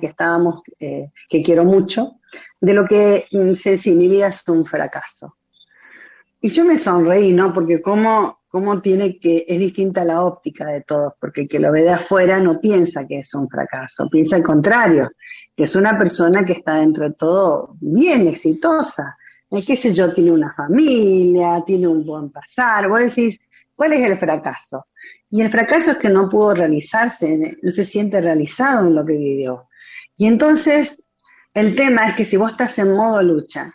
que 0.00 0.06
estábamos, 0.06 0.62
eh, 0.80 1.10
que 1.28 1.42
quiero 1.42 1.64
mucho, 1.64 2.20
de 2.60 2.74
lo 2.74 2.86
que 2.86 3.26
mm, 3.30 3.54
sé 3.54 3.78
si 3.78 3.92
mi 3.92 4.08
vida 4.08 4.28
es 4.28 4.42
un 4.48 4.64
fracaso. 4.64 5.36
Y 6.40 6.50
yo 6.50 6.64
me 6.64 6.78
sonreí, 6.78 7.32
¿no? 7.32 7.52
Porque 7.52 7.82
cómo, 7.82 8.40
cómo 8.48 8.80
tiene 8.80 9.18
que, 9.18 9.44
es 9.48 9.58
distinta 9.58 10.04
la 10.04 10.22
óptica 10.22 10.66
de 10.66 10.82
todos, 10.82 11.14
porque 11.20 11.42
el 11.42 11.48
que 11.48 11.58
lo 11.58 11.72
ve 11.72 11.82
de 11.82 11.90
afuera 11.90 12.38
no 12.38 12.60
piensa 12.60 13.06
que 13.06 13.18
es 13.18 13.34
un 13.34 13.48
fracaso, 13.48 14.08
piensa 14.08 14.36
al 14.36 14.44
contrario, 14.44 15.10
que 15.56 15.64
es 15.64 15.74
una 15.74 15.98
persona 15.98 16.44
que 16.44 16.52
está 16.52 16.76
dentro 16.76 17.08
de 17.08 17.14
todo 17.14 17.76
bien 17.80 18.28
exitosa. 18.28 19.16
¿Eh? 19.50 19.64
¿Qué 19.66 19.76
sé 19.76 19.94
yo? 19.94 20.12
Tiene 20.12 20.30
una 20.30 20.54
familia, 20.54 21.62
tiene 21.66 21.88
un 21.88 22.04
buen 22.04 22.30
pasar. 22.30 22.88
Vos 22.88 23.00
decís, 23.00 23.40
¿cuál 23.74 23.94
es 23.94 24.04
el 24.04 24.18
fracaso? 24.18 24.86
Y 25.30 25.42
el 25.42 25.50
fracaso 25.50 25.92
es 25.92 25.98
que 25.98 26.08
no 26.08 26.28
pudo 26.28 26.54
realizarse, 26.54 27.58
no 27.62 27.70
se 27.70 27.84
siente 27.84 28.20
realizado 28.20 28.88
en 28.88 28.94
lo 28.94 29.04
que 29.04 29.12
vivió. 29.12 29.68
Y 30.16 30.26
entonces 30.26 31.02
el 31.54 31.74
tema 31.74 32.08
es 32.08 32.14
que 32.14 32.24
si 32.24 32.36
vos 32.36 32.52
estás 32.52 32.78
en 32.78 32.92
modo 32.92 33.22
lucha, 33.22 33.74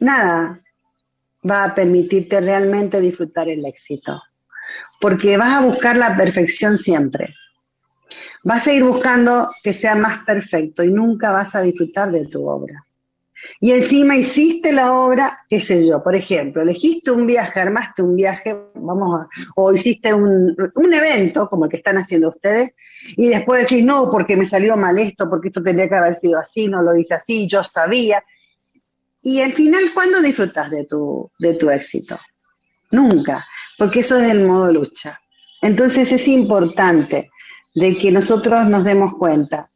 nada 0.00 0.60
va 1.48 1.64
a 1.64 1.74
permitirte 1.74 2.40
realmente 2.40 3.00
disfrutar 3.00 3.48
el 3.48 3.64
éxito, 3.66 4.20
porque 5.00 5.36
vas 5.36 5.54
a 5.54 5.66
buscar 5.66 5.96
la 5.96 6.16
perfección 6.16 6.78
siempre. 6.78 7.34
Vas 8.44 8.66
a 8.66 8.72
ir 8.72 8.84
buscando 8.84 9.50
que 9.62 9.72
sea 9.72 9.94
más 9.94 10.24
perfecto 10.24 10.82
y 10.82 10.92
nunca 10.92 11.32
vas 11.32 11.54
a 11.54 11.62
disfrutar 11.62 12.10
de 12.10 12.26
tu 12.26 12.48
obra. 12.48 12.84
Y 13.60 13.72
encima 13.72 14.16
hiciste 14.16 14.72
la 14.72 14.92
obra, 14.92 15.40
qué 15.48 15.60
sé 15.60 15.86
yo, 15.86 16.02
por 16.02 16.14
ejemplo, 16.14 16.62
elegiste 16.62 17.10
un 17.10 17.26
viaje, 17.26 17.60
armaste 17.60 18.02
un 18.02 18.16
viaje, 18.16 18.56
vamos 18.74 19.20
a, 19.20 19.28
o 19.56 19.72
hiciste 19.72 20.12
un, 20.12 20.56
un, 20.74 20.94
evento 20.94 21.48
como 21.48 21.64
el 21.64 21.70
que 21.70 21.76
están 21.78 21.98
haciendo 21.98 22.30
ustedes, 22.30 22.74
y 23.16 23.28
después 23.28 23.62
decís, 23.62 23.84
no, 23.84 24.10
porque 24.10 24.36
me 24.36 24.46
salió 24.46 24.76
mal 24.76 24.98
esto, 24.98 25.28
porque 25.28 25.48
esto 25.48 25.62
tendría 25.62 25.88
que 25.88 25.94
haber 25.94 26.14
sido 26.14 26.38
así, 26.38 26.68
no 26.68 26.82
lo 26.82 26.96
hice 26.96 27.14
así, 27.14 27.48
yo 27.48 27.62
sabía. 27.62 28.22
Y 29.22 29.40
al 29.40 29.52
final, 29.52 29.82
¿cuándo 29.94 30.20
disfrutas 30.20 30.70
de 30.70 30.84
tu, 30.84 31.30
de 31.38 31.54
tu 31.54 31.70
éxito? 31.70 32.18
Nunca, 32.90 33.46
porque 33.78 34.00
eso 34.00 34.18
es 34.18 34.30
el 34.30 34.44
modo 34.44 34.72
lucha. 34.72 35.20
Entonces 35.60 36.10
es 36.12 36.26
importante 36.28 37.30
de 37.74 37.96
que 37.96 38.10
nosotros 38.10 38.68
nos 38.68 38.84
demos 38.84 39.14
cuenta 39.14 39.68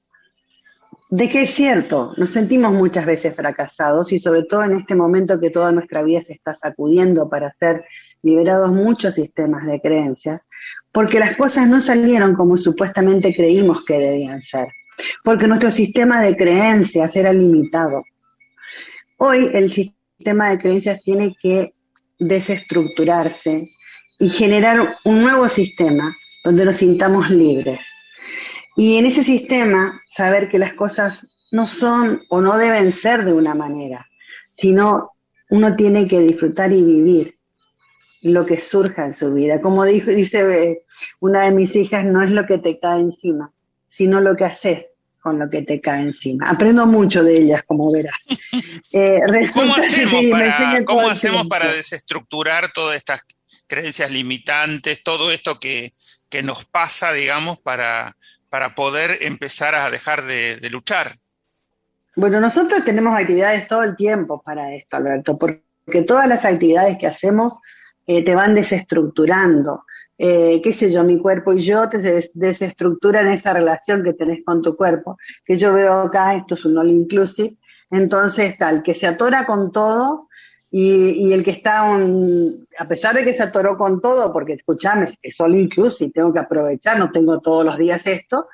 de 1.09 1.31
que 1.31 1.43
es 1.43 1.51
cierto, 1.51 2.13
nos 2.17 2.31
sentimos 2.31 2.73
muchas 2.73 3.07
veces 3.07 3.35
fracasados 3.35 4.13
y 4.13 4.19
sobre 4.19 4.43
todo 4.43 4.65
en 4.65 4.77
este 4.77 4.97
momento 4.97 5.39
que 5.39 5.51
toda 5.51 5.71
nuestra 5.71 6.03
vida 6.03 6.23
se 6.27 6.33
está 6.33 6.57
sacudiendo 6.57 7.29
para 7.29 7.53
ser 7.53 7.85
liberados 8.23 8.73
muchos 8.73 9.15
sistemas 9.15 9.67
de 9.67 9.81
creencias, 9.81 10.47
porque 10.91 11.21
las 11.21 11.37
cosas 11.37 11.69
no 11.69 11.81
salieron 11.81 12.35
como 12.35 12.57
supuestamente 12.57 13.35
creímos 13.35 13.85
que 13.87 13.99
debían 13.99 14.43
ser, 14.43 14.67
porque 15.23 15.47
nuestro 15.47 15.71
sistema 15.71 16.21
de 16.21 16.37
creencias 16.37 17.15
era 17.15 17.33
limitado. 17.33 18.03
Hoy 19.19 19.49
el 19.53 19.71
sistema 19.71 20.51
de 20.51 20.59
creencias 20.59 21.03
tiene 21.03 21.37
que 21.41 21.73
desestructurarse 22.19 23.71
y 24.19 24.29
generar 24.29 24.97
un 25.05 25.23
nuevo 25.23 25.49
sistema 25.49 26.17
donde 26.43 26.65
nos 26.65 26.77
sintamos 26.77 27.31
libres 27.31 27.87
y 28.77 28.99
en 28.99 29.07
ese 29.07 29.25
sistema, 29.25 30.03
saber 30.09 30.49
que 30.51 30.59
las 30.59 30.75
cosas 30.75 31.27
no 31.51 31.67
son 31.67 32.23
o 32.29 32.43
no 32.43 32.59
deben 32.59 32.93
ser 32.93 33.25
de 33.25 33.33
una 33.33 33.55
manera, 33.55 34.07
sino 34.51 35.13
uno 35.49 35.77
tiene 35.77 36.07
que 36.07 36.21
disfrutar 36.21 36.73
y 36.73 36.83
vivir 36.83 37.39
lo 38.21 38.45
que 38.45 38.61
surja 38.61 39.07
en 39.07 39.15
su 39.15 39.33
vida. 39.33 39.63
Como 39.63 39.85
dijo, 39.85 40.11
dice 40.11 40.41
eh, 40.63 40.83
una 41.21 41.45
de 41.45 41.53
mis 41.53 41.75
hijas, 41.75 42.05
no 42.05 42.23
es 42.23 42.31
lo 42.31 42.45
que 42.47 42.59
te 42.59 42.79
cae 42.79 43.01
encima, 43.01 43.53
sino 43.89 44.21
lo 44.21 44.37
que 44.37 44.45
haces 44.45 44.87
con 45.21 45.39
lo 45.39 45.49
que 45.49 45.63
te 45.63 45.81
cae 45.81 46.03
encima. 46.03 46.49
Aprendo 46.49 46.87
mucho 46.87 47.25
de 47.25 47.39
ellas, 47.39 47.63
como 47.67 47.91
verás. 47.91 48.15
Eh, 48.93 49.21
¿Cómo 49.53 49.75
hacemos, 49.75 50.25
para, 50.31 50.85
¿cómo 50.87 51.11
hacemos 51.11 51.47
para 51.49 51.71
desestructurar 51.71 52.73
todas 52.73 52.97
estas 52.97 53.21
creencias 53.67 54.11
limitantes, 54.11 55.03
todo 55.03 55.31
esto 55.31 55.59
que, 55.61 55.93
que 56.31 56.43
nos 56.43 56.65
pasa, 56.65 57.13
digamos, 57.13 57.59
para, 57.59 58.17
para 58.49 58.75
poder 58.75 59.19
empezar 59.23 59.75
a 59.75 59.91
dejar 59.91 60.23
de, 60.23 60.59
luchar? 60.71 61.13
Bueno, 62.15 62.41
nosotros 62.41 62.85
tenemos 62.85 63.19
actividades 63.19 63.69
todo 63.69 63.83
el 63.83 63.97
tiempo 63.97 64.43
para 64.43 64.75
esto, 64.75 64.97
Alberto, 64.97 65.39
porque 65.39 66.03
todas 66.07 66.29
las 66.29 66.45
actividades 66.45 66.97
que 66.99 67.07
hacemos 67.07 67.59
eh, 68.07 68.25
te 68.25 68.35
van 68.35 68.55
desestructurando, 68.55 69.85
eh, 70.19 70.61
qué 70.63 70.73
sé 70.73 70.91
yo, 70.91 71.05
mi 71.05 71.19
cuerpo 71.19 71.53
y 71.53 71.63
yo 71.63 71.89
te 71.91 71.99
des 71.99 72.31
desestructuran 72.33 73.29
esa 73.29 73.53
relación 73.53 74.03
que 74.03 74.15
tenés 74.15 74.41
con 74.45 74.63
tu 74.63 74.77
cuerpo, 74.77 75.19
que 75.45 75.57
yo 75.57 75.75
veo 75.75 76.01
acá, 76.01 76.35
esto 76.35 76.55
es 76.55 76.65
un 76.65 76.79
all 76.79 76.91
inclusive, 76.91 77.57
entonces 77.91 78.57
tal, 78.57 78.83
que 78.83 78.95
se 78.95 79.07
atora 79.07 79.45
con 79.45 79.73
todo 79.73 80.29
y, 80.71 81.33
el 81.33 81.43
que 81.43 81.53
está, 81.53 81.85
un, 81.85 82.67
a 82.79 82.87
pesar 82.87 83.15
de 83.15 83.25
que 83.25 83.33
se 83.33 83.43
atoró 83.43 83.79
con 83.79 84.01
todo, 84.01 84.33
porque 84.33 84.55
escúchame, 84.55 85.17
es 85.23 85.41
all 85.41 85.55
inclusive, 85.55 86.11
tengo 86.13 86.33
que 86.33 86.41
aprovechar, 86.41 86.99
no 86.99 87.11
tengo 87.11 87.41
todos 87.41 87.65
los 87.65 87.79
días 87.79 88.07
esto, 88.07 88.49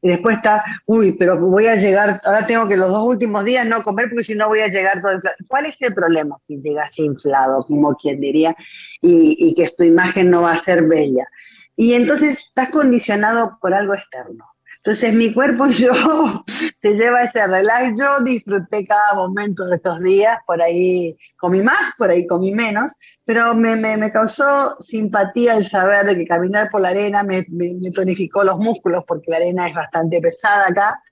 y 0.00 0.08
después 0.08 0.36
está, 0.36 0.64
uy, 0.86 1.12
pero 1.12 1.38
voy 1.38 1.66
a 1.66 1.76
llegar, 1.76 2.20
ahora 2.24 2.46
tengo 2.46 2.68
que 2.68 2.76
los 2.76 2.90
dos 2.90 3.02
últimos 3.02 3.44
días 3.44 3.66
no 3.66 3.82
comer 3.82 4.08
porque 4.08 4.24
si 4.24 4.34
no 4.34 4.48
voy 4.48 4.60
a 4.60 4.68
llegar 4.68 5.02
todo 5.02 5.12
inflado. 5.12 5.36
¿Cuál 5.48 5.66
es 5.66 5.76
el 5.82 5.92
problema 5.92 6.36
si 6.40 6.60
llegas 6.60 6.96
inflado, 7.00 7.64
como 7.66 7.96
quien 7.96 8.20
diría, 8.20 8.54
y, 9.02 9.36
y 9.38 9.54
que 9.54 9.66
tu 9.76 9.82
imagen 9.82 10.30
no 10.30 10.42
va 10.42 10.52
a 10.52 10.56
ser 10.56 10.84
bella? 10.84 11.26
Y 11.74 11.94
entonces 11.94 12.38
estás 12.38 12.70
condicionado 12.70 13.58
por 13.60 13.74
algo 13.74 13.94
externo. 13.94 14.44
Entonces 14.78 15.12
mi 15.12 15.34
cuerpo 15.34 15.66
y 15.66 15.72
yo 15.72 15.92
se 16.80 16.94
lleva 16.94 17.24
ese 17.24 17.46
relax. 17.46 17.98
Yo 17.98 18.24
disfruté 18.24 18.86
cada 18.86 19.14
momento 19.14 19.64
de 19.66 19.76
estos 19.76 20.00
días, 20.00 20.38
por 20.46 20.62
ahí 20.62 21.16
comí 21.36 21.62
más, 21.62 21.92
por 21.98 22.10
ahí 22.10 22.26
comí 22.26 22.52
menos, 22.52 22.92
pero 23.24 23.54
me, 23.54 23.76
me, 23.76 24.12
causó 24.12 24.76
simpatía 24.80 25.56
el 25.56 25.66
saber 25.66 26.06
de 26.06 26.16
que 26.16 26.26
caminar 26.26 26.70
por 26.70 26.80
la 26.80 26.90
arena 26.90 27.22
me, 27.22 27.44
me, 27.50 27.90
tonificó 27.90 28.44
los 28.44 28.58
músculos, 28.58 29.04
porque 29.06 29.30
la 29.30 29.36
arena 29.36 29.68
es 29.68 29.74
bastante 29.74 30.20
pesada 30.20 30.66
acá, 30.68 31.02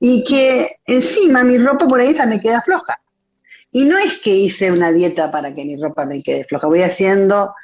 y 0.00 0.24
que 0.24 0.70
encima 0.86 1.42
mi 1.42 1.58
ropa 1.58 1.86
por 1.86 2.00
ahí 2.00 2.14
también 2.14 2.40
queda 2.40 2.62
floja. 2.62 3.00
Y 3.70 3.84
no 3.84 3.98
es 3.98 4.18
que 4.20 4.30
hice 4.30 4.72
una 4.72 4.90
dieta 4.90 5.30
para 5.30 5.54
que 5.54 5.64
mi 5.64 5.76
ropa 5.76 6.06
me 6.06 6.22
quede 6.22 6.44
floja, 6.44 6.66
voy 6.66 6.82
haciendo 6.82 7.54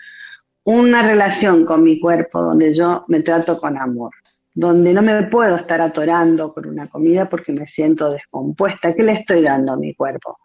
una 0.65 1.03
relación 1.03 1.65
con 1.65 1.83
mi 1.83 1.99
cuerpo 1.99 2.43
donde 2.43 2.75
yo 2.75 3.05
me 3.09 3.21
trato 3.23 3.59
con 3.59 3.79
amor 3.79 4.13
donde 4.55 4.93
no 4.93 5.03
me 5.03 5.23
puedo 5.25 5.57
estar 5.57 5.81
atorando 5.81 6.53
con 6.53 6.67
una 6.67 6.89
comida 6.89 7.29
porque 7.29 7.53
me 7.53 7.67
siento 7.67 8.11
descompuesta. 8.11 8.95
¿Qué 8.95 9.03
le 9.03 9.13
estoy 9.13 9.43
dando 9.43 9.73
a 9.73 9.77
mi 9.77 9.95
cuerpo? 9.95 10.39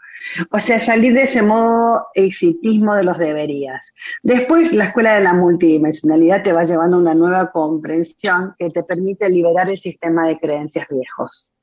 O 0.51 0.59
sea, 0.59 0.79
salir 0.79 1.13
de 1.13 1.23
ese 1.23 1.41
modo 1.41 2.07
exitismo 2.13 2.95
de 2.95 3.03
los 3.03 3.17
deberías. 3.17 3.91
Después, 4.23 4.73
la 4.73 4.85
escuela 4.85 5.15
de 5.15 5.23
la 5.23 5.33
multidimensionalidad 5.33 6.43
te 6.43 6.53
va 6.53 6.65
llevando 6.65 6.97
a 6.97 7.01
una 7.01 7.15
nueva 7.15 7.51
comprensión 7.51 8.55
que 8.57 8.69
te 8.69 8.83
permite 8.83 9.29
liberar 9.29 9.69
el 9.69 9.77
sistema 9.77 10.27
de 10.27 10.39
creencias 10.39 10.87
viejos. 10.89 11.53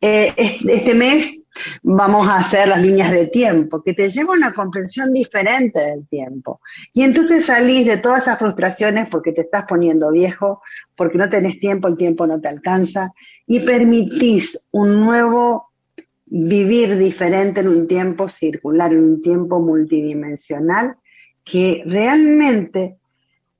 Eh, 0.00 0.34
este 0.36 0.94
mes 0.94 1.46
vamos 1.82 2.28
a 2.28 2.38
hacer 2.38 2.68
las 2.68 2.82
líneas 2.82 3.10
de 3.10 3.26
tiempo, 3.26 3.82
que 3.82 3.94
te 3.94 4.08
lleva 4.08 4.32
a 4.32 4.36
una 4.36 4.52
comprensión 4.52 5.12
diferente 5.12 5.80
del 5.80 6.06
tiempo. 6.08 6.60
Y 6.92 7.02
entonces 7.02 7.46
salís 7.46 7.86
de 7.86 7.98
todas 7.98 8.22
esas 8.22 8.38
frustraciones 8.38 9.08
porque 9.08 9.32
te 9.32 9.42
estás 9.42 9.64
poniendo 9.66 10.10
viejo, 10.10 10.62
porque 10.96 11.18
no 11.18 11.28
tenés 11.28 11.60
tiempo, 11.60 11.88
el 11.88 11.96
tiempo 11.96 12.26
no 12.26 12.40
te 12.40 12.48
alcanza, 12.48 13.12
y 13.46 13.60
permitís 13.60 14.66
un 14.70 15.00
nuevo 15.00 15.70
vivir 16.26 16.96
diferente 16.96 17.60
en 17.60 17.68
un 17.68 17.86
tiempo 17.86 18.28
circular, 18.28 18.92
en 18.92 19.04
un 19.04 19.22
tiempo 19.22 19.60
multidimensional, 19.60 20.96
que 21.44 21.82
realmente 21.84 22.96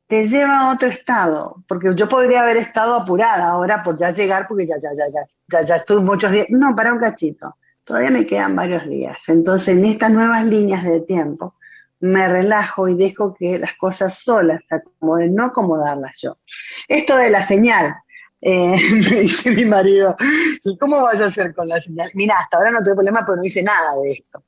te 0.06 0.28
lleva 0.28 0.60
a 0.60 0.74
otro 0.74 0.88
estado, 0.88 1.64
porque 1.66 1.94
yo 1.94 2.08
podría 2.08 2.42
haber 2.42 2.58
estado 2.58 2.94
apurada 2.94 3.48
ahora 3.48 3.82
por 3.82 3.98
ya 3.98 4.10
llegar, 4.10 4.46
porque 4.46 4.66
ya, 4.66 4.76
ya, 4.76 4.90
ya, 4.94 5.04
ya, 5.12 5.20
ya, 5.60 5.84
ya 5.86 5.94
muchos 6.00 6.32
días. 6.32 6.46
No, 6.50 6.74
para 6.74 6.92
un 6.92 6.98
cachito. 6.98 7.56
Todavía 7.84 8.10
me 8.10 8.26
quedan 8.26 8.56
varios 8.56 8.88
días. 8.88 9.18
Entonces, 9.28 9.76
en 9.76 9.84
estas 9.84 10.10
nuevas 10.10 10.44
líneas 10.46 10.84
de 10.84 11.00
tiempo, 11.00 11.54
me 12.00 12.28
relajo 12.28 12.88
y 12.88 12.96
dejo 12.96 13.34
que 13.34 13.58
las 13.58 13.74
cosas 13.74 14.18
solas 14.18 14.60
se 14.68 14.76
acomoden, 14.76 15.34
no 15.34 15.46
acomodarlas 15.46 16.12
yo. 16.20 16.38
Esto 16.88 17.16
de 17.16 17.30
la 17.30 17.42
señal, 17.44 17.94
eh, 18.40 18.76
me 18.92 19.20
dice 19.20 19.50
mi 19.52 19.64
marido, 19.64 20.16
¿y 20.64 20.76
cómo 20.78 21.02
vas 21.02 21.20
a 21.20 21.26
hacer 21.26 21.54
con 21.54 21.68
la 21.68 21.80
señal? 21.80 22.10
Mira, 22.14 22.36
hasta 22.40 22.56
ahora 22.56 22.72
no 22.72 22.82
tuve 22.82 22.94
problema, 22.94 23.22
pero 23.24 23.36
no 23.36 23.44
hice 23.44 23.62
nada 23.62 23.94
de 24.02 24.12
esto. 24.12 24.44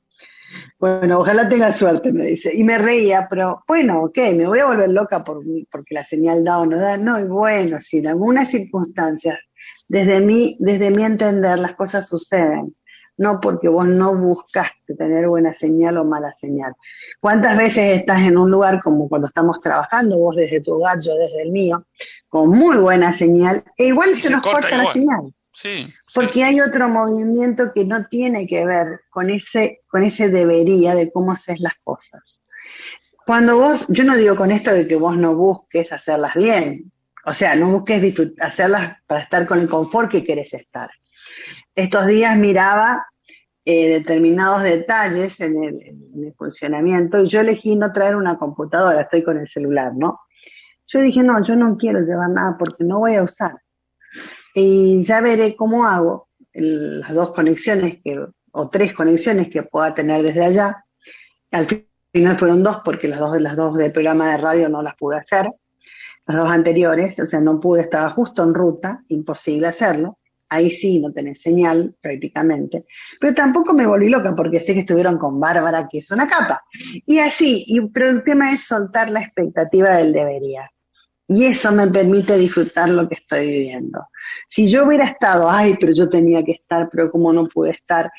Bueno, 0.78 1.20
ojalá 1.20 1.48
tenga 1.48 1.72
suerte, 1.72 2.12
me 2.12 2.24
dice. 2.24 2.50
Y 2.54 2.64
me 2.64 2.78
reía, 2.78 3.26
pero 3.28 3.62
bueno, 3.66 4.02
ok, 4.02 4.18
me 4.34 4.46
voy 4.46 4.58
a 4.58 4.66
volver 4.66 4.90
loca 4.90 5.24
por, 5.24 5.42
porque 5.70 5.94
la 5.94 6.04
señal 6.04 6.44
da 6.44 6.58
o 6.58 6.66
no 6.66 6.76
da. 6.76 6.96
No, 6.96 7.18
y 7.18 7.24
bueno, 7.24 7.78
si 7.80 7.98
en 7.98 8.08
algunas 8.08 8.50
circunstancias, 8.50 9.38
desde 9.88 10.20
mi, 10.20 10.56
desde 10.60 10.90
mi 10.90 11.04
entender, 11.04 11.58
las 11.58 11.74
cosas 11.74 12.06
suceden. 12.06 12.74
No 13.16 13.40
porque 13.40 13.68
vos 13.68 13.86
no 13.86 14.16
buscaste 14.16 14.96
tener 14.96 15.28
buena 15.28 15.54
señal 15.54 15.98
o 15.98 16.04
mala 16.04 16.32
señal. 16.32 16.72
¿Cuántas 17.20 17.56
veces 17.56 18.00
estás 18.00 18.22
en 18.22 18.36
un 18.36 18.50
lugar 18.50 18.82
como 18.82 19.08
cuando 19.08 19.28
estamos 19.28 19.60
trabajando, 19.60 20.18
vos 20.18 20.34
desde 20.34 20.60
tu 20.60 20.72
hogar, 20.72 21.00
yo 21.00 21.14
desde 21.14 21.42
el 21.42 21.52
mío, 21.52 21.86
con 22.28 22.50
muy 22.50 22.76
buena 22.78 23.12
señal, 23.12 23.62
e 23.76 23.86
igual 23.86 24.18
se, 24.20 24.30
nos 24.30 24.42
corta 24.42 24.76
la 24.76 24.92
señal? 24.92 25.32
Sí, 25.52 25.86
porque 26.12 26.42
hay 26.42 26.60
otro 26.60 26.88
movimiento 26.88 27.72
que 27.72 27.84
no 27.84 28.06
tiene 28.06 28.48
que 28.48 28.66
ver 28.66 29.00
con 29.10 29.30
ese, 29.30 29.82
con 29.86 30.02
ese 30.02 30.28
debería 30.28 30.96
de 30.96 31.12
cómo 31.12 31.30
haces 31.30 31.60
las 31.60 31.74
cosas. 31.84 32.42
Cuando 33.24 33.56
vos, 33.58 33.86
yo 33.88 34.04
no 34.04 34.16
digo 34.16 34.36
con 34.36 34.50
esto 34.50 34.72
de 34.72 34.86
que 34.86 34.96
vos 34.96 35.16
no 35.16 35.34
busques 35.34 35.92
hacerlas 35.92 36.34
bien, 36.34 36.92
o 37.26 37.34
sea, 37.34 37.56
no 37.56 37.70
busques 37.70 38.14
hacerlas 38.40 38.96
para 39.06 39.20
estar 39.20 39.46
con 39.46 39.58
el 39.58 39.68
confort 39.68 40.10
que 40.10 40.24
querés 40.24 40.52
estar. 40.54 40.90
Estos 41.74 42.06
días 42.06 42.36
miraba 42.38 43.06
eh, 43.64 43.88
determinados 43.88 44.62
detalles 44.62 45.40
en 45.40 45.62
el, 45.62 45.82
en 45.82 46.24
el, 46.24 46.34
funcionamiento 46.34 47.22
y 47.22 47.28
yo 47.28 47.40
elegí 47.40 47.76
no 47.76 47.92
traer 47.92 48.16
una 48.16 48.38
computadora, 48.38 49.00
estoy 49.00 49.22
con 49.22 49.38
el 49.38 49.48
celular, 49.48 49.92
¿no? 49.94 50.20
Yo 50.86 51.00
dije, 51.00 51.22
no, 51.22 51.42
yo 51.42 51.56
no 51.56 51.76
quiero 51.78 52.00
llevar 52.00 52.28
nada 52.28 52.56
porque 52.58 52.84
no 52.84 52.98
voy 52.98 53.14
a 53.14 53.22
usar 53.22 53.54
y 54.54 55.02
ya 55.02 55.20
veré 55.20 55.56
cómo 55.56 55.84
hago 55.84 56.28
las 56.52 57.12
dos 57.12 57.32
conexiones 57.32 57.98
que, 58.02 58.24
o 58.52 58.70
tres 58.70 58.94
conexiones 58.94 59.48
que 59.48 59.64
pueda 59.64 59.92
tener 59.94 60.22
desde 60.22 60.44
allá. 60.44 60.84
Al 61.50 61.66
final 62.12 62.38
fueron 62.38 62.62
dos 62.62 62.80
porque 62.84 63.08
las 63.08 63.18
dos, 63.18 63.40
las 63.40 63.56
dos 63.56 63.76
del 63.76 63.92
programa 63.92 64.30
de 64.30 64.36
radio 64.36 64.68
no 64.68 64.80
las 64.80 64.94
pude 64.94 65.16
hacer, 65.16 65.50
las 66.26 66.36
dos 66.38 66.50
anteriores, 66.50 67.18
o 67.20 67.26
sea, 67.26 67.40
no 67.40 67.60
pude, 67.60 67.82
estaba 67.82 68.08
justo 68.10 68.42
en 68.42 68.54
ruta, 68.54 69.02
imposible 69.08 69.66
hacerlo. 69.66 70.18
Ahí 70.48 70.70
sí 70.70 71.00
no 71.00 71.12
tenés 71.12 71.40
señal 71.40 71.96
prácticamente. 72.00 72.84
Pero 73.20 73.34
tampoco 73.34 73.72
me 73.72 73.86
volví 73.86 74.08
loca 74.08 74.34
porque 74.34 74.60
sé 74.60 74.72
que 74.72 74.80
estuvieron 74.80 75.18
con 75.18 75.40
Bárbara, 75.40 75.88
que 75.90 75.98
es 75.98 76.10
una 76.10 76.28
capa. 76.28 76.62
Y 77.06 77.18
así, 77.18 77.64
y, 77.66 77.80
pero 77.88 78.10
el 78.10 78.22
tema 78.22 78.52
es 78.52 78.66
soltar 78.66 79.10
la 79.10 79.20
expectativa 79.20 79.96
del 79.96 80.12
debería. 80.12 80.70
Y 81.26 81.46
eso 81.46 81.72
me 81.72 81.88
permite 81.88 82.36
disfrutar 82.36 82.90
lo 82.90 83.08
que 83.08 83.16
estoy 83.16 83.46
viviendo. 83.46 84.08
Si 84.48 84.68
yo 84.68 84.84
hubiera 84.84 85.04
estado, 85.04 85.50
ay, 85.50 85.76
pero 85.80 85.92
yo 85.92 86.08
tenía 86.08 86.44
que 86.44 86.52
estar, 86.52 86.88
pero 86.90 87.10
como 87.10 87.32
no 87.32 87.48
pude 87.48 87.70
estar, 87.70 88.10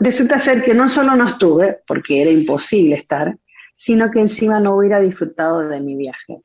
resulta 0.00 0.40
ser 0.40 0.64
que 0.64 0.74
no 0.74 0.88
solo 0.88 1.14
no 1.14 1.28
estuve, 1.28 1.80
porque 1.86 2.22
era 2.22 2.30
imposible 2.30 2.96
estar, 2.96 3.36
sino 3.76 4.10
que 4.10 4.20
encima 4.20 4.58
no 4.58 4.76
hubiera 4.76 5.00
disfrutado 5.00 5.68
de 5.68 5.80
mi 5.80 5.94
viaje. 5.96 6.42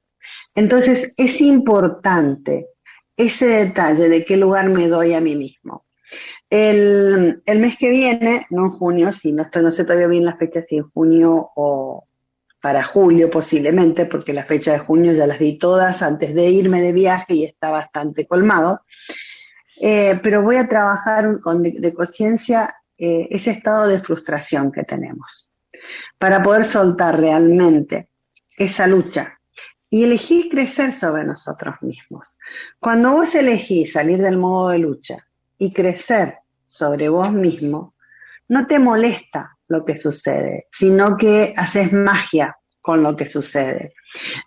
Entonces 0.55 1.13
es 1.17 1.41
importante 1.41 2.69
ese 3.17 3.47
detalle 3.47 4.09
de 4.09 4.25
qué 4.25 4.37
lugar 4.37 4.69
me 4.69 4.87
doy 4.87 5.13
a 5.13 5.21
mí 5.21 5.35
mismo. 5.35 5.85
El, 6.49 7.41
mes 7.45 7.77
que 7.77 7.89
viene, 7.89 8.45
no 8.49 8.65
en 8.65 8.69
junio, 8.69 9.11
si 9.11 9.33
no, 9.33 9.43
estoy, 9.43 9.63
no 9.63 9.71
sé 9.71 9.83
todavía 9.83 10.07
bien 10.07 10.25
la 10.25 10.37
fecha, 10.37 10.61
si 10.61 10.77
en 10.77 10.89
junio 10.89 11.51
o, 11.55 12.07
para 12.61 12.83
julio 12.83 13.29
posiblemente, 13.29 14.05
porque 14.05 14.33
la 14.33 14.45
fecha 14.45 14.71
de 14.71 14.79
junio 14.79 15.11
ya 15.13 15.27
las 15.27 15.39
di 15.39 15.57
todas 15.57 16.01
antes 16.01 16.33
de 16.33 16.49
irme 16.49 16.81
de 16.81 16.93
viaje 16.93 17.33
y 17.33 17.43
está 17.43 17.69
bastante 17.69 18.25
colmado. 18.25 18.81
Eh, 19.81 20.19
pero 20.23 20.41
voy 20.41 20.55
a 20.55 20.69
trabajar 20.69 21.41
con 21.41 21.61
de, 21.61 21.93
conciencia 21.93 22.75
eh, 22.97 23.27
ese 23.29 23.51
estado 23.51 23.87
de 23.89 23.99
frustración 23.99 24.71
que 24.71 24.83
tenemos, 24.83 25.51
para 26.17 26.41
poder 26.41 26.65
soltar 26.65 27.19
realmente 27.19 28.07
esa 28.57 28.87
lucha 28.87 29.34
y 29.95 30.03
elegir 30.03 30.49
crecer 30.49 30.93
sobre 30.93 31.23
nosotros 31.23 31.75
mismos. 31.79 32.38
Cuando 32.81 33.13
vos 33.13 33.34
elegís 33.34 33.93
salir 33.93 34.21
del 34.21 34.36
modo 34.36 34.71
de 34.71 34.79
lucha 34.79 35.25
y 35.58 35.71
crecer 35.71 36.39
sobre 36.67 37.08
vos 37.08 37.31
mismo, 37.31 37.95
no 38.49 38.67
te 38.67 38.77
molesta 38.77 39.58
lo 39.69 39.86
que 39.86 39.95
sucede, 39.95 40.67
sino 40.69 41.15
que 41.15 41.53
haces 41.55 41.93
magia 41.93 42.58
con 42.81 43.03
lo 43.03 43.15
que 43.15 43.29
sucede. 43.29 43.93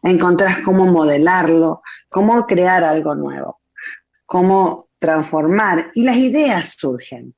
Encontrás 0.02 0.58
cómo 0.66 0.84
modelarlo, 0.84 1.80
cómo 2.10 2.46
crear 2.46 2.84
algo 2.84 3.14
nuevo, 3.14 3.62
cómo 4.26 4.90
transformar 4.98 5.92
y 5.94 6.02
las 6.02 6.18
ideas 6.18 6.74
surgen. 6.76 7.34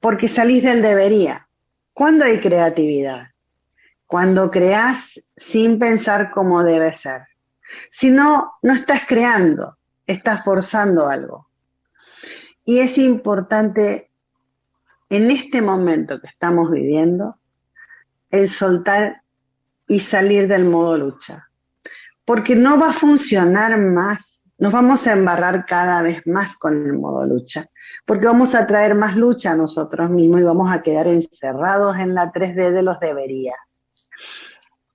Porque 0.00 0.26
salís 0.26 0.64
del 0.64 0.82
debería. 0.82 1.48
¿Cuándo 1.92 2.24
hay 2.24 2.40
creatividad? 2.40 3.31
Cuando 4.12 4.50
creás 4.50 5.18
sin 5.38 5.78
pensar 5.78 6.32
cómo 6.32 6.62
debe 6.62 6.94
ser. 6.98 7.22
Si 7.90 8.10
no, 8.10 8.52
no 8.60 8.74
estás 8.74 9.06
creando, 9.08 9.78
estás 10.06 10.44
forzando 10.44 11.08
algo. 11.08 11.48
Y 12.62 12.80
es 12.80 12.98
importante 12.98 14.10
en 15.08 15.30
este 15.30 15.62
momento 15.62 16.20
que 16.20 16.26
estamos 16.26 16.70
viviendo, 16.70 17.38
el 18.30 18.50
soltar 18.50 19.22
y 19.88 20.00
salir 20.00 20.46
del 20.46 20.66
modo 20.66 20.98
lucha. 20.98 21.48
porque 22.26 22.54
no 22.54 22.78
va 22.78 22.90
a 22.90 22.92
funcionar 22.92 23.78
más. 23.78 24.44
Nos 24.58 24.72
vamos 24.74 25.06
a 25.06 25.14
embarrar 25.14 25.64
cada 25.64 26.02
vez 26.02 26.20
más 26.26 26.58
con 26.58 26.84
el 26.84 26.92
modo 26.92 27.24
lucha, 27.24 27.70
porque 28.04 28.26
vamos 28.26 28.54
a 28.54 28.66
traer 28.66 28.94
más 28.94 29.16
lucha 29.16 29.52
a 29.52 29.56
nosotros 29.56 30.10
mismos 30.10 30.40
y 30.40 30.44
vamos 30.44 30.70
a 30.70 30.82
quedar 30.82 31.06
encerrados 31.06 31.96
en 31.96 32.12
la 32.14 32.30
3D 32.30 32.72
de 32.72 32.82
los 32.82 33.00
debería. 33.00 33.54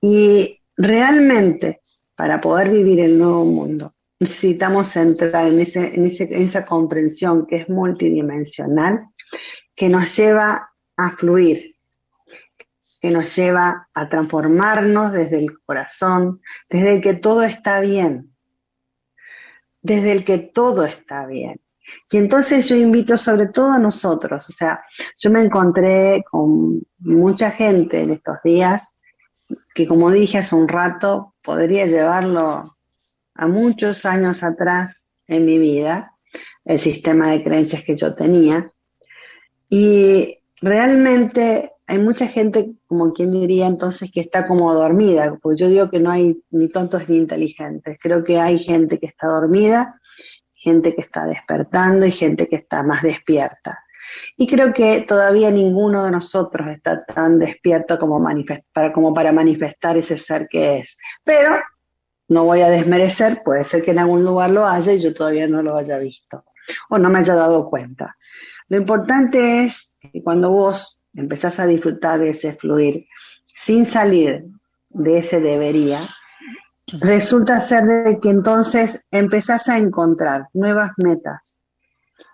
Y 0.09 0.61
realmente, 0.77 1.81
para 2.15 2.39
poder 2.39 2.69
vivir 2.69 3.01
el 3.01 3.17
nuevo 3.17 3.43
mundo, 3.43 3.93
necesitamos 4.21 4.95
entrar 4.95 5.49
en, 5.49 5.59
ese, 5.59 5.95
en, 5.95 6.05
esa 6.05 6.65
comprensión 6.65 7.45
que 7.45 7.57
es 7.57 7.69
multidimensional, 7.69 9.09
que 9.75 9.89
nos 9.89 10.15
lleva 10.15 10.71
a 10.95 11.11
fluir, 11.17 11.75
que 13.01 13.11
nos 13.11 13.35
lleva 13.35 13.89
a 13.93 14.07
transformarnos 14.07 15.11
desde 15.11 15.39
el 15.39 15.59
corazón, 15.59 16.39
desde 16.69 16.95
el 16.95 17.01
que 17.01 17.15
todo 17.15 17.43
está 17.43 17.81
bien, 17.81 18.33
desde 19.81 20.13
el 20.13 20.23
que 20.23 20.37
todo 20.37 20.85
está 20.85 21.25
bien. 21.25 21.59
Y 22.09 22.15
entonces 22.15 22.69
yo 22.69 22.77
invito 22.77 23.17
sobre 23.17 23.47
todo 23.47 23.73
a 23.73 23.79
nosotros, 23.79 24.47
o 24.47 24.53
sea, 24.53 24.81
yo 25.17 25.29
me 25.31 25.41
encontré 25.41 26.23
con 26.31 26.81
mucha 26.99 27.51
gente 27.51 27.99
en 27.99 28.11
estos 28.11 28.37
días 28.41 28.93
que 29.77 29.85
como 29.85 30.09
dije 30.09 30.39
hace 30.39 30.55
un 30.55 30.67
rato, 30.67 31.35
podría 31.43 31.85
llevarlo 31.85 32.75
a 33.35 33.47
muchos 33.47 34.07
años 34.07 34.41
atrás 34.41 35.05
en 35.27 35.45
mi 35.45 35.59
vida, 35.59 36.13
el 36.65 36.79
sistema 36.79 37.29
de 37.29 37.43
creencias 37.43 37.83
que 37.83 37.95
yo 37.95 38.15
tenía. 38.15 38.71
Y 39.69 40.39
realmente 40.61 41.73
hay 41.85 41.99
mucha 41.99 42.25
gente, 42.25 42.71
como 42.87 43.13
quien 43.13 43.31
diría 43.31 43.67
entonces, 43.67 44.09
que 44.11 44.21
está 44.21 44.47
como 44.47 44.73
dormida, 44.73 45.37
porque 45.39 45.59
yo 45.59 45.69
digo 45.69 45.91
que 45.91 45.99
no 45.99 46.09
hay 46.09 46.41
ni 46.49 46.69
tontos 46.69 47.07
ni 47.07 47.17
inteligentes. 47.17 47.99
Creo 48.01 48.23
que 48.23 48.39
hay 48.39 48.57
gente 48.57 48.97
que 48.97 49.05
está 49.05 49.27
dormida, 49.27 50.01
gente 50.55 50.95
que 50.95 51.01
está 51.01 51.23
despertando 51.25 52.07
y 52.07 52.11
gente 52.11 52.47
que 52.47 52.55
está 52.55 52.81
más 52.81 53.03
despierta. 53.03 53.77
Y 54.37 54.47
creo 54.47 54.73
que 54.73 55.01
todavía 55.01 55.51
ninguno 55.51 56.03
de 56.03 56.11
nosotros 56.11 56.67
está 56.69 57.03
tan 57.05 57.39
despierto 57.39 57.97
como, 57.97 58.23
para, 59.13 59.31
manifestar 59.31 59.97
ese 59.97 60.17
ser 60.17 60.47
que 60.47 60.79
es. 60.79 60.97
Pero 61.23 61.57
no 62.29 62.43
voy 62.43 62.61
a 62.61 62.69
desmerecer, 62.69 63.41
puede 63.43 63.65
ser 63.65 63.83
que 63.83 63.91
en 63.91 63.99
algún 63.99 64.23
lugar 64.23 64.49
lo 64.49 64.67
haya 64.67 64.93
y 64.93 65.01
yo 65.01 65.13
todavía 65.13 65.47
no 65.47 65.61
lo 65.61 65.77
haya 65.77 65.97
visto 65.97 66.43
o 66.89 66.97
no 66.97 67.09
me 67.09 67.19
haya 67.19 67.35
dado 67.35 67.69
cuenta. 67.69 68.17
Lo 68.67 68.77
importante 68.77 69.63
es 69.63 69.93
que 70.11 70.21
cuando 70.21 70.51
vos 70.51 71.01
empezás 71.13 71.59
a 71.59 71.65
disfrutar 71.65 72.19
de 72.19 72.31
ese 72.31 72.53
fluir 72.53 73.05
sin 73.45 73.85
salir 73.85 74.45
de 74.89 75.17
ese 75.19 75.39
debería, 75.39 76.07
resulta 76.99 77.59
ser 77.61 77.83
de 77.85 78.19
que 78.19 78.29
entonces 78.29 79.05
empezás 79.11 79.67
a 79.67 79.77
encontrar 79.77 80.47
nuevas 80.53 80.91
metas, 80.97 81.57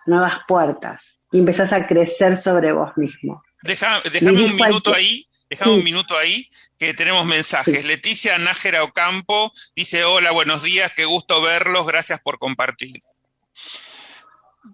nuevas 0.06 0.40
puertas, 0.46 1.20
y 1.34 1.40
empezás 1.40 1.72
a 1.72 1.84
crecer 1.84 2.38
sobre 2.38 2.70
vos 2.70 2.96
mismo. 2.96 3.42
Deja, 3.60 4.00
déjame 4.02 4.44
un 4.44 4.54
minuto 4.54 4.94
ahí, 4.94 5.28
déjame 5.50 5.72
un 5.72 5.82
minuto 5.82 6.16
ahí, 6.16 6.48
que 6.78 6.94
tenemos 6.94 7.26
mensajes. 7.26 7.84
Leticia 7.84 8.38
Nájera 8.38 8.84
Ocampo 8.84 9.52
dice, 9.74 10.04
hola, 10.04 10.30
buenos 10.30 10.62
días, 10.62 10.92
qué 10.94 11.04
gusto 11.04 11.42
verlos, 11.42 11.88
gracias 11.88 12.20
por 12.20 12.38
compartir. 12.38 13.02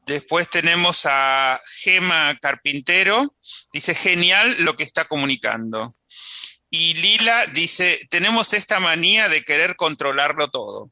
Después 0.04 0.50
tenemos 0.50 1.06
a 1.06 1.62
Gema 1.66 2.36
Carpintero, 2.42 3.34
dice, 3.72 3.94
genial 3.94 4.54
lo 4.58 4.76
que 4.76 4.84
está 4.84 5.08
comunicando. 5.08 5.94
Y 6.68 6.92
Lila 6.92 7.46
dice, 7.46 8.06
tenemos 8.10 8.52
esta 8.52 8.80
manía 8.80 9.30
de 9.30 9.44
querer 9.44 9.76
controlarlo 9.76 10.50
todo. 10.50 10.90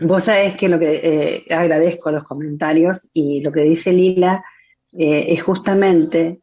Vos 0.00 0.24
sabés 0.24 0.56
que 0.56 0.68
lo 0.68 0.78
que 0.78 1.00
eh, 1.48 1.54
agradezco 1.54 2.10
los 2.10 2.24
comentarios 2.24 3.08
y 3.14 3.40
lo 3.40 3.50
que 3.50 3.62
dice 3.62 3.92
Lila 3.92 4.44
eh, 4.92 5.26
es 5.28 5.42
justamente 5.42 6.40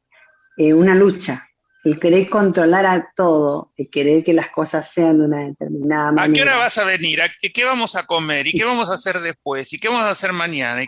eh, 0.57 0.73
una 0.73 0.95
lucha. 0.95 1.47
El 1.83 1.99
querer 1.99 2.29
controlar 2.29 2.85
a 2.85 3.11
todo, 3.13 3.73
el 3.75 3.89
querer 3.89 4.23
que 4.23 4.33
las 4.33 4.49
cosas 4.49 4.89
sean 4.89 5.19
de 5.19 5.25
una 5.25 5.45
determinada 5.45 6.13
manera. 6.13 6.23
¿A 6.23 6.33
qué 6.33 6.41
hora 6.41 6.55
vas 6.55 6.77
a 6.77 6.85
venir? 6.85 7.19
qué, 7.53 7.65
vamos 7.65 7.97
a 7.97 8.05
comer? 8.05 8.47
¿Y 8.47 8.53
qué 8.53 8.63
vamos 8.63 8.89
a 8.89 8.93
hacer 8.93 9.19
después? 9.19 9.71
¿Y 9.73 9.79
qué 9.79 9.89
vamos 9.89 10.03
a 10.03 10.11
hacer 10.11 10.31
mañana? 10.31 10.81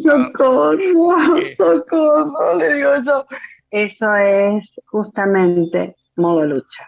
socorro, 0.00 0.78
socorro, 1.56 2.56
le 2.56 2.74
digo 2.74 2.94
eso. 2.94 3.26
Eso 3.68 4.14
es 4.14 4.70
justamente 4.86 5.96
modo 6.14 6.46
lucha. 6.46 6.86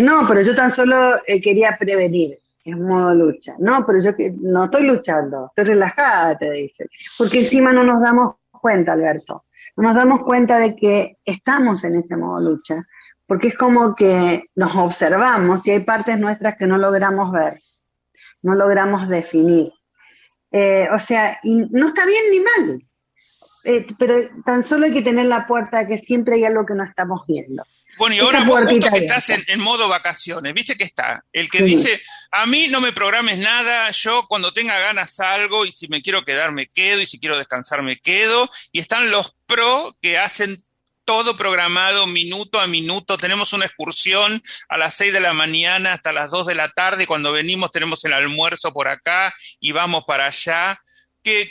no, 0.00 0.24
pero 0.28 0.42
yo 0.42 0.54
tan 0.54 0.70
solo 0.70 1.20
quería 1.42 1.76
prevenir 1.80 2.38
es 2.70 2.78
modo 2.78 3.14
lucha. 3.14 3.54
No, 3.58 3.84
pero 3.86 4.00
yo 4.00 4.12
no 4.40 4.64
estoy 4.64 4.84
luchando, 4.84 5.46
estoy 5.48 5.74
relajada, 5.74 6.36
te 6.38 6.50
dice. 6.50 6.88
Porque 7.16 7.40
encima 7.40 7.72
no 7.72 7.84
nos 7.84 8.00
damos 8.00 8.36
cuenta, 8.50 8.92
Alberto. 8.92 9.44
No 9.76 9.84
nos 9.84 9.94
damos 9.96 10.22
cuenta 10.22 10.58
de 10.58 10.74
que 10.76 11.18
estamos 11.24 11.84
en 11.84 11.94
ese 11.94 12.16
modo 12.16 12.40
lucha, 12.40 12.86
porque 13.26 13.48
es 13.48 13.56
como 13.56 13.94
que 13.94 14.42
nos 14.56 14.74
observamos 14.76 15.66
y 15.66 15.70
hay 15.70 15.80
partes 15.80 16.18
nuestras 16.18 16.56
que 16.56 16.66
no 16.66 16.78
logramos 16.78 17.32
ver, 17.32 17.62
no 18.42 18.54
logramos 18.54 19.08
definir. 19.08 19.72
Eh, 20.50 20.88
o 20.92 20.98
sea, 20.98 21.38
y 21.42 21.54
no 21.54 21.88
está 21.88 22.06
bien 22.06 22.24
ni 22.30 22.40
mal, 22.40 22.82
eh, 23.64 23.86
pero 23.98 24.16
tan 24.44 24.62
solo 24.62 24.86
hay 24.86 24.92
que 24.92 25.02
tener 25.02 25.26
la 25.26 25.46
puerta 25.46 25.78
de 25.78 25.88
que 25.88 25.98
siempre 25.98 26.36
hay 26.36 26.44
algo 26.44 26.64
que 26.64 26.74
no 26.74 26.84
estamos 26.84 27.26
viendo. 27.26 27.64
Bueno, 27.98 28.14
y 28.14 28.18
ahora 28.20 28.44
vos 28.44 28.60
justo 28.68 28.90
que 28.90 28.98
estás 28.98 29.28
en, 29.30 29.60
modo 29.60 29.88
vacaciones, 29.88 30.54
¿viste 30.54 30.76
que 30.76 30.84
está? 30.84 31.24
El 31.32 31.50
que 31.50 31.62
dice, 31.62 32.00
a 32.30 32.46
mí 32.46 32.68
no 32.68 32.80
me 32.80 32.92
programes 32.92 33.38
nada, 33.38 33.90
yo 33.90 34.26
cuando 34.28 34.52
tenga 34.52 34.78
ganas 34.78 35.16
salgo 35.16 35.66
y 35.66 35.72
si 35.72 35.88
me 35.88 36.00
quiero 36.00 36.24
quedar 36.24 36.52
me 36.52 36.68
quedo 36.68 37.00
y 37.00 37.06
si 37.06 37.18
quiero 37.18 37.36
descansar 37.36 37.82
me 37.82 37.98
quedo. 37.98 38.48
Y 38.72 38.78
están 38.80 39.10
los 39.10 39.36
pro 39.46 39.96
que 40.00 40.16
hacen 40.16 40.64
todo 41.08 41.36
programado 41.36 42.06
minuto 42.06 42.60
a 42.60 42.66
minuto. 42.66 43.16
Tenemos 43.16 43.54
una 43.54 43.64
excursión 43.64 44.42
a 44.68 44.76
las 44.76 44.94
6 44.94 45.14
de 45.14 45.20
la 45.20 45.32
mañana 45.32 45.94
hasta 45.94 46.12
las 46.12 46.30
2 46.30 46.48
de 46.48 46.54
la 46.54 46.68
tarde. 46.68 47.06
Cuando 47.06 47.32
venimos 47.32 47.70
tenemos 47.70 48.04
el 48.04 48.12
almuerzo 48.12 48.74
por 48.74 48.88
acá 48.88 49.34
y 49.58 49.72
vamos 49.72 50.04
para 50.06 50.26
allá. 50.26 50.78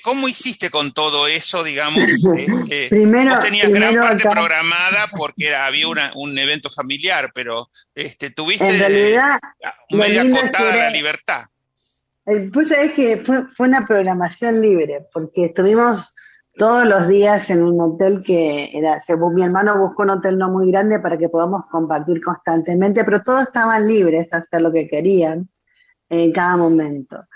¿Cómo 0.03 0.27
hiciste 0.27 0.69
con 0.69 0.91
todo 0.93 1.27
eso, 1.27 1.63
digamos? 1.63 1.97
Eh, 2.69 2.87
primero, 2.89 3.31
vos 3.31 3.39
tenías 3.39 3.69
gran 3.69 3.95
parte 3.95 4.27
programada 4.29 5.07
porque 5.15 5.55
había 5.55 5.87
un 5.87 6.37
evento 6.37 6.69
familiar, 6.69 7.31
pero 7.33 7.69
este, 7.95 8.31
tuviste 8.31 8.67
en 8.67 8.79
realidad, 8.79 9.39
media 9.89 10.21
acotada 10.23 10.75
la 10.75 10.89
libertad. 10.89 11.45
Pues 12.51 12.67
sabés 12.67 12.91
que 12.91 13.23
fue, 13.25 13.45
una 13.59 13.87
programación 13.87 14.61
libre, 14.61 15.07
porque 15.13 15.45
estuvimos 15.45 16.13
todos 16.55 16.85
los 16.85 17.07
días 17.07 17.49
en 17.49 17.63
un 17.63 17.79
hotel 17.79 18.21
que 18.21 18.69
era, 18.73 18.99
según 18.99 19.35
mi 19.35 19.43
hermano 19.43 19.77
buscó 19.79 20.03
un 20.03 20.09
hotel 20.09 20.37
no 20.37 20.49
muy 20.49 20.69
grande 20.69 20.99
para 20.99 21.17
que 21.17 21.29
podamos 21.29 21.65
compartir 21.71 22.21
constantemente, 22.21 23.05
pero 23.05 23.23
todos 23.23 23.43
estaban 23.43 23.87
libres 23.87 24.27
hasta 24.31 24.59
lo 24.59 24.73
que 24.73 24.89
querían 24.89 25.49
en 26.09 26.31
cada 26.33 26.57
momento. 26.57 27.26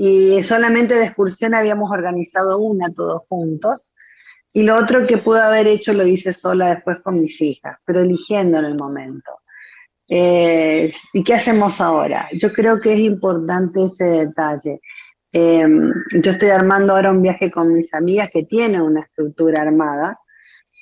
Y 0.00 0.44
solamente 0.44 0.94
de 0.94 1.06
excursión 1.06 1.56
habíamos 1.56 1.90
organizado 1.90 2.60
una 2.60 2.94
todos 2.94 3.22
juntos. 3.28 3.90
Y 4.52 4.62
lo 4.62 4.76
otro 4.76 5.08
que 5.08 5.18
pude 5.18 5.40
haber 5.40 5.66
hecho 5.66 5.92
lo 5.92 6.06
hice 6.06 6.32
sola 6.32 6.72
después 6.72 6.98
con 7.02 7.20
mis 7.20 7.40
hijas, 7.40 7.78
pero 7.84 8.00
eligiendo 8.00 8.60
en 8.60 8.64
el 8.64 8.76
momento. 8.76 9.40
Eh, 10.08 10.92
¿Y 11.12 11.24
qué 11.24 11.34
hacemos 11.34 11.80
ahora? 11.80 12.28
Yo 12.32 12.52
creo 12.52 12.80
que 12.80 12.92
es 12.92 13.00
importante 13.00 13.86
ese 13.86 14.04
detalle. 14.04 14.80
Em, 15.32 15.92
yo 16.22 16.30
estoy 16.30 16.50
armando 16.50 16.94
ahora 16.94 17.10
un 17.10 17.20
viaje 17.20 17.50
con 17.50 17.74
mis 17.74 17.92
amigas 17.92 18.30
que 18.32 18.44
tiene 18.44 18.80
una 18.80 19.00
estructura 19.00 19.62
armada, 19.62 20.20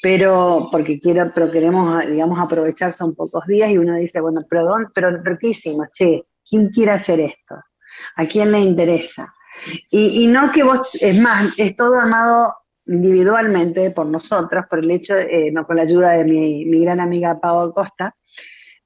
pero 0.03 0.69
porque 0.71 1.01
quiero, 1.01 1.33
pero 1.35 1.51
queremos, 1.51 2.07
digamos, 2.07 2.39
aprovechar 2.39 2.93
son 2.93 3.15
pocos 3.15 3.47
días 3.47 3.71
y 3.71 3.79
uno 3.79 3.97
dice, 3.97 4.21
bueno, 4.21 4.43
pero, 4.49 4.75
pero, 4.95 5.23
pero 5.25 5.39
¿qué 5.41 5.49
hicimos? 5.49 5.89
Che, 5.93 6.27
¿quién 6.49 6.69
quiere 6.69 6.93
hacer 6.93 7.21
esto? 7.21 7.57
¿A 8.15 8.27
quién 8.27 8.53
le 8.53 8.61
interesa? 8.61 9.35
Y, 9.91 10.27
no 10.27 10.53
que 10.53 10.63
vos, 10.63 10.89
es 11.01 11.19
más, 11.19 11.55
es 11.57 11.77
todo 11.77 11.99
armado 11.99 12.55
individualmente 12.87 13.91
por 13.91 14.07
nosotros, 14.07 14.67
por 14.69 14.81
el 14.81 14.91
hecho, 14.91 15.17
eh, 15.17 15.51
no 15.51 15.67
con 15.67 15.77
la 15.77 15.83
ayuda 15.83 16.13
de 16.13 16.25
mi, 16.25 16.81
gran 16.85 17.01
amiga 17.01 17.41
Pau 17.41 17.73
Costa, 17.73 18.15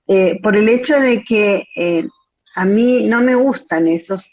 eh, 0.07 0.41
por 0.43 0.57
el 0.57 0.69
hecho 0.69 0.99
de 0.99 1.23
que 1.23 1.65
eh, 1.77 2.07
a 2.55 2.65
mí 2.65 3.05
no 3.05 3.21
me 3.21 3.35
gustan 3.35 3.89
esos 3.89 4.33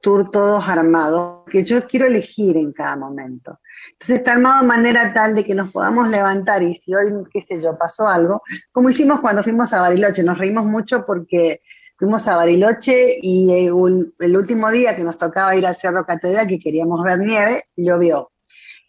tours 0.00 0.30
todos 0.32 0.68
armados, 0.68 1.44
que 1.50 1.62
yo 1.62 1.86
quiero 1.86 2.06
elegir 2.06 2.56
en 2.56 2.72
cada 2.72 2.96
momento. 2.96 3.60
Entonces 3.92 4.16
está 4.16 4.32
armado 4.32 4.62
de 4.62 4.66
manera 4.66 5.14
tal 5.14 5.34
de 5.34 5.44
que 5.44 5.54
nos 5.54 5.70
podamos 5.70 6.08
levantar 6.08 6.62
y 6.62 6.74
si 6.74 6.92
hoy, 6.94 7.12
qué 7.32 7.42
sé 7.42 7.62
yo, 7.62 7.78
pasó 7.78 8.08
algo, 8.08 8.42
como 8.72 8.90
hicimos 8.90 9.20
cuando 9.20 9.44
fuimos 9.44 9.72
a 9.72 9.80
Bariloche, 9.80 10.24
nos 10.24 10.38
reímos 10.38 10.64
mucho 10.66 11.06
porque 11.06 11.60
fuimos 12.02 12.26
a 12.26 12.34
Bariloche 12.34 13.20
y 13.22 13.48
eh, 13.52 13.66
el 13.68 14.36
último 14.36 14.68
día 14.72 14.96
que 14.96 15.04
nos 15.04 15.16
tocaba 15.16 15.54
ir 15.54 15.64
al 15.64 15.76
Cerro 15.76 16.04
Catedral, 16.04 16.48
que 16.48 16.58
queríamos 16.58 17.00
ver 17.04 17.20
nieve, 17.20 17.66
llovió. 17.76 18.32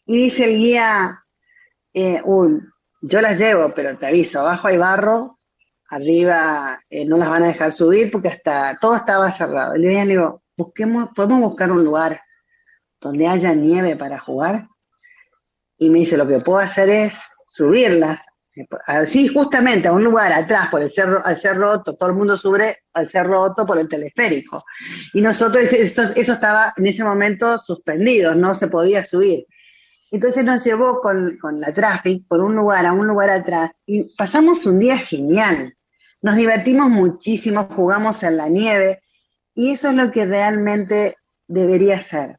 Y 0.07 0.17
dice 0.17 0.45
el 0.45 0.57
guía, 0.57 1.23
eh, 1.93 2.23
yo 3.01 3.21
la 3.21 3.33
llevo, 3.35 3.71
pero 3.75 3.95
te 3.99 4.07
aviso, 4.07 4.39
abajo 4.39 4.67
hay 4.67 4.77
barro 4.77 5.37
arriba 5.89 6.81
eh, 6.89 7.05
no 7.05 7.17
las 7.17 7.29
van 7.29 7.43
a 7.43 7.47
dejar 7.49 7.71
subir 7.71 8.09
porque 8.11 8.29
hasta 8.29 8.79
todo 8.81 8.95
estaba 8.95 9.31
cerrado. 9.31 9.75
Y 9.75 9.81
le 9.81 10.07
digo, 10.07 10.41
busquemos, 10.57 11.09
podemos 11.15 11.39
buscar 11.41 11.71
un 11.71 11.83
lugar 11.83 12.19
donde 12.99 13.27
haya 13.27 13.53
nieve 13.53 13.95
para 13.95 14.17
jugar. 14.17 14.69
Y 15.77 15.91
me 15.91 15.99
dice, 15.99 16.17
lo 16.17 16.27
que 16.27 16.39
puedo 16.39 16.57
hacer 16.57 16.89
es 16.89 17.35
subirlas. 17.47 18.25
Así, 18.85 19.27
justamente, 19.27 19.87
a 19.87 19.93
un 19.93 20.03
lugar 20.03 20.31
atrás, 20.31 20.69
por 20.69 20.81
el 20.81 20.91
cerro, 20.91 21.25
al 21.25 21.37
cerro 21.39 21.81
todo 21.81 22.09
el 22.09 22.15
mundo 22.15 22.37
sube 22.37 22.77
al 22.93 23.09
cerro 23.09 23.41
Otto 23.41 23.65
por 23.65 23.79
el 23.79 23.89
teleférico. 23.89 24.63
Y 25.13 25.21
nosotros, 25.21 25.73
eso 25.73 26.11
estaba 26.15 26.73
en 26.77 26.87
ese 26.87 27.03
momento 27.03 27.57
suspendido, 27.57 28.35
no 28.35 28.53
se 28.53 28.67
podía 28.67 29.03
subir. 29.03 29.45
Entonces 30.11 30.45
nos 30.45 30.63
llevó 30.63 31.01
con, 31.01 31.39
con 31.41 31.59
la 31.59 31.73
traffic 31.73 32.27
por 32.27 32.41
un 32.41 32.55
lugar 32.55 32.85
a 32.85 32.93
un 32.93 33.07
lugar 33.07 33.31
atrás 33.31 33.71
y 33.87 34.15
pasamos 34.15 34.63
un 34.67 34.77
día 34.77 34.95
genial. 34.97 35.75
Nos 36.21 36.35
divertimos 36.35 36.89
muchísimo, 36.91 37.63
jugamos 37.63 38.21
en 38.21 38.37
la 38.37 38.47
nieve 38.47 39.01
y 39.55 39.71
eso 39.71 39.89
es 39.89 39.95
lo 39.95 40.11
que 40.11 40.25
realmente 40.25 41.17
debería 41.47 42.01
ser. 42.03 42.37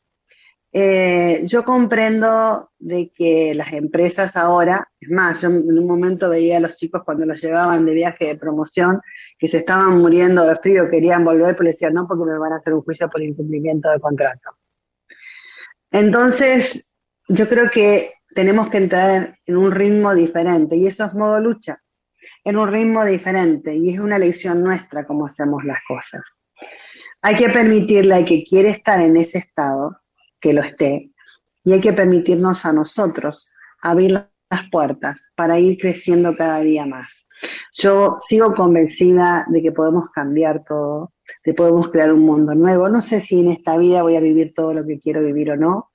Eh, 0.77 1.43
yo 1.47 1.63
comprendo 1.63 2.73
de 2.81 3.13
que 3.15 3.55
las 3.55 3.73
empresas 3.73 4.35
ahora, 4.35 4.89
es 4.99 5.09
más, 5.09 5.41
yo 5.41 5.49
en 5.49 5.79
un 5.79 5.87
momento 5.87 6.29
veía 6.29 6.57
a 6.57 6.61
los 6.61 6.75
chicos 6.75 7.03
cuando 7.05 7.25
los 7.25 7.41
llevaban 7.41 7.87
de 7.87 7.93
viaje 7.93 8.27
de 8.27 8.37
promoción 8.37 9.01
que 9.39 9.47
se 9.47 9.59
estaban 9.59 9.99
muriendo 9.99 10.45
de 10.45 10.57
frío, 10.57 10.91
querían 10.91 11.25
volver, 11.25 11.57
pero 11.57 11.71
decían 11.71 11.95
no 11.95 12.09
porque 12.09 12.25
me 12.25 12.37
van 12.41 12.55
a 12.55 12.57
hacer 12.57 12.75
un 12.75 12.83
juicio 12.83 13.09
por 13.09 13.23
incumplimiento 13.23 13.89
de 13.89 14.01
contrato. 14.01 14.57
Entonces, 15.93 16.93
yo 17.29 17.49
creo 17.49 17.71
que 17.71 18.15
tenemos 18.35 18.69
que 18.69 18.79
entrar 18.79 19.39
en 19.47 19.57
un 19.57 19.71
ritmo 19.71 20.13
diferente 20.13 20.75
y 20.75 20.89
eso 20.89 21.05
es 21.05 21.15
modo 21.15 21.39
lucha, 21.39 21.81
en 22.43 22.57
un 22.57 22.73
ritmo 22.73 23.05
diferente 23.05 23.77
y 23.77 23.95
es 23.95 24.01
una 24.01 24.19
lección 24.19 24.65
nuestra 24.65 25.07
cómo 25.07 25.27
hacemos 25.27 25.63
las 25.63 25.79
cosas. 25.87 26.23
Hay 27.23 27.37
que 27.37 27.49
permitirle 27.49 28.15
al 28.17 28.25
que 28.25 28.43
quiere 28.43 28.71
estar 28.71 29.01
en 29.01 29.17
ese 29.17 29.39
estado 29.39 30.01
que 30.45 30.53
lo 30.53 30.61
esté. 30.61 31.11
Y 31.65 31.73
hay 31.73 31.81
que 31.81 31.95
permitirnos 31.95 32.67
a 32.67 32.73
nosotros 32.75 33.51
abrir 33.81 34.11
las 34.13 34.29
puertas 34.71 35.25
para 35.35 35.59
ir 35.59 35.79
creciendo 35.79 36.37
cada 36.37 36.61
día 36.61 36.85
más. 36.85 37.27
Yo 37.73 38.17
sigo 38.21 38.55
convencida 38.55 39.47
de 39.49 39.63
que 39.63 39.73
podemos 39.73 40.11
cambiar 40.11 40.63
todo, 40.63 41.15
de 41.47 41.55
podemos 41.55 41.91
crear 41.91 42.13
un 42.13 42.21
mundo 42.21 42.55
nuevo. 42.55 42.91
No 42.91 43.01
sé 43.01 43.23
si 43.23 43.41
en 43.41 43.49
esta 43.53 43.79
vida 43.79 44.03
voy 44.03 44.17
a 44.17 44.21
vivir 44.21 44.53
todo 44.55 44.75
lo 44.75 44.85
que 44.85 45.01
quiero 45.01 45.23
vivir 45.23 45.51
o 45.53 45.57
no, 45.57 45.91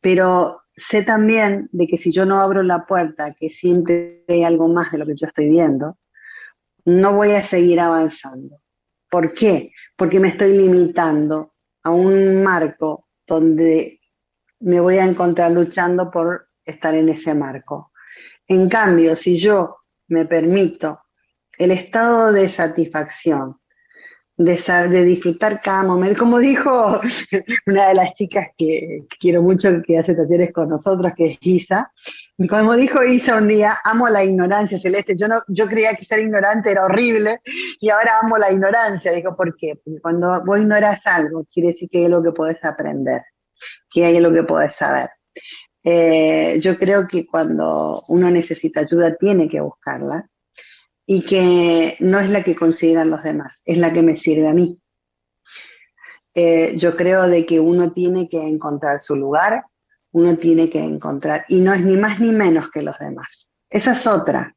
pero 0.00 0.62
sé 0.76 1.02
también 1.02 1.68
de 1.72 1.88
que 1.88 1.98
si 1.98 2.12
yo 2.12 2.24
no 2.24 2.40
abro 2.40 2.62
la 2.62 2.86
puerta, 2.86 3.34
que 3.34 3.50
siempre 3.50 4.24
hay 4.28 4.44
algo 4.44 4.68
más 4.68 4.92
de 4.92 4.98
lo 4.98 5.06
que 5.06 5.16
yo 5.16 5.26
estoy 5.26 5.50
viendo, 5.50 5.98
no 6.84 7.12
voy 7.12 7.32
a 7.32 7.42
seguir 7.42 7.80
avanzando. 7.80 8.60
¿Por 9.10 9.34
qué? 9.34 9.70
Porque 9.96 10.20
me 10.20 10.28
estoy 10.28 10.56
limitando 10.56 11.54
a 11.82 11.90
un 11.90 12.40
marco 12.44 13.09
donde 13.30 14.00
me 14.58 14.80
voy 14.80 14.98
a 14.98 15.04
encontrar 15.04 15.52
luchando 15.52 16.10
por 16.10 16.48
estar 16.64 16.94
en 16.96 17.08
ese 17.08 17.32
marco. 17.32 17.92
En 18.48 18.68
cambio, 18.68 19.14
si 19.14 19.36
yo 19.38 19.76
me 20.08 20.26
permito 20.26 21.02
el 21.56 21.70
estado 21.70 22.32
de 22.32 22.48
satisfacción, 22.48 23.60
de, 24.44 25.04
disfrutar 25.04 25.60
cada 25.60 25.82
momento, 25.82 26.18
como 26.18 26.38
dijo 26.38 26.98
una 27.66 27.88
de 27.88 27.94
las 27.94 28.14
chicas 28.14 28.48
que, 28.56 29.06
quiero 29.20 29.42
mucho, 29.42 29.68
que 29.86 29.98
hace 29.98 30.14
talleres 30.14 30.50
con 30.52 30.70
nosotros, 30.70 31.12
que 31.14 31.32
es 31.32 31.38
Isa, 31.42 31.92
como 32.48 32.74
dijo 32.74 33.04
Isa 33.04 33.36
un 33.36 33.48
día, 33.48 33.76
amo 33.84 34.08
la 34.08 34.24
ignorancia 34.24 34.78
celeste, 34.78 35.14
yo, 35.16 35.28
no, 35.28 35.36
yo 35.48 35.66
creía 35.66 35.94
que 35.94 36.06
ser 36.06 36.20
ignorante 36.20 36.70
era 36.70 36.86
horrible 36.86 37.40
y 37.80 37.90
ahora 37.90 38.20
amo 38.22 38.38
la 38.38 38.50
ignorancia, 38.50 39.12
digo, 39.12 39.36
¿por 39.36 39.54
qué? 39.56 39.78
Porque 39.84 40.00
cuando 40.00 40.42
vos 40.44 40.58
ignoras 40.58 41.06
algo, 41.06 41.44
quiere 41.52 41.68
decir 41.68 41.90
que 41.90 41.98
hay 41.98 42.04
algo 42.06 42.22
que 42.22 42.32
podés 42.32 42.64
aprender, 42.64 43.22
que 43.90 44.06
hay 44.06 44.16
algo 44.16 44.32
que 44.32 44.44
podés 44.44 44.74
saber. 44.74 45.10
Eh, 45.84 46.58
yo 46.60 46.78
creo 46.78 47.06
que 47.06 47.26
cuando 47.26 48.04
uno 48.08 48.30
necesita 48.30 48.80
ayuda 48.80 49.16
tiene 49.16 49.48
que 49.48 49.60
buscarla 49.60 50.29
y 51.12 51.22
que 51.22 51.96
no 51.98 52.20
es 52.20 52.30
la 52.30 52.44
que 52.44 52.54
consideran 52.54 53.10
los 53.10 53.24
demás, 53.24 53.60
es 53.64 53.78
la 53.78 53.92
que 53.92 54.00
me 54.00 54.16
sirve 54.16 54.46
a 54.46 54.52
mí. 54.52 54.80
Eh, 56.32 56.74
yo 56.76 56.96
creo 56.96 57.26
de 57.26 57.44
que 57.44 57.58
uno 57.58 57.90
tiene 57.90 58.28
que 58.28 58.40
encontrar 58.40 59.00
su 59.00 59.16
lugar, 59.16 59.64
uno 60.12 60.38
tiene 60.38 60.70
que 60.70 60.78
encontrar, 60.78 61.46
y 61.48 61.62
no 61.62 61.74
es 61.74 61.84
ni 61.84 61.96
más 61.96 62.20
ni 62.20 62.30
menos 62.30 62.70
que 62.70 62.82
los 62.82 62.96
demás. 63.00 63.50
Esa 63.68 63.94
es 63.94 64.06
otra. 64.06 64.54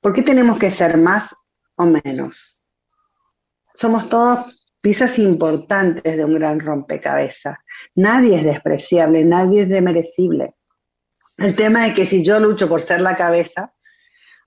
¿Por 0.00 0.14
qué 0.14 0.22
tenemos 0.22 0.56
que 0.60 0.70
ser 0.70 0.98
más 0.98 1.34
o 1.74 1.86
menos? 1.86 2.62
Somos 3.74 4.08
todos 4.08 4.68
piezas 4.80 5.18
importantes 5.18 6.16
de 6.16 6.24
un 6.24 6.34
gran 6.34 6.60
rompecabezas. 6.60 7.58
Nadie 7.96 8.36
es 8.36 8.44
despreciable, 8.44 9.24
nadie 9.24 9.62
es 9.62 9.68
demerecible. 9.68 10.54
El 11.38 11.56
tema 11.56 11.88
es 11.88 11.94
que 11.94 12.06
si 12.06 12.22
yo 12.22 12.38
lucho 12.38 12.68
por 12.68 12.82
ser 12.82 13.00
la 13.00 13.16
cabeza, 13.16 13.74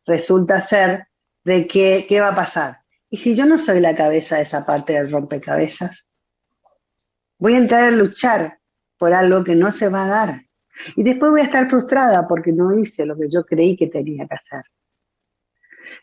resulta 0.06 0.62
ser 0.62 1.11
de 1.44 1.68
que, 1.68 2.06
qué 2.08 2.22
va 2.22 2.30
a 2.30 2.36
pasar. 2.36 2.80
Y 3.10 3.18
si 3.18 3.36
yo 3.36 3.46
no 3.46 3.58
soy 3.58 3.80
la 3.80 3.96
cabeza 3.96 4.38
de 4.38 4.44
esa 4.44 4.66
parte 4.66 4.94
del 4.94 5.12
rompecabezas, 5.12 6.08
voy 7.38 7.56
a 7.56 7.58
entrar 7.58 7.84
a 7.84 7.92
luchar 7.92 8.60
por 8.98 9.14
algo 9.14 9.44
que 9.44 9.56
no 9.56 9.72
se 9.72 9.90
va 9.90 10.06
a 10.06 10.08
dar. 10.08 10.46
Y 10.96 11.04
después 11.04 11.32
voy 11.32 11.42
a 11.42 11.46
estar 11.46 11.70
frustrada 11.70 12.28
porque 12.28 12.52
no 12.52 12.78
hice 12.78 13.06
lo 13.06 13.18
que 13.18 13.30
yo 13.30 13.44
creí 13.46 13.76
que 13.76 13.88
tenía 13.88 14.28
que 14.28 14.36
hacer. 14.36 14.64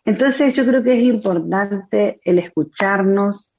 Entonces 0.05 0.55
yo 0.55 0.66
creo 0.66 0.82
que 0.82 0.95
es 0.95 1.03
importante 1.03 2.20
el 2.24 2.39
escucharnos, 2.39 3.59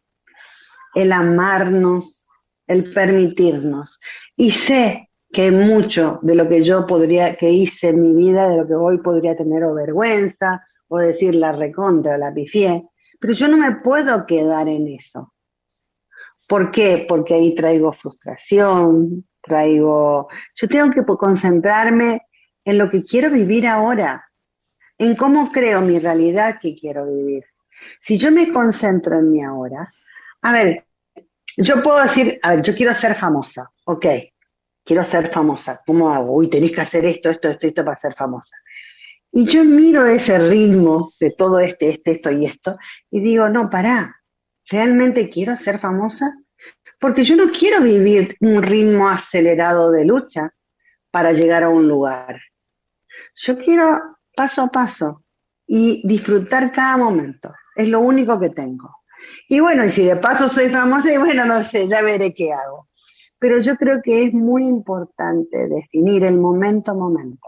el 0.94 1.12
amarnos, 1.12 2.28
el 2.68 2.94
permitirnos. 2.94 4.00
Y 4.36 4.52
sé 4.52 5.10
que 5.32 5.52
mucho 5.52 6.20
de 6.22 6.36
lo 6.36 6.48
que 6.48 6.64
yo 6.64 6.86
podría, 6.86 7.36
que 7.36 7.50
hice 7.50 7.90
en 7.90 8.02
mi 8.02 8.14
vida, 8.14 8.48
de 8.50 8.58
lo 8.58 8.68
que 8.68 8.76
hoy 8.76 9.00
podría 9.00 9.36
tener 9.36 9.64
o 9.64 9.74
vergüenza 9.74 10.66
o 10.90 10.98
decir 11.00 11.36
la 11.36 11.52
recontra, 11.54 12.18
la 12.18 12.34
pifié, 12.34 12.90
pero 13.20 13.34
yo 13.34 13.48
no 13.48 13.58
me 13.58 13.78
puedo 13.78 14.26
quedar 14.26 14.68
en 14.68 14.88
eso. 14.88 15.34
¿Por 16.48 16.72
qué? 16.72 17.06
Porque 17.08 17.36
ahí 17.36 17.56
traigo 17.56 17.94
frustración, 17.94 19.28
traigo... 19.42 20.28
Yo 20.56 20.68
tengo 20.68 20.92
que 20.92 21.06
concentrarme 21.06 22.24
en 22.66 22.78
lo 22.78 22.90
que 22.90 23.04
quiero 23.04 23.30
vivir 23.30 23.68
ahora, 23.68 24.26
en 24.98 25.16
cómo 25.16 25.52
creo 25.52 25.82
mi 25.82 26.00
realidad 26.00 26.60
que 26.62 26.76
quiero 26.76 27.06
vivir. 27.06 27.46
Si 28.02 28.18
yo 28.18 28.32
me 28.32 28.52
concentro 28.52 29.20
en 29.20 29.32
mi 29.32 29.44
ahora, 29.44 29.94
a 30.42 30.52
ver, 30.52 30.86
yo 31.58 31.82
puedo 31.84 32.02
decir, 32.02 32.40
a 32.42 32.56
ver, 32.56 32.64
yo 32.64 32.76
quiero 32.76 32.94
ser 32.94 33.16
famosa, 33.16 33.70
ok, 33.86 34.06
quiero 34.84 35.04
ser 35.04 35.28
famosa, 35.28 35.82
¿cómo 35.86 36.10
hago? 36.10 36.34
Uy, 36.34 36.50
tenéis 36.50 36.74
que 36.74 36.82
hacer 36.82 37.06
esto, 37.06 37.30
esto, 37.30 37.50
esto, 37.50 37.68
esto 37.68 37.86
para 37.86 37.96
ser 37.96 38.16
famosa. 38.16 38.58
Y 39.32 39.46
yo 39.46 39.64
miro 39.64 40.06
ese 40.06 40.38
ritmo 40.40 41.14
de 41.20 41.32
todo 41.32 41.60
este, 41.60 41.90
este, 41.90 42.12
esto 42.12 42.32
y 42.32 42.46
esto, 42.46 42.78
y 43.12 43.20
digo, 43.22 43.48
no, 43.50 43.70
pará, 43.70 44.16
¿realmente 44.70 45.30
quiero 45.30 45.56
ser 45.56 45.80
famosa? 45.80 46.34
Porque 47.00 47.24
yo 47.24 47.36
no 47.36 47.52
quiero 47.52 47.82
vivir 47.82 48.36
un 48.42 48.62
ritmo 48.62 49.08
acelerado 49.08 49.92
de 49.92 50.06
lucha 50.06 50.54
para 51.12 51.32
llegar 51.32 51.64
a 51.64 51.70
un 51.70 51.88
lugar. 51.88 52.42
Yo 53.36 53.58
quiero 53.58 54.18
paso 54.36 54.64
a 54.64 54.68
paso 54.68 55.24
y 55.66 56.06
disfrutar 56.08 56.72
cada 56.72 56.98
momento. 56.98 57.54
Es 57.76 57.88
lo 57.88 58.00
único 58.00 58.40
que 58.40 58.50
tengo. 58.50 59.04
Y 59.48 59.60
bueno, 59.60 59.86
y 59.86 59.90
si 59.90 60.06
de 60.06 60.16
paso 60.16 60.50
soy 60.50 60.70
famosa, 60.70 61.14
y 61.14 61.18
bueno, 61.18 61.46
no 61.46 61.64
sé, 61.64 61.88
ya 61.88 62.02
veré 62.02 62.34
qué 62.34 62.52
hago. 62.52 62.88
Pero 63.38 63.60
yo 63.60 63.76
creo 63.76 64.02
que 64.04 64.26
es 64.26 64.34
muy 64.34 64.64
importante 64.64 65.68
definir 65.68 66.24
el 66.24 66.38
momento 66.38 66.92
a 66.92 66.96
momento. 66.96 67.48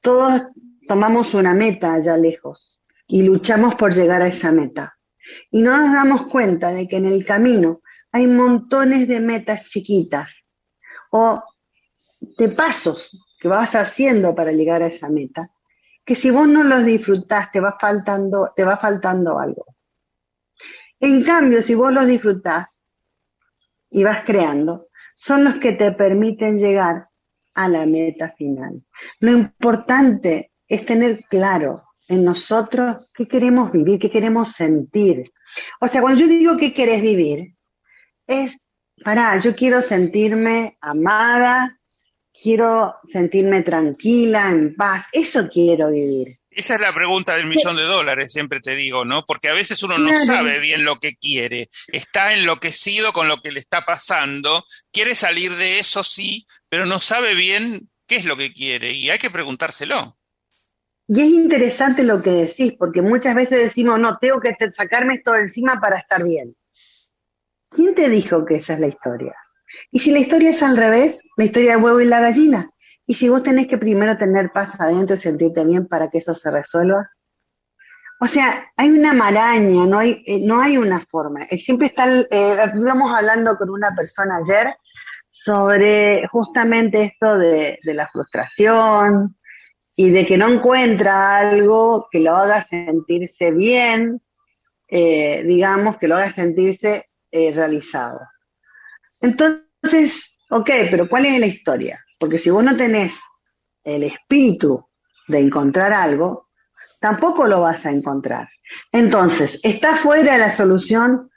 Todos 0.00 0.42
tomamos 0.90 1.34
una 1.34 1.54
meta 1.54 1.94
allá 1.94 2.16
lejos 2.16 2.82
y 3.06 3.22
luchamos 3.22 3.76
por 3.76 3.94
llegar 3.94 4.22
a 4.22 4.26
esa 4.26 4.50
meta. 4.50 4.98
Y 5.52 5.62
no 5.62 5.76
nos 5.76 5.92
damos 5.92 6.26
cuenta 6.26 6.72
de 6.72 6.88
que 6.88 6.96
en 6.96 7.06
el 7.06 7.24
camino 7.24 7.80
hay 8.10 8.26
montones 8.26 9.06
de 9.06 9.20
metas 9.20 9.66
chiquitas 9.66 10.44
o 11.12 11.44
de 12.20 12.48
pasos 12.48 13.24
que 13.38 13.46
vas 13.46 13.76
haciendo 13.76 14.34
para 14.34 14.50
llegar 14.50 14.82
a 14.82 14.88
esa 14.88 15.08
meta, 15.08 15.52
que 16.04 16.16
si 16.16 16.32
vos 16.32 16.48
no 16.48 16.64
los 16.64 16.84
disfrutás 16.84 17.52
te 17.52 17.60
va 17.60 17.78
faltando, 17.80 18.52
te 18.56 18.64
va 18.64 18.76
faltando 18.76 19.38
algo. 19.38 19.66
En 20.98 21.22
cambio, 21.22 21.62
si 21.62 21.76
vos 21.76 21.92
los 21.92 22.08
disfrutás 22.08 22.82
y 23.90 24.02
vas 24.02 24.24
creando, 24.24 24.88
son 25.14 25.44
los 25.44 25.54
que 25.60 25.70
te 25.74 25.92
permiten 25.92 26.58
llegar 26.58 27.10
a 27.54 27.68
la 27.68 27.86
meta 27.86 28.34
final. 28.36 28.82
Lo 29.20 29.30
importante 29.30 30.49
es 30.70 30.86
tener 30.86 31.24
claro 31.28 31.82
en 32.08 32.24
nosotros 32.24 32.96
qué 33.12 33.26
queremos 33.26 33.72
vivir, 33.72 33.98
qué 33.98 34.10
queremos 34.10 34.52
sentir. 34.52 35.30
O 35.80 35.88
sea, 35.88 36.00
cuando 36.00 36.20
yo 36.20 36.28
digo 36.28 36.56
qué 36.56 36.72
querés 36.72 37.02
vivir, 37.02 37.54
es, 38.26 38.64
para, 39.04 39.36
yo 39.38 39.54
quiero 39.54 39.82
sentirme 39.82 40.78
amada, 40.80 41.76
quiero 42.32 42.94
sentirme 43.04 43.62
tranquila, 43.62 44.48
en 44.50 44.76
paz, 44.76 45.06
eso 45.12 45.48
quiero 45.52 45.90
vivir. 45.90 46.38
Esa 46.50 46.76
es 46.76 46.80
la 46.80 46.94
pregunta 46.94 47.36
del 47.36 47.46
millón 47.46 47.76
de 47.76 47.82
dólares, 47.82 48.32
siempre 48.32 48.60
te 48.60 48.76
digo, 48.76 49.04
¿no? 49.04 49.24
Porque 49.24 49.48
a 49.48 49.54
veces 49.54 49.82
uno 49.82 49.98
no 49.98 50.14
sabe 50.24 50.60
bien 50.60 50.84
lo 50.84 50.96
que 50.96 51.14
quiere, 51.16 51.68
está 51.88 52.32
enloquecido 52.32 53.12
con 53.12 53.28
lo 53.28 53.40
que 53.40 53.52
le 53.52 53.60
está 53.60 53.84
pasando, 53.84 54.64
quiere 54.92 55.14
salir 55.14 55.52
de 55.52 55.78
eso, 55.80 56.02
sí, 56.02 56.46
pero 56.68 56.86
no 56.86 57.00
sabe 57.00 57.34
bien 57.34 57.88
qué 58.06 58.16
es 58.16 58.24
lo 58.24 58.36
que 58.36 58.52
quiere 58.52 58.92
y 58.92 59.10
hay 59.10 59.18
que 59.18 59.30
preguntárselo. 59.30 60.16
Y 61.12 61.20
es 61.22 61.28
interesante 61.28 62.04
lo 62.04 62.22
que 62.22 62.30
decís, 62.30 62.76
porque 62.78 63.02
muchas 63.02 63.34
veces 63.34 63.58
decimos, 63.58 63.98
no, 63.98 64.16
tengo 64.18 64.40
que 64.40 64.54
sacarme 64.72 65.14
esto 65.14 65.32
de 65.32 65.40
encima 65.40 65.80
para 65.80 65.98
estar 65.98 66.22
bien. 66.22 66.54
¿Quién 67.68 67.96
te 67.96 68.08
dijo 68.08 68.44
que 68.44 68.54
esa 68.54 68.74
es 68.74 68.78
la 68.78 68.86
historia? 68.86 69.34
Y 69.90 69.98
si 69.98 70.12
la 70.12 70.20
historia 70.20 70.50
es 70.50 70.62
al 70.62 70.76
revés, 70.76 71.24
la 71.36 71.46
historia 71.46 71.72
del 71.74 71.82
huevo 71.82 72.00
y 72.00 72.04
la 72.04 72.20
gallina, 72.20 72.68
y 73.08 73.14
si 73.14 73.28
vos 73.28 73.42
tenés 73.42 73.66
que 73.66 73.76
primero 73.76 74.16
tener 74.18 74.52
paz 74.52 74.80
adentro 74.80 75.16
y 75.16 75.18
sentirte 75.18 75.64
bien 75.64 75.88
para 75.88 76.10
que 76.10 76.18
eso 76.18 76.32
se 76.32 76.48
resuelva. 76.48 77.10
O 78.20 78.28
sea, 78.28 78.70
hay 78.76 78.90
una 78.90 79.12
maraña, 79.12 79.86
no 79.86 79.98
hay, 79.98 80.22
eh, 80.28 80.38
no 80.40 80.60
hay 80.60 80.76
una 80.76 81.00
forma. 81.00 81.42
Eh, 81.50 81.58
siempre 81.58 81.88
está, 81.88 82.06
eh, 82.20 82.56
hablando 82.60 83.56
con 83.56 83.70
una 83.70 83.96
persona 83.96 84.36
ayer 84.36 84.76
sobre 85.28 86.24
justamente 86.28 87.02
esto 87.02 87.36
de, 87.36 87.80
la 87.82 88.06
frustración 88.06 89.36
y 90.00 90.08
de 90.08 90.24
que 90.24 90.38
no 90.38 90.48
encuentra 90.48 91.36
algo 91.36 92.08
que 92.10 92.20
lo 92.20 92.34
haga 92.34 92.62
sentirse 92.62 93.50
bien, 93.50 94.22
digamos, 94.88 95.98
que 95.98 96.08
lo 96.08 96.16
haga 96.16 96.30
sentirse 96.30 97.10
realizado. 97.30 98.18
Entonces, 99.20 100.38
ok, 100.48 100.70
pero 100.90 101.06
¿cuál 101.06 101.26
es 101.26 101.38
la 101.38 101.44
historia? 101.44 102.02
Porque 102.18 102.38
si 102.38 102.48
vos 102.48 102.64
no 102.64 102.74
tenés 102.78 103.20
el 103.84 104.04
espíritu 104.04 104.88
de 105.28 105.40
encontrar 105.40 105.92
algo, 105.92 106.48
tampoco 106.98 107.46
lo 107.46 107.60
vas 107.60 107.84
a 107.84 107.90
encontrar. 107.90 108.48
Entonces, 108.92 109.60
está 109.62 109.96
fuera 109.96 110.32
de 110.32 110.38
la 110.38 110.50
solución. 110.50 111.30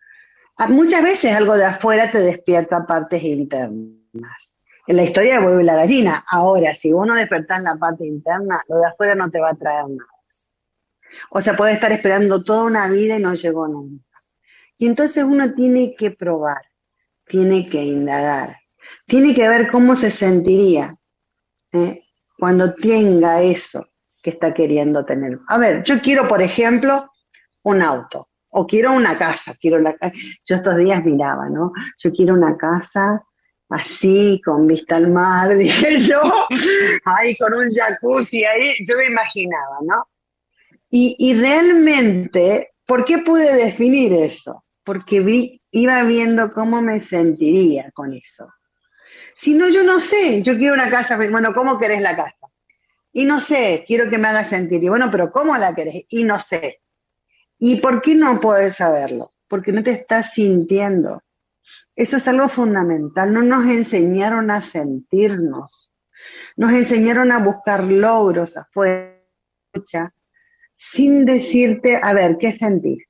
Ah, 0.55 0.69
muchas 0.69 1.03
veces 1.03 1.35
algo 1.35 1.57
de 1.57 1.65
afuera 1.65 2.09
te 2.11 2.19
despierta 2.19 2.85
partes 2.85 3.23
internas. 3.23 4.52
En 4.87 4.97
la 4.97 5.03
historia 5.03 5.39
de 5.39 5.45
huevo 5.45 5.61
y 5.61 5.63
la 5.63 5.75
gallina. 5.75 6.23
Ahora, 6.27 6.73
si 6.73 6.91
vos 6.91 7.07
no 7.07 7.15
despertás 7.15 7.63
la 7.63 7.75
parte 7.75 8.05
interna, 8.05 8.61
lo 8.67 8.77
de 8.77 8.87
afuera 8.87 9.15
no 9.15 9.29
te 9.29 9.39
va 9.39 9.51
a 9.51 9.55
traer 9.55 9.85
nada. 9.87 10.09
O 11.29 11.41
sea, 11.41 11.55
puede 11.55 11.73
estar 11.73 11.91
esperando 11.91 12.43
toda 12.43 12.63
una 12.63 12.87
vida 12.89 13.17
y 13.17 13.21
no 13.21 13.33
llegó 13.33 13.67
nunca. 13.67 14.23
Y 14.77 14.87
entonces 14.87 15.23
uno 15.23 15.53
tiene 15.53 15.95
que 15.95 16.11
probar, 16.11 16.63
tiene 17.25 17.69
que 17.69 17.83
indagar 17.83 18.57
tiene 19.05 19.33
que 19.33 19.47
ver 19.47 19.69
cómo 19.71 19.95
se 19.95 20.11
sentiría 20.11 20.95
¿eh? 21.71 22.03
cuando 22.37 22.73
tenga 22.73 23.41
eso 23.41 23.87
que 24.21 24.31
está 24.31 24.53
queriendo 24.53 25.05
tener. 25.05 25.39
A 25.47 25.57
ver, 25.57 25.83
yo 25.83 25.99
quiero, 26.01 26.27
por 26.27 26.41
ejemplo, 26.41 27.11
un 27.63 27.81
auto 27.81 28.29
o 28.49 28.67
quiero 28.67 28.93
una 28.93 29.17
casa, 29.17 29.53
quiero 29.59 29.79
la 29.79 29.95
Yo 30.45 30.55
estos 30.55 30.77
días 30.77 31.03
miraba, 31.03 31.49
¿no? 31.49 31.71
Yo 31.97 32.11
quiero 32.11 32.33
una 32.33 32.55
casa 32.55 33.23
así, 33.73 34.41
con 34.43 34.67
vista 34.67 34.97
al 34.97 35.11
mar, 35.11 35.57
dije 35.57 35.99
yo, 36.01 36.21
ahí 37.05 37.35
con 37.37 37.53
un 37.53 37.69
jacuzzi 37.71 38.43
ahí, 38.43 38.75
yo 38.87 38.97
me 38.97 39.07
imaginaba, 39.07 39.77
¿no? 39.81 40.07
Y, 40.89 41.15
y 41.17 41.33
realmente, 41.33 42.73
¿por 42.85 43.03
qué 43.03 43.19
pude 43.19 43.55
definir 43.55 44.13
eso? 44.13 44.63
Porque 44.83 45.21
vi, 45.21 45.61
iba 45.71 46.03
viendo 46.03 46.53
cómo 46.53 46.81
me 46.81 46.99
sentiría 46.99 47.89
con 47.91 48.13
eso. 48.13 48.53
Si 49.35 49.55
no, 49.55 49.69
yo 49.69 49.83
no 49.83 49.99
sé, 49.99 50.43
yo 50.43 50.57
quiero 50.57 50.75
una 50.75 50.89
casa, 50.89 51.17
bueno, 51.17 51.53
¿cómo 51.53 51.79
querés 51.79 52.01
la 52.01 52.15
casa? 52.15 52.47
Y 53.11 53.25
no 53.25 53.39
sé, 53.39 53.85
quiero 53.87 54.09
que 54.09 54.17
me 54.17 54.27
haga 54.27 54.43
sentir. 54.43 54.83
Y 54.83 54.89
bueno, 54.89 55.09
pero 55.11 55.31
¿cómo 55.31 55.55
la 55.57 55.75
querés? 55.75 56.03
Y 56.09 56.23
no 56.23 56.39
sé. 56.39 56.81
¿Y 57.59 57.77
por 57.77 58.01
qué 58.01 58.15
no 58.15 58.41
puedes 58.41 58.75
saberlo? 58.77 59.31
Porque 59.47 59.71
no 59.71 59.83
te 59.83 59.91
estás 59.91 60.33
sintiendo. 60.33 61.21
Eso 61.95 62.17
es 62.17 62.27
algo 62.27 62.49
fundamental. 62.49 63.33
No 63.33 63.43
nos 63.43 63.65
enseñaron 63.65 64.51
a 64.51 64.61
sentirnos. 64.61 65.91
Nos 66.55 66.71
enseñaron 66.71 67.31
a 67.31 67.39
buscar 67.39 67.83
logros 67.83 68.55
afuera, 68.55 69.19
sin 70.75 71.25
decirte, 71.25 71.99
a 72.01 72.13
ver, 72.13 72.37
¿qué 72.39 72.55
sentís? 72.55 73.03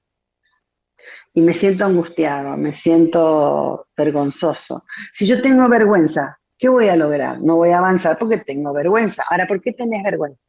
y 1.34 1.42
me 1.42 1.54
siento 1.54 1.86
angustiado, 1.86 2.56
me 2.58 2.72
siento 2.72 3.88
vergonzoso. 3.98 4.86
Si 5.12 5.26
yo 5.26 5.42
tengo 5.42 5.68
vergüenza, 5.68 6.40
¿qué 6.58 6.70
voy 6.70 6.90
a 6.90 6.96
lograr? 6.96 7.42
No 7.42 7.56
voy 7.56 7.72
a 7.72 7.80
avanzar 7.80 8.18
porque 8.18 8.38
tengo 8.38 8.72
vergüenza. 8.72 9.24
Ahora, 9.30 9.48
¿por 9.48 9.60
qué 9.60 9.74
tenés 9.74 10.04
vergüenza? 10.04 10.48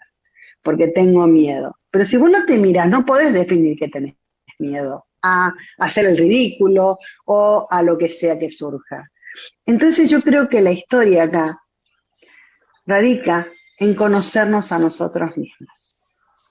Porque 0.63 0.89
tengo 0.89 1.27
miedo. 1.27 1.79
Pero 1.91 2.05
si 2.05 2.17
vos 2.19 2.31
no 2.31 2.45
te 2.45 2.59
miras, 2.59 2.89
no 2.89 3.07
podés 3.07 3.33
definir 3.33 3.79
que 3.79 3.89
tenés 3.89 4.15
miedo 4.59 5.07
a 5.25 5.55
hacer 5.79 6.05
el 6.05 6.17
ridículo 6.19 6.99
o 7.25 7.67
a 7.71 7.83
lo 7.83 7.97
que 7.97 8.11
sea 8.11 8.39
que 8.39 8.51
surja. 8.51 9.11
Entonces 9.65 10.11
yo 10.11 10.21
creo 10.21 10.49
que 10.49 10.61
la 10.61 10.71
historia 10.71 11.25
acá 11.25 11.61
radica 12.87 13.49
en 13.79 13.95
conocernos 13.95 14.71
a 14.71 14.79
nosotros 14.79 15.37
mismos, 15.37 15.99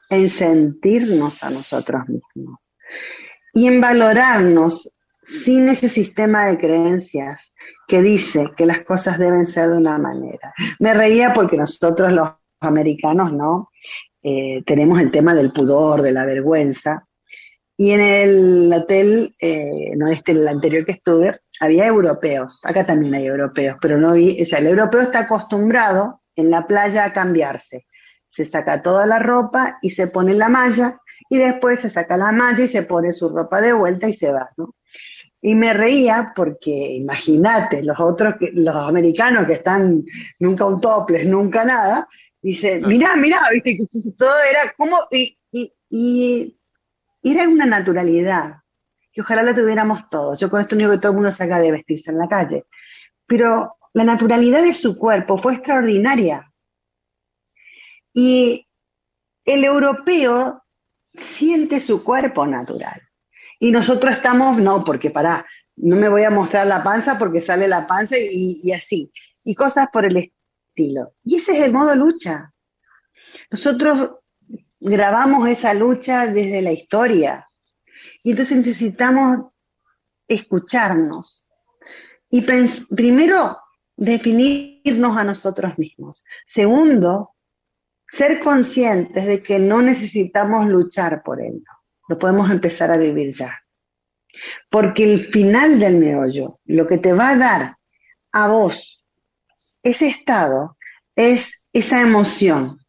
en 0.10 0.30
sentirnos 0.30 1.44
a 1.44 1.52
nosotros 1.52 2.02
mismos 2.08 2.74
y 3.54 3.68
en 3.68 3.80
valorarnos 3.80 4.92
sin 5.24 5.70
ese 5.70 5.88
sistema 5.88 6.48
de 6.48 6.58
creencias 6.58 7.54
que 7.88 8.02
dice 8.02 8.52
que 8.58 8.66
las 8.66 8.80
cosas 8.84 9.20
deben 9.20 9.46
ser 9.46 9.70
de 9.70 9.78
una 9.78 9.98
manera. 9.98 10.54
Me 10.80 10.94
reía 10.94 11.32
porque 11.32 11.58
nosotros 11.58 12.12
los 12.12 12.30
americanos, 12.60 13.32
¿no? 13.32 13.70
Eh, 14.22 14.64
tenemos 14.66 15.00
el 15.00 15.12
tema 15.12 15.36
del 15.36 15.52
pudor, 15.52 16.02
de 16.02 16.12
la 16.12 16.26
vergüenza. 16.26 17.08
Y 17.76 17.92
en 17.92 18.02
el 18.02 18.74
hotel, 18.74 19.36
eh, 19.40 19.94
no 19.96 20.08
este, 20.10 20.34
el 20.34 20.48
anterior 20.48 20.86
que 20.86 20.92
estuve, 20.94 21.40
había 21.60 21.88
europeos. 21.88 22.62
Acá 22.66 22.86
también 22.86 23.16
hay 23.16 23.26
europeos, 23.26 23.78
pero 23.82 23.98
no 23.98 24.14
vi, 24.14 24.42
o 24.42 24.46
sea, 24.46 24.60
el 24.60 24.68
europeo 24.68 25.02
está 25.02 25.20
acostumbrado 25.20 26.22
en 26.36 26.52
la 26.52 26.68
playa 26.68 27.06
a 27.06 27.14
cambiarse. 27.14 27.88
Se 28.30 28.46
saca 28.46 28.82
toda 28.82 29.06
la 29.06 29.20
ropa 29.20 29.80
y 29.82 29.92
se 29.92 30.08
pone 30.08 30.34
la 30.34 30.50
malla 30.50 31.00
y 31.30 31.38
después 31.38 31.80
se 31.80 31.90
saca 31.90 32.18
la 32.18 32.32
malla 32.32 32.64
y 32.64 32.68
se 32.68 32.84
pone 32.84 33.12
su 33.12 33.30
ropa 33.30 33.62
de 33.62 33.74
vuelta 33.74 34.08
y 34.08 34.14
se 34.14 34.32
va, 34.32 34.50
¿no? 34.58 34.76
Y 35.42 35.56
me 35.56 35.74
reía 35.74 36.32
porque, 36.36 36.72
imagínate, 36.72 37.84
los 37.84 38.00
otros, 38.00 38.36
los 38.54 38.76
americanos 38.76 39.46
que 39.46 39.54
están 39.54 40.06
nunca 40.40 40.66
un 40.66 40.80
topless, 40.80 41.28
nunca 41.28 41.66
nada, 41.66 42.08
dice, 42.42 42.82
mirá, 42.82 43.16
mirá, 43.18 43.42
viste, 43.52 43.78
que 43.78 44.12
todo 44.18 44.36
era 44.50 44.74
como, 44.78 45.00
y, 45.12 45.38
y, 45.52 45.74
y, 45.90 46.58
era 47.32 47.48
una 47.48 47.66
naturalidad, 47.66 48.58
que 49.12 49.22
ojalá 49.22 49.44
la 49.44 49.56
tuviéramos 49.56 50.10
todos. 50.10 50.40
Yo 50.40 50.50
con 50.50 50.62
esto 50.62 50.76
único 50.76 50.92
que 50.92 50.98
todo 50.98 51.12
el 51.12 51.18
mundo 51.18 51.32
saca 51.32 51.60
de 51.60 51.72
vestirse 51.72 52.12
en 52.12 52.18
la 52.18 52.28
calle. 52.28 52.66
Pero 53.26 53.78
la 53.94 54.04
naturalidad 54.04 54.64
de 54.64 54.74
su 54.74 54.98
cuerpo 54.98 55.38
fue 55.38 55.54
extraordinaria. 55.54 56.52
Y 58.14 58.68
el 59.46 59.64
europeo 59.64 60.64
siente 61.14 61.80
su 61.80 62.04
cuerpo 62.04 62.48
natural. 62.48 63.02
Y 63.60 63.72
nosotros 63.72 64.14
estamos, 64.14 64.58
no, 64.58 64.84
porque 64.84 65.10
para, 65.10 65.46
no 65.78 65.96
me 65.96 66.10
voy 66.10 66.24
a 66.24 66.30
mostrar 66.30 66.68
la 66.68 66.84
panza 66.84 67.18
porque 67.18 67.40
sale 67.40 67.68
la 67.68 67.88
panza 67.88 68.16
y, 68.20 68.72
así. 68.72 69.12
Y 69.44 69.56
cosas 69.56 69.88
por 69.92 70.06
el 70.06 70.18
estilo. 70.18 71.14
Y 71.24 71.38
ese 71.38 71.58
es 71.58 71.66
el 71.66 71.72
modo 71.72 71.96
lucha. 71.96 72.52
Nosotros 73.52 74.12
grabamos 74.84 75.48
esa 75.48 75.74
lucha 75.74 76.28
desde 76.28 76.62
la 76.62 76.74
historia. 76.74 77.50
Y 78.22 78.32
entonces 78.32 78.58
necesitamos 78.58 79.46
escucharnos. 80.28 81.48
Y 82.30 82.46
primero, 82.96 83.58
definirnos 83.96 85.18
a 85.18 85.24
nosotros 85.24 85.78
mismos. 85.78 86.26
Segundo, 86.48 87.36
ser 88.08 88.40
conscientes 88.40 89.26
de 89.26 89.42
que 89.42 89.60
no 89.60 89.82
necesitamos 89.82 90.68
luchar 90.68 91.24
por 91.24 91.40
ello, 91.42 91.72
lo 92.08 92.20
podemos 92.20 92.52
empezar 92.52 92.92
a 92.92 92.98
vivir 92.98 93.34
ya. 93.34 93.60
Porque 94.70 95.04
el 95.04 95.32
final 95.32 95.80
del 95.80 95.98
meollo, 95.98 96.60
lo 96.66 96.88
que 96.88 96.98
te 96.98 97.14
va 97.14 97.30
a 97.30 97.38
dar 97.38 97.78
a 98.32 98.48
vos 98.48 99.06
ese 99.84 100.08
estado, 100.08 100.78
es 101.16 101.66
esa 101.72 102.02
emoción 102.02 102.83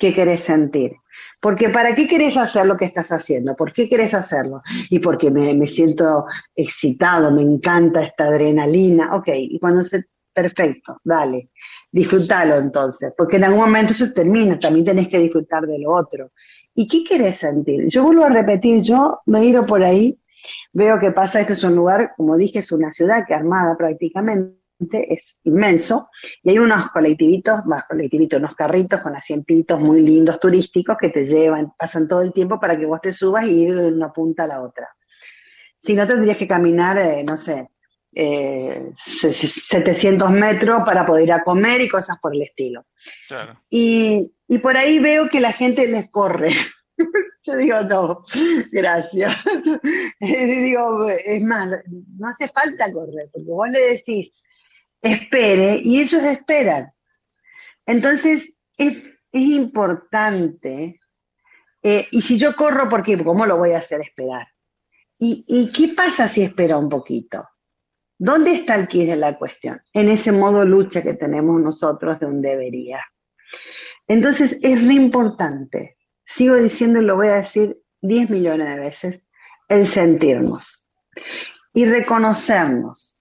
que 0.00 0.14
querés 0.14 0.40
sentir. 0.40 0.92
Porque 1.40 1.68
¿para 1.68 1.94
qué 1.94 2.08
querés 2.08 2.36
hacer 2.36 2.66
lo 2.66 2.76
que 2.76 2.86
estás 2.86 3.12
haciendo? 3.12 3.54
¿Por 3.54 3.72
qué 3.72 3.88
querés 3.88 4.14
hacerlo? 4.14 4.62
Y 4.88 4.98
porque 4.98 5.30
me, 5.30 5.54
me 5.54 5.66
siento 5.66 6.24
excitado, 6.56 7.30
me 7.30 7.42
encanta 7.42 8.02
esta 8.02 8.24
adrenalina. 8.24 9.14
Ok, 9.14 9.28
y 9.34 9.58
cuando 9.60 9.82
se 9.82 10.06
perfecto, 10.32 11.00
dale, 11.04 11.50
disfrútalo 11.90 12.56
entonces, 12.56 13.12
porque 13.16 13.36
en 13.36 13.44
algún 13.44 13.60
momento 13.60 13.92
se 13.92 14.12
termina, 14.12 14.58
también 14.58 14.86
tenés 14.86 15.08
que 15.08 15.18
disfrutar 15.18 15.66
de 15.66 15.78
lo 15.80 15.92
otro. 15.92 16.30
¿Y 16.74 16.86
qué 16.88 17.04
querés 17.04 17.38
sentir? 17.38 17.88
Yo 17.88 18.04
vuelvo 18.04 18.24
a 18.24 18.28
repetir, 18.28 18.80
yo 18.82 19.20
me 19.26 19.44
ido 19.44 19.66
por 19.66 19.82
ahí, 19.82 20.18
veo 20.72 20.98
que 20.98 21.10
pasa, 21.10 21.40
este 21.40 21.54
es 21.54 21.64
un 21.64 21.74
lugar, 21.74 22.12
como 22.16 22.36
dije, 22.36 22.60
es 22.60 22.72
una 22.72 22.92
ciudad 22.92 23.24
que 23.26 23.34
armada 23.34 23.76
prácticamente, 23.76 24.59
es 24.92 25.40
inmenso, 25.44 26.08
y 26.42 26.50
hay 26.50 26.58
unos 26.58 26.90
colectivitos, 26.90 27.64
más 27.66 27.84
colectivitos, 27.86 28.38
unos 28.38 28.54
carritos 28.54 29.00
con 29.00 29.14
asientitos 29.14 29.80
muy 29.80 30.02
lindos 30.02 30.40
turísticos 30.40 30.96
que 30.98 31.10
te 31.10 31.26
llevan, 31.26 31.72
pasan 31.78 32.08
todo 32.08 32.22
el 32.22 32.32
tiempo 32.32 32.58
para 32.58 32.78
que 32.78 32.86
vos 32.86 33.00
te 33.00 33.12
subas 33.12 33.46
y 33.46 33.62
ir 33.62 33.74
de 33.74 33.88
una 33.88 34.12
punta 34.12 34.44
a 34.44 34.46
la 34.46 34.62
otra. 34.62 34.88
Si 35.82 35.94
no, 35.94 36.06
tendrías 36.06 36.36
que 36.36 36.48
caminar, 36.48 36.98
eh, 36.98 37.24
no 37.24 37.36
sé, 37.36 37.68
700 38.12 40.30
metros 40.30 40.82
para 40.84 41.06
poder 41.06 41.24
ir 41.24 41.32
a 41.32 41.44
comer 41.44 41.80
y 41.80 41.88
cosas 41.88 42.18
por 42.20 42.34
el 42.34 42.42
estilo. 42.42 42.84
Y, 43.68 44.32
y 44.48 44.58
por 44.58 44.76
ahí 44.76 44.98
veo 44.98 45.28
que 45.28 45.40
la 45.40 45.52
gente 45.52 45.86
les 45.86 46.10
corre. 46.10 46.50
Yo 47.42 47.56
digo, 47.56 47.80
no, 47.82 48.24
gracias. 48.72 49.36
digo, 50.20 51.08
es 51.08 51.42
más, 51.42 51.70
no 52.18 52.28
hace 52.28 52.48
falta 52.48 52.92
correr, 52.92 53.30
porque 53.32 53.50
vos 53.50 53.70
le 53.70 53.94
decís, 53.94 54.32
espere, 55.02 55.80
y 55.82 56.00
ellos 56.00 56.22
esperan. 56.22 56.92
Entonces, 57.86 58.54
es, 58.76 58.96
importante, 59.32 61.00
eh, 61.82 62.08
y 62.10 62.22
si 62.22 62.38
yo 62.38 62.56
corro, 62.56 62.88
¿por 62.88 63.02
qué? 63.02 63.22
¿Cómo 63.22 63.46
lo 63.46 63.56
voy 63.56 63.72
a 63.72 63.78
hacer 63.78 64.00
esperar? 64.00 64.48
¿Y, 65.18 65.44
¿Y 65.46 65.70
qué 65.70 65.94
pasa 65.94 66.28
si 66.28 66.42
espera 66.42 66.76
un 66.76 66.88
poquito? 66.88 67.48
¿Dónde 68.18 68.52
está 68.52 68.74
el 68.74 68.88
quid 68.88 69.08
de 69.08 69.16
la 69.16 69.38
cuestión? 69.38 69.80
En 69.92 70.08
ese 70.08 70.32
modo 70.32 70.64
lucha 70.64 71.02
que 71.02 71.14
tenemos 71.14 71.60
nosotros 71.60 72.18
de 72.20 72.26
un 72.26 72.42
debería. 72.42 73.04
Entonces, 74.06 74.58
es 74.62 74.86
re 74.86 74.94
importante 74.94 75.96
sigo 76.30 76.56
diciendo 76.56 77.00
y 77.00 77.04
lo 77.04 77.16
voy 77.16 77.28
a 77.28 77.36
decir 77.36 77.82
10 78.02 78.30
millones 78.30 78.68
de 78.68 78.80
veces, 78.80 79.22
el 79.68 79.86
sentirnos 79.86 80.86
y 81.72 81.86
reconocernos, 81.86 83.16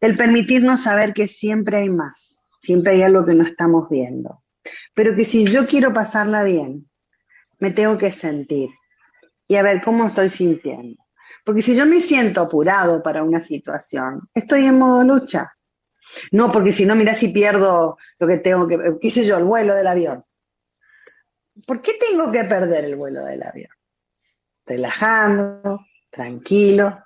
el 0.00 0.16
permitirnos 0.16 0.82
saber 0.82 1.12
que 1.12 1.28
siempre 1.28 1.78
hay 1.78 1.90
más, 1.90 2.40
siempre 2.60 2.94
hay 2.94 3.02
algo 3.02 3.24
que 3.24 3.34
no 3.34 3.44
estamos 3.44 3.88
viendo, 3.88 4.42
pero 4.94 5.14
que 5.16 5.24
si 5.24 5.46
yo 5.46 5.66
quiero 5.66 5.92
pasarla 5.92 6.44
bien, 6.44 6.88
me 7.58 7.70
tengo 7.70 7.98
que 7.98 8.12
sentir 8.12 8.70
y 9.48 9.56
a 9.56 9.62
ver 9.62 9.82
cómo 9.82 10.06
estoy 10.06 10.30
sintiendo. 10.30 11.02
Porque 11.44 11.62
si 11.62 11.74
yo 11.74 11.86
me 11.86 12.00
siento 12.00 12.42
apurado 12.42 13.02
para 13.02 13.22
una 13.22 13.40
situación, 13.40 14.28
estoy 14.34 14.66
en 14.66 14.78
modo 14.78 15.02
lucha. 15.02 15.54
No, 16.32 16.50
porque 16.52 16.72
si 16.72 16.86
no, 16.86 16.94
mira 16.94 17.14
si 17.14 17.28
pierdo 17.28 17.96
lo 18.18 18.26
que 18.26 18.38
tengo 18.38 18.66
que, 18.66 18.78
qué 19.00 19.10
sé 19.10 19.24
yo, 19.24 19.36
el 19.38 19.44
vuelo 19.44 19.74
del 19.74 19.86
avión. 19.86 20.24
¿por 21.66 21.82
qué 21.82 21.94
tengo 21.94 22.30
que 22.30 22.44
perder 22.44 22.84
el 22.84 22.96
vuelo 22.96 23.24
del 23.24 23.42
avión? 23.42 23.70
Relajando, 24.66 25.86
tranquilo. 26.10 27.04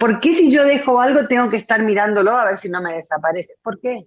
¿Por 0.00 0.18
qué 0.18 0.34
si 0.34 0.50
yo 0.50 0.64
dejo 0.64 0.98
algo 0.98 1.28
tengo 1.28 1.50
que 1.50 1.58
estar 1.58 1.82
mirándolo 1.82 2.34
a 2.34 2.46
ver 2.46 2.56
si 2.56 2.70
no 2.70 2.80
me 2.80 2.94
desaparece? 2.94 3.56
¿Por 3.62 3.78
qué? 3.78 4.00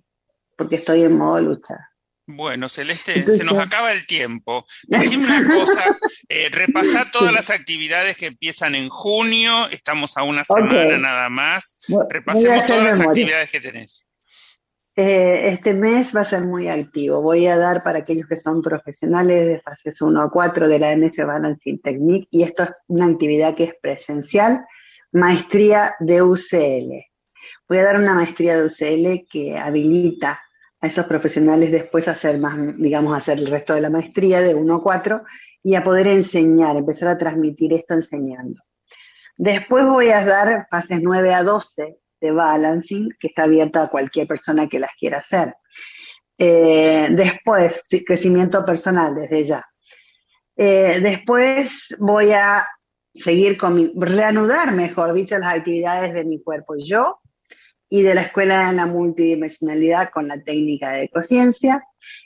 Porque 0.57 0.77
estoy 0.77 1.03
en 1.03 1.15
modo 1.15 1.39
lucha. 1.39 1.91
Bueno, 2.25 2.67
Celeste, 2.67 3.23
se 3.23 3.43
nos 3.43 3.59
acaba 3.59 3.91
el 3.91 4.07
tiempo. 4.07 4.65
Decime 4.87 5.27
una 5.27 5.53
cosa, 5.53 5.95
eh, 6.29 6.49
repasá 6.51 7.05
todas 7.11 7.31
las 7.31 7.51
actividades 7.51 8.17
que 8.17 8.25
empiezan 8.25 8.73
en 8.73 8.89
junio, 8.89 9.69
estamos 9.69 10.17
a 10.17 10.23
una 10.23 10.43
semana 10.43 10.97
nada 10.97 11.29
más. 11.29 11.77
Repasemos 12.09 12.65
todas 12.65 12.83
las 12.83 12.99
actividades 12.99 13.51
que 13.51 13.61
tenés. 13.61 14.07
Eh, 14.95 15.49
este 15.49 15.75
mes 15.75 16.15
va 16.15 16.21
a 16.21 16.25
ser 16.25 16.43
muy 16.43 16.69
activo. 16.69 17.21
Voy 17.21 17.45
a 17.45 17.57
dar 17.57 17.83
para 17.83 17.99
aquellos 17.99 18.27
que 18.27 18.37
son 18.37 18.63
profesionales 18.63 19.45
de 19.45 19.59
fases 19.59 20.01
1 20.01 20.23
a 20.23 20.31
4 20.31 20.67
de 20.67 20.79
la 20.79 20.95
MF 20.95 21.17
Balancing 21.23 21.81
Technique 21.81 22.27
y 22.31 22.41
esto 22.41 22.63
es 22.63 22.71
una 22.87 23.05
actividad 23.07 23.55
que 23.55 23.65
es 23.65 23.73
presencial, 23.79 24.65
maestría 25.13 25.95
de 25.99 26.21
UCL. 26.21 27.05
Voy 27.69 27.77
a 27.77 27.83
dar 27.83 27.97
una 27.97 28.15
maestría 28.15 28.57
de 28.57 28.65
UCL 28.65 29.27
que 29.31 29.57
habilita 29.57 30.41
a 30.81 30.87
esos 30.87 31.05
profesionales 31.05 31.71
después 31.71 32.07
a 32.07 32.11
hacer 32.11 32.39
más, 32.39 32.57
digamos, 32.77 33.15
hacer 33.15 33.37
el 33.37 33.47
resto 33.47 33.73
de 33.73 33.81
la 33.81 33.89
maestría 33.89 34.41
de 34.41 34.53
1 34.53 34.75
a 34.75 34.83
4 34.83 35.23
y 35.63 35.75
a 35.75 35.83
poder 35.83 36.07
enseñar, 36.07 36.75
empezar 36.75 37.07
a 37.09 37.17
transmitir 37.17 37.73
esto 37.73 37.93
enseñando. 37.93 38.61
Después 39.37 39.85
voy 39.85 40.09
a 40.09 40.25
dar 40.25 40.67
fases 40.69 40.99
9 41.01 41.33
a 41.33 41.43
12 41.43 41.97
de 42.19 42.31
balancing 42.31 43.09
que 43.19 43.27
está 43.27 43.43
abierta 43.43 43.83
a 43.83 43.89
cualquier 43.89 44.27
persona 44.27 44.67
que 44.67 44.79
las 44.79 44.91
quiera 44.99 45.19
hacer. 45.19 45.55
Eh, 46.37 47.07
después, 47.11 47.85
crecimiento 48.05 48.65
personal 48.65 49.15
desde 49.15 49.45
ya. 49.45 49.65
Eh, 50.55 50.99
después 51.01 51.95
voy 51.99 52.31
a 52.31 52.65
seguir 53.13 53.57
con 53.57 53.75
mi, 53.75 53.91
reanudar, 53.95 54.73
mejor 54.73 55.13
dicho, 55.13 55.37
las 55.37 55.53
actividades 55.53 56.13
de 56.13 56.23
mi 56.23 56.41
cuerpo 56.41 56.75
y 56.75 56.85
yo 56.85 57.19
y 57.89 58.01
de 58.01 58.15
la 58.15 58.21
escuela 58.21 58.69
de 58.69 58.75
la 58.75 58.85
multidimensionalidad 58.85 60.09
con 60.09 60.27
la 60.27 60.41
técnica 60.41 60.91
de 60.91 61.09
conciencia 61.09 61.83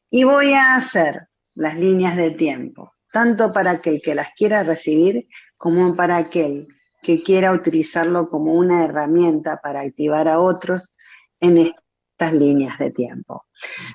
y 0.09 0.23
voy 0.23 0.53
a 0.53 0.75
hacer 0.75 1.27
las 1.55 1.77
líneas 1.77 2.15
de 2.15 2.31
tiempo, 2.31 2.93
tanto 3.11 3.51
para 3.51 3.71
aquel 3.71 4.01
que 4.01 4.15
las 4.15 4.29
quiera 4.37 4.63
recibir 4.63 5.27
como 5.57 5.95
para 5.95 6.17
aquel 6.17 6.67
que 7.01 7.21
quiera 7.21 7.51
utilizarlo 7.51 8.29
como 8.29 8.53
una 8.53 8.83
herramienta 8.83 9.59
para 9.61 9.81
activar 9.81 10.27
a 10.27 10.39
otros 10.39 10.93
en 11.39 11.57
estas 11.57 12.33
líneas 12.33 12.77
de 12.77 12.91
tiempo. 12.91 13.45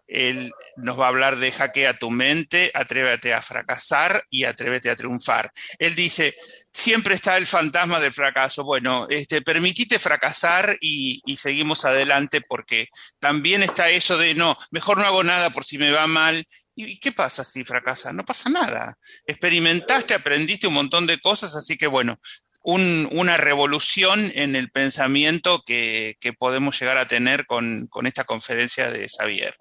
Él 0.09 0.51
nos 0.77 0.99
va 0.99 1.05
a 1.05 1.09
hablar 1.09 1.37
de 1.37 1.53
hackea 1.53 1.99
tu 1.99 2.11
mente, 2.11 2.71
atrévete 2.75 3.35
a 3.35 3.43
fracasar 3.43 4.25
y 4.31 4.45
atrévete 4.45 4.91
a 4.91 4.97
triunfar. 4.97 5.53
Él 5.79 5.95
dice, 5.95 6.35
siempre 6.73 7.15
está 7.15 7.37
el 7.37 7.47
fantasma 7.47 8.01
del 8.01 8.13
fracaso. 8.13 8.65
Bueno, 8.65 9.07
este, 9.11 9.43
permitite 9.43 9.99
fracasar 9.99 10.77
y, 10.81 11.23
seguimos 11.39 11.85
adelante 11.85 12.41
porque 12.41 12.89
también 13.21 13.63
está 13.63 13.91
eso 13.91 14.17
de, 14.19 14.35
no, 14.35 14.57
mejor 14.71 14.99
no 14.99 15.05
hago 15.05 15.23
nada 15.23 15.51
por 15.51 15.65
si 15.65 15.79
me 15.79 15.93
va 15.93 16.07
mal 16.07 16.45
¿Y 16.81 17.01
qué 17.01 17.11
pasa 17.11 17.43
si 17.43 17.65
fracasas? 17.65 18.15
No 18.15 18.25
pasa 18.25 18.49
nada. 18.49 18.97
Experimentaste, 19.27 20.15
aprendiste 20.15 20.69
un 20.69 20.75
montón 20.75 21.09
de 21.09 21.19
cosas, 21.19 21.57
así 21.57 21.77
que 21.77 21.89
bueno, 21.89 22.21
una 22.63 23.37
revolución 23.37 24.31
en 24.35 24.57
el 24.57 24.71
pensamiento 24.71 25.63
que, 25.65 26.17
podemos 26.39 26.79
llegar 26.79 26.99
a 26.99 27.09
tener 27.09 27.47
con, 27.47 27.89
esta 28.05 28.25
conferencia 28.25 28.91
de 28.91 29.09
Xavier. 29.09 29.57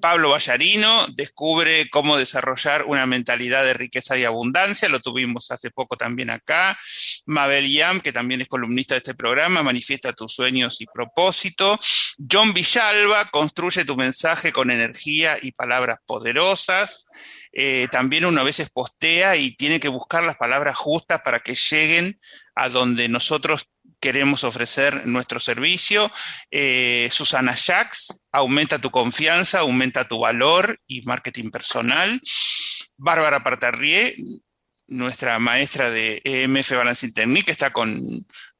Pablo 0.00 0.30
Vallarino 0.30 1.06
descubre 1.08 1.88
cómo 1.90 2.16
desarrollar 2.16 2.84
una 2.84 3.06
mentalidad 3.06 3.64
de 3.64 3.74
riqueza 3.74 4.16
y 4.16 4.24
abundancia, 4.24 4.88
lo 4.88 5.00
tuvimos 5.00 5.50
hace 5.50 5.70
poco 5.70 5.96
también 5.96 6.30
acá. 6.30 6.78
Mabel 7.26 7.70
Yam, 7.70 8.00
que 8.00 8.12
también 8.12 8.40
es 8.40 8.48
columnista 8.48 8.94
de 8.94 8.98
este 8.98 9.14
programa, 9.14 9.62
manifiesta 9.62 10.12
tus 10.12 10.34
sueños 10.34 10.80
y 10.80 10.86
propósito. 10.86 11.78
John 12.30 12.52
Villalba 12.52 13.30
construye 13.30 13.84
tu 13.84 13.96
mensaje 13.96 14.52
con 14.52 14.70
energía 14.70 15.38
y 15.40 15.52
palabras 15.52 15.98
poderosas. 16.06 17.06
Eh, 17.52 17.88
también 17.90 18.26
uno 18.26 18.40
a 18.40 18.44
veces 18.44 18.70
postea 18.70 19.36
y 19.36 19.56
tiene 19.56 19.80
que 19.80 19.88
buscar 19.88 20.22
las 20.24 20.36
palabras 20.36 20.76
justas 20.76 21.20
para 21.24 21.40
que 21.40 21.54
lleguen 21.54 22.18
a 22.54 22.68
donde 22.68 23.08
nosotros 23.08 23.68
queremos 24.06 24.44
ofrecer 24.44 25.04
nuestro 25.04 25.40
servicio. 25.40 26.12
Eh, 26.48 27.08
Susana 27.10 27.56
Jacks, 27.56 28.14
aumenta 28.30 28.80
tu 28.80 28.92
confianza, 28.92 29.58
aumenta 29.58 30.06
tu 30.06 30.20
valor 30.20 30.78
y 30.86 31.02
marketing 31.02 31.50
personal. 31.50 32.20
Bárbara 32.96 33.42
Partarrié, 33.42 34.14
nuestra 34.86 35.40
maestra 35.40 35.90
de 35.90 36.22
EMF 36.22 36.70
Balancing 36.70 37.14
Technique, 37.14 37.50
está 37.50 37.72
con, 37.72 38.00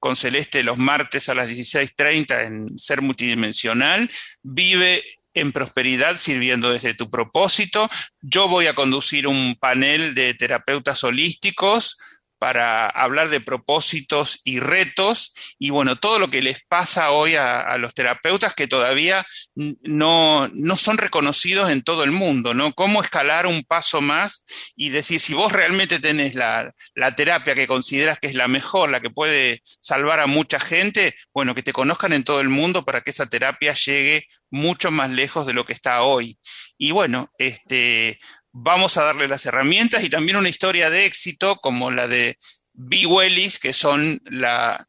con 0.01 0.17
Celeste 0.17 0.65
los 0.65 0.79
martes 0.79 1.29
a 1.29 1.37
las 1.37 1.49
16.30 1.49 2.45
en 2.45 2.77
Ser 2.77 3.01
Multidimensional. 3.01 4.11
Vive 4.43 5.05
en 5.33 5.53
prosperidad 5.53 6.19
sirviendo 6.19 6.73
desde 6.73 6.95
tu 6.95 7.09
propósito. 7.09 7.89
Yo 8.21 8.49
voy 8.49 8.67
a 8.67 8.75
conducir 8.75 9.29
un 9.29 9.55
panel 9.55 10.13
de 10.17 10.35
terapeutas 10.35 11.05
holísticos 11.05 11.99
para 12.39 12.89
hablar 12.89 13.29
de 13.29 13.41
propósitos 13.41 14.41
y 14.45 14.61
retos 14.61 15.35
y 15.59 15.71
bueno, 15.71 15.97
todo 15.97 16.19
lo 16.19 16.31
que 16.31 16.43
les 16.43 16.63
pasa 16.69 17.11
hoy 17.11 17.35
a, 17.35 17.77
los 17.79 17.95
terapeutas 17.95 18.55
que 18.55 18.67
todavía 18.67 19.25
no, 19.55 20.49
no, 20.53 20.77
son 20.77 20.99
reconocidos 20.99 21.71
en 21.71 21.83
todo 21.83 22.05
el 22.05 22.11
mundo, 22.11 22.55
¿no? 22.55 22.73
Cómo 22.73 23.03
escalar 23.03 23.47
un 23.47 23.63
paso 23.63 24.01
más 24.01 24.45
y 24.75 24.91
decir, 24.91 25.21
si 25.21 25.35
vos 25.35 25.53
realmente 25.53 25.99
tenés 25.99 26.35
la, 26.35 26.73
la 26.95 27.15
terapia 27.15 27.55
que 27.55 27.67
consideras 27.67 28.19
que 28.19 28.29
es 28.29 28.35
la 28.35 28.49
mejor, 28.49 28.91
la 28.91 29.01
que 29.01 29.11
puede 29.11 29.63
salvar 29.81 30.21
a 30.21 30.27
mucha 30.27 30.59
gente, 30.59 31.15
bueno, 31.35 31.55
que 31.55 31.63
te 31.63 31.73
conozcan 31.73 32.13
en 32.13 32.25
todo 32.25 32.41
el 32.41 32.49
mundo 32.49 32.85
para 32.85 33.03
que 33.03 33.11
esa 33.11 33.27
terapia 33.27 33.75
llegue 33.75 34.27
mucho 34.51 34.91
más 34.91 35.11
lejos 35.11 35.47
de 35.47 35.55
lo 35.55 35.65
que 35.65 35.73
está 35.73 36.03
hoy. 36.03 36.39
Y 36.79 36.91
bueno, 36.91 37.31
este, 37.39 38.19
vamos 38.59 38.97
a 38.97 39.05
darle 39.05 39.29
las 39.29 39.45
herramientas 39.45 40.03
y 40.03 40.09
también 40.09 40.37
una 40.37 40.49
historia 40.49 40.89
de 40.89 41.05
éxito 41.05 41.57
como 41.57 41.91
la 41.91 42.09
de 42.09 42.39
B. 42.73 43.07
Wellis, 43.07 43.59
que 43.59 43.73
son 43.73 44.21
la 44.25 44.83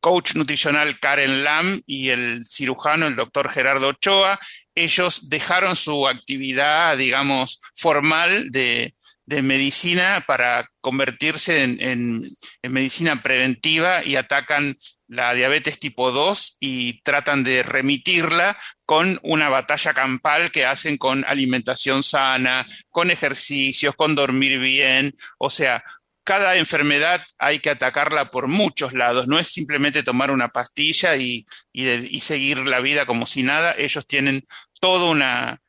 coach 0.00 0.34
nutricional 0.34 0.98
Karen 0.98 1.44
Lam 1.44 1.80
y 1.86 2.10
el 2.10 2.44
cirujano, 2.44 3.06
el 3.06 3.16
doctor 3.16 3.50
Gerardo 3.50 3.88
Ochoa. 3.88 4.38
Ellos 4.74 5.28
dejaron 5.28 5.76
su 5.76 6.06
actividad, 6.08 6.96
digamos, 6.96 7.60
formal 7.74 8.50
de, 8.50 8.94
de 9.24 9.42
medicina 9.42 10.24
para 10.26 10.68
convertirse 10.80 11.62
en, 11.62 12.28
medicina 12.62 13.22
preventiva 13.22 14.04
y 14.04 14.16
atacan 14.16 14.76
la 15.08 15.34
diabetes 15.34 15.78
tipo 15.78 16.10
2 16.10 16.56
y 16.60 17.00
tratan 17.02 17.44
de 17.44 17.62
remitirla 17.62 18.58
con 18.84 19.18
una 19.22 19.48
batalla 19.48 19.94
campal 19.94 20.50
que 20.50 20.66
hacen 20.66 20.96
con 20.96 21.24
alimentación 21.24 22.02
sana, 22.02 22.66
con 22.90 23.10
ejercicios, 23.10 23.94
con 23.94 24.14
dormir 24.14 24.58
bien, 24.58 25.16
o 25.38 25.50
sea, 25.50 25.84
cada 26.24 26.56
enfermedad 26.56 27.24
hay 27.38 27.60
que 27.60 27.70
atacarla 27.70 28.30
por 28.30 28.48
muchos 28.48 28.92
lados, 28.92 29.28
no 29.28 29.38
es 29.38 29.46
simplemente 29.46 30.02
tomar 30.02 30.32
una 30.32 30.48
pastilla 30.48 31.16
y, 31.16 31.46
y 31.72 32.20
seguir 32.20 32.58
la 32.66 32.80
vida 32.80 33.06
como 33.06 33.26
si 33.26 33.44
nada, 33.44 33.76
ellos 33.78 34.08
tienen 34.08 34.44
toda 34.80 35.08
una, 35.08 35.62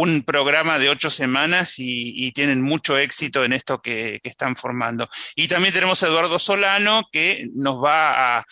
un 0.00 0.22
programa 0.22 0.78
de 0.78 0.88
ocho 0.88 1.10
semanas 1.10 1.74
y, 1.78 2.32
tienen 2.32 2.62
mucho 2.62 2.96
éxito 2.96 3.44
en 3.44 3.52
esto 3.52 3.82
que, 3.82 4.20
están 4.22 4.56
formando. 4.56 5.08
Y 5.34 5.48
también 5.48 5.74
tenemos 5.74 6.02
a 6.02 6.06
Eduardo 6.06 6.38
Solano 6.38 7.02
que 7.12 7.48
nos 7.54 7.82
va 7.82 8.38
a, 8.38 8.46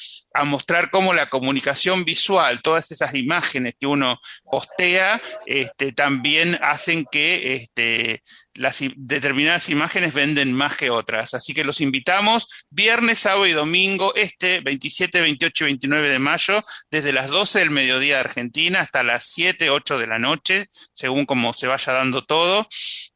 mostrar 0.44 0.90
cómo 0.90 1.14
la 1.14 1.28
comunicación 1.28 2.04
visual, 2.04 2.62
todas 2.62 2.92
esas 2.92 3.12
imágenes 3.14 3.74
que 3.80 3.88
uno 3.88 4.20
postea, 4.48 5.20
este, 5.46 5.92
también 5.92 6.56
hacen 6.62 7.04
que 7.10 7.56
este, 7.56 8.22
las 8.58 8.78
determinadas 8.96 9.68
imágenes 9.68 10.12
venden 10.12 10.52
más 10.52 10.76
que 10.76 10.90
otras. 10.90 11.34
Así 11.34 11.54
que 11.54 11.64
los 11.64 11.80
invitamos 11.80 12.48
viernes, 12.70 13.20
sábado 13.20 13.46
y 13.46 13.52
domingo, 13.52 14.14
este 14.14 14.60
27, 14.60 15.20
28 15.20 15.64
y 15.64 15.66
29 15.66 16.10
de 16.10 16.18
mayo, 16.18 16.60
desde 16.90 17.12
las 17.12 17.30
12 17.30 17.60
del 17.60 17.70
mediodía 17.70 18.16
de 18.16 18.20
Argentina 18.20 18.80
hasta 18.80 19.02
las 19.02 19.24
7, 19.24 19.70
8 19.70 19.98
de 19.98 20.06
la 20.06 20.18
noche, 20.18 20.66
según 20.92 21.26
como 21.26 21.52
se 21.52 21.66
vaya 21.66 21.92
dando 21.92 22.24
todo. 22.24 22.66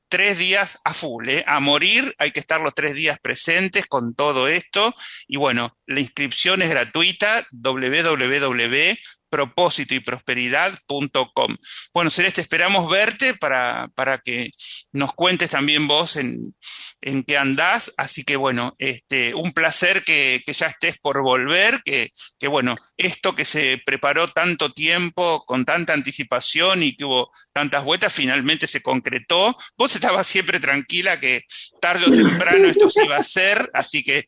Tres 0.08 0.38
días 0.38 0.78
a 0.84 0.92
full, 0.92 1.26
¿eh? 1.30 1.44
a 1.46 1.58
morir, 1.58 2.14
hay 2.18 2.32
que 2.32 2.40
estar 2.40 2.60
los 2.60 2.74
tres 2.74 2.94
días 2.94 3.18
presentes 3.18 3.86
con 3.86 4.14
todo 4.14 4.46
esto. 4.46 4.94
Y 5.26 5.38
bueno, 5.38 5.78
la 5.86 6.00
inscripción 6.00 6.60
es 6.60 6.68
gratuita, 6.68 7.46
www 7.50 8.94
propósito 9.32 9.94
y 9.94 10.00
prosperidad.com. 10.00 11.56
Bueno, 11.94 12.10
Celeste, 12.10 12.42
esperamos 12.42 12.90
verte 12.90 13.32
para, 13.34 13.88
para, 13.94 14.18
que 14.18 14.50
nos 14.92 15.14
cuentes 15.14 15.48
también 15.48 15.88
vos 15.88 16.16
en, 16.16 16.54
en 17.02 17.24
qué 17.24 17.36
andás. 17.36 17.92
Así 17.96 18.24
que 18.24 18.36
bueno, 18.36 18.74
este, 18.78 19.34
un 19.34 19.52
placer 19.52 20.02
que, 20.02 20.42
ya 20.46 20.66
estés 20.66 20.98
por 21.00 21.22
volver, 21.22 21.82
que, 21.84 22.10
que, 22.38 22.48
bueno, 22.48 22.76
esto 22.96 23.34
que 23.34 23.44
se 23.44 23.80
preparó 23.84 24.28
tanto 24.28 24.72
tiempo, 24.72 25.44
con 25.46 25.64
tanta 25.64 25.92
anticipación 25.92 26.82
y 26.82 26.96
que 26.96 27.04
hubo 27.04 27.30
tantas 27.52 27.84
vueltas, 27.84 28.12
finalmente 28.12 28.66
se 28.66 28.80
concretó. 28.80 29.56
Vos 29.76 29.94
estabas 29.94 30.26
siempre 30.26 30.60
tranquila 30.60 31.18
que 31.18 31.42
tarde 31.80 32.06
o 32.06 32.10
temprano 32.10 32.66
esto 32.66 32.88
se 32.88 33.04
iba 33.04 33.16
a 33.16 33.20
hacer, 33.20 33.70
así 33.74 34.02
que 34.02 34.26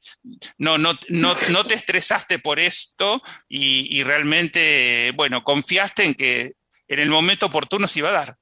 no, 0.58 0.76
no, 0.76 0.98
no, 1.08 1.36
no 1.50 1.64
te 1.64 1.74
estresaste 1.74 2.38
por 2.38 2.58
esto 2.58 3.22
y, 3.48 3.96
y 3.96 4.02
realmente 4.02 5.12
bueno, 5.14 5.44
confiaste 5.44 6.04
en 6.04 6.14
que 6.14 6.52
en 6.88 6.98
el 6.98 7.08
momento 7.08 7.46
oportuno 7.46 7.88
se 7.88 8.00
iba 8.00 8.10
a 8.10 8.12
dar. 8.12 8.36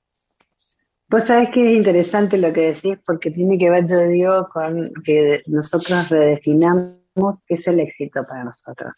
Vos 1.12 1.24
sabés 1.26 1.50
que 1.50 1.62
es 1.62 1.76
interesante 1.76 2.38
lo 2.38 2.54
que 2.54 2.72
decís 2.72 2.96
porque 3.04 3.30
tiene 3.30 3.58
que 3.58 3.68
ver, 3.68 3.86
yo 3.86 3.98
digo, 3.98 4.48
con 4.48 4.94
que 5.04 5.42
nosotros 5.44 6.08
redefinamos 6.08 6.96
qué 7.46 7.54
es 7.54 7.66
el 7.66 7.80
éxito 7.80 8.26
para 8.26 8.44
nosotros. 8.44 8.94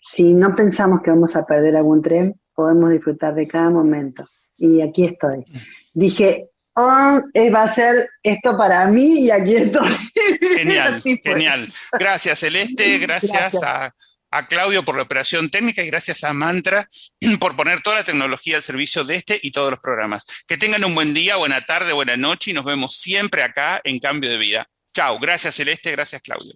Si 0.00 0.32
no 0.32 0.56
pensamos 0.56 1.02
que 1.02 1.10
vamos 1.10 1.36
a 1.36 1.44
perder 1.44 1.76
algún 1.76 2.00
tren, 2.00 2.40
podemos 2.54 2.90
disfrutar 2.90 3.34
de 3.34 3.46
cada 3.46 3.68
momento. 3.68 4.26
Y 4.56 4.80
aquí 4.80 5.04
estoy. 5.04 5.44
Dije, 5.92 6.48
oh, 6.76 7.20
va 7.54 7.62
a 7.62 7.68
ser 7.68 8.08
esto 8.22 8.56
para 8.56 8.86
mí 8.86 9.26
y 9.26 9.30
aquí 9.30 9.56
estoy. 9.56 9.90
Genial, 10.56 11.02
genial. 11.22 11.68
Gracias, 11.92 12.38
Celeste. 12.38 12.98
Gracias, 13.06 13.62
a 13.62 13.94
a 14.34 14.48
Claudio 14.48 14.84
por 14.84 14.96
la 14.96 15.02
operación 15.02 15.48
técnica 15.48 15.82
y 15.82 15.86
gracias 15.86 16.24
a 16.24 16.32
Mantra 16.32 16.88
por 17.38 17.54
poner 17.56 17.82
toda 17.82 17.96
la 17.96 18.04
tecnología 18.04 18.56
al 18.56 18.62
servicio 18.62 19.04
de 19.04 19.16
este 19.16 19.38
y 19.40 19.52
todos 19.52 19.70
los 19.70 19.80
programas. 19.80 20.26
Que 20.48 20.58
tengan 20.58 20.84
un 20.84 20.94
buen 20.94 21.14
día, 21.14 21.36
buena 21.36 21.60
tarde, 21.60 21.92
buena 21.92 22.16
noche 22.16 22.50
y 22.50 22.54
nos 22.54 22.64
vemos 22.64 22.96
siempre 22.96 23.42
acá 23.42 23.80
en 23.84 24.00
Cambio 24.00 24.30
de 24.30 24.38
Vida. 24.38 24.68
Chao, 24.92 25.18
gracias 25.20 25.54
Celeste, 25.54 25.92
gracias 25.92 26.20
Claudio. 26.20 26.54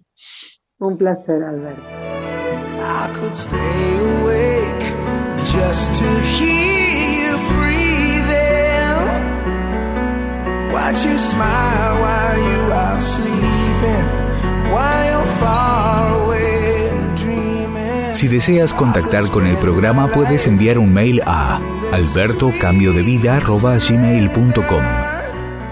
Un 0.79 0.97
placer, 0.97 1.41
Alberto. 1.41 1.83
Watch 10.71 11.05
you 11.05 11.17
smile 11.17 12.01
while 12.01 12.37
you 12.37 12.71
are 12.71 12.99
sleeping, 12.99 14.05
while 14.71 15.05
you're 15.11 15.33
far 15.39 16.23
away. 16.23 16.58
Si 18.19 18.27
deseas 18.27 18.73
contactar 18.73 19.29
con 19.29 19.47
el 19.47 19.55
programa 19.55 20.09
puedes 20.09 20.45
enviar 20.45 20.77
un 20.77 20.93
mail 20.93 21.21
a 21.25 21.61
albertocambiodevida.gmail.com 21.93 24.83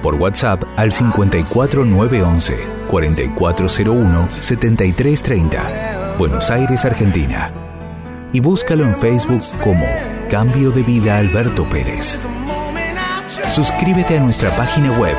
Por 0.02 0.16
WhatsApp 0.16 0.64
al 0.78 0.94
54911 0.94 2.58
4401 2.90 4.30
7330 4.30 6.16
Buenos 6.18 6.50
Aires, 6.50 6.86
Argentina. 6.86 7.52
Y 8.32 8.40
búscalo 8.40 8.86
en 8.86 8.96
Facebook 8.96 9.44
como 9.62 9.86
Cambio 10.32 10.72
de 10.72 10.84
Vida 10.84 11.18
Alberto 11.18 11.66
Pérez. 11.66 12.18
Suscríbete 13.54 14.20
a 14.20 14.22
nuestra 14.22 14.56
página 14.56 14.98
web 14.98 15.18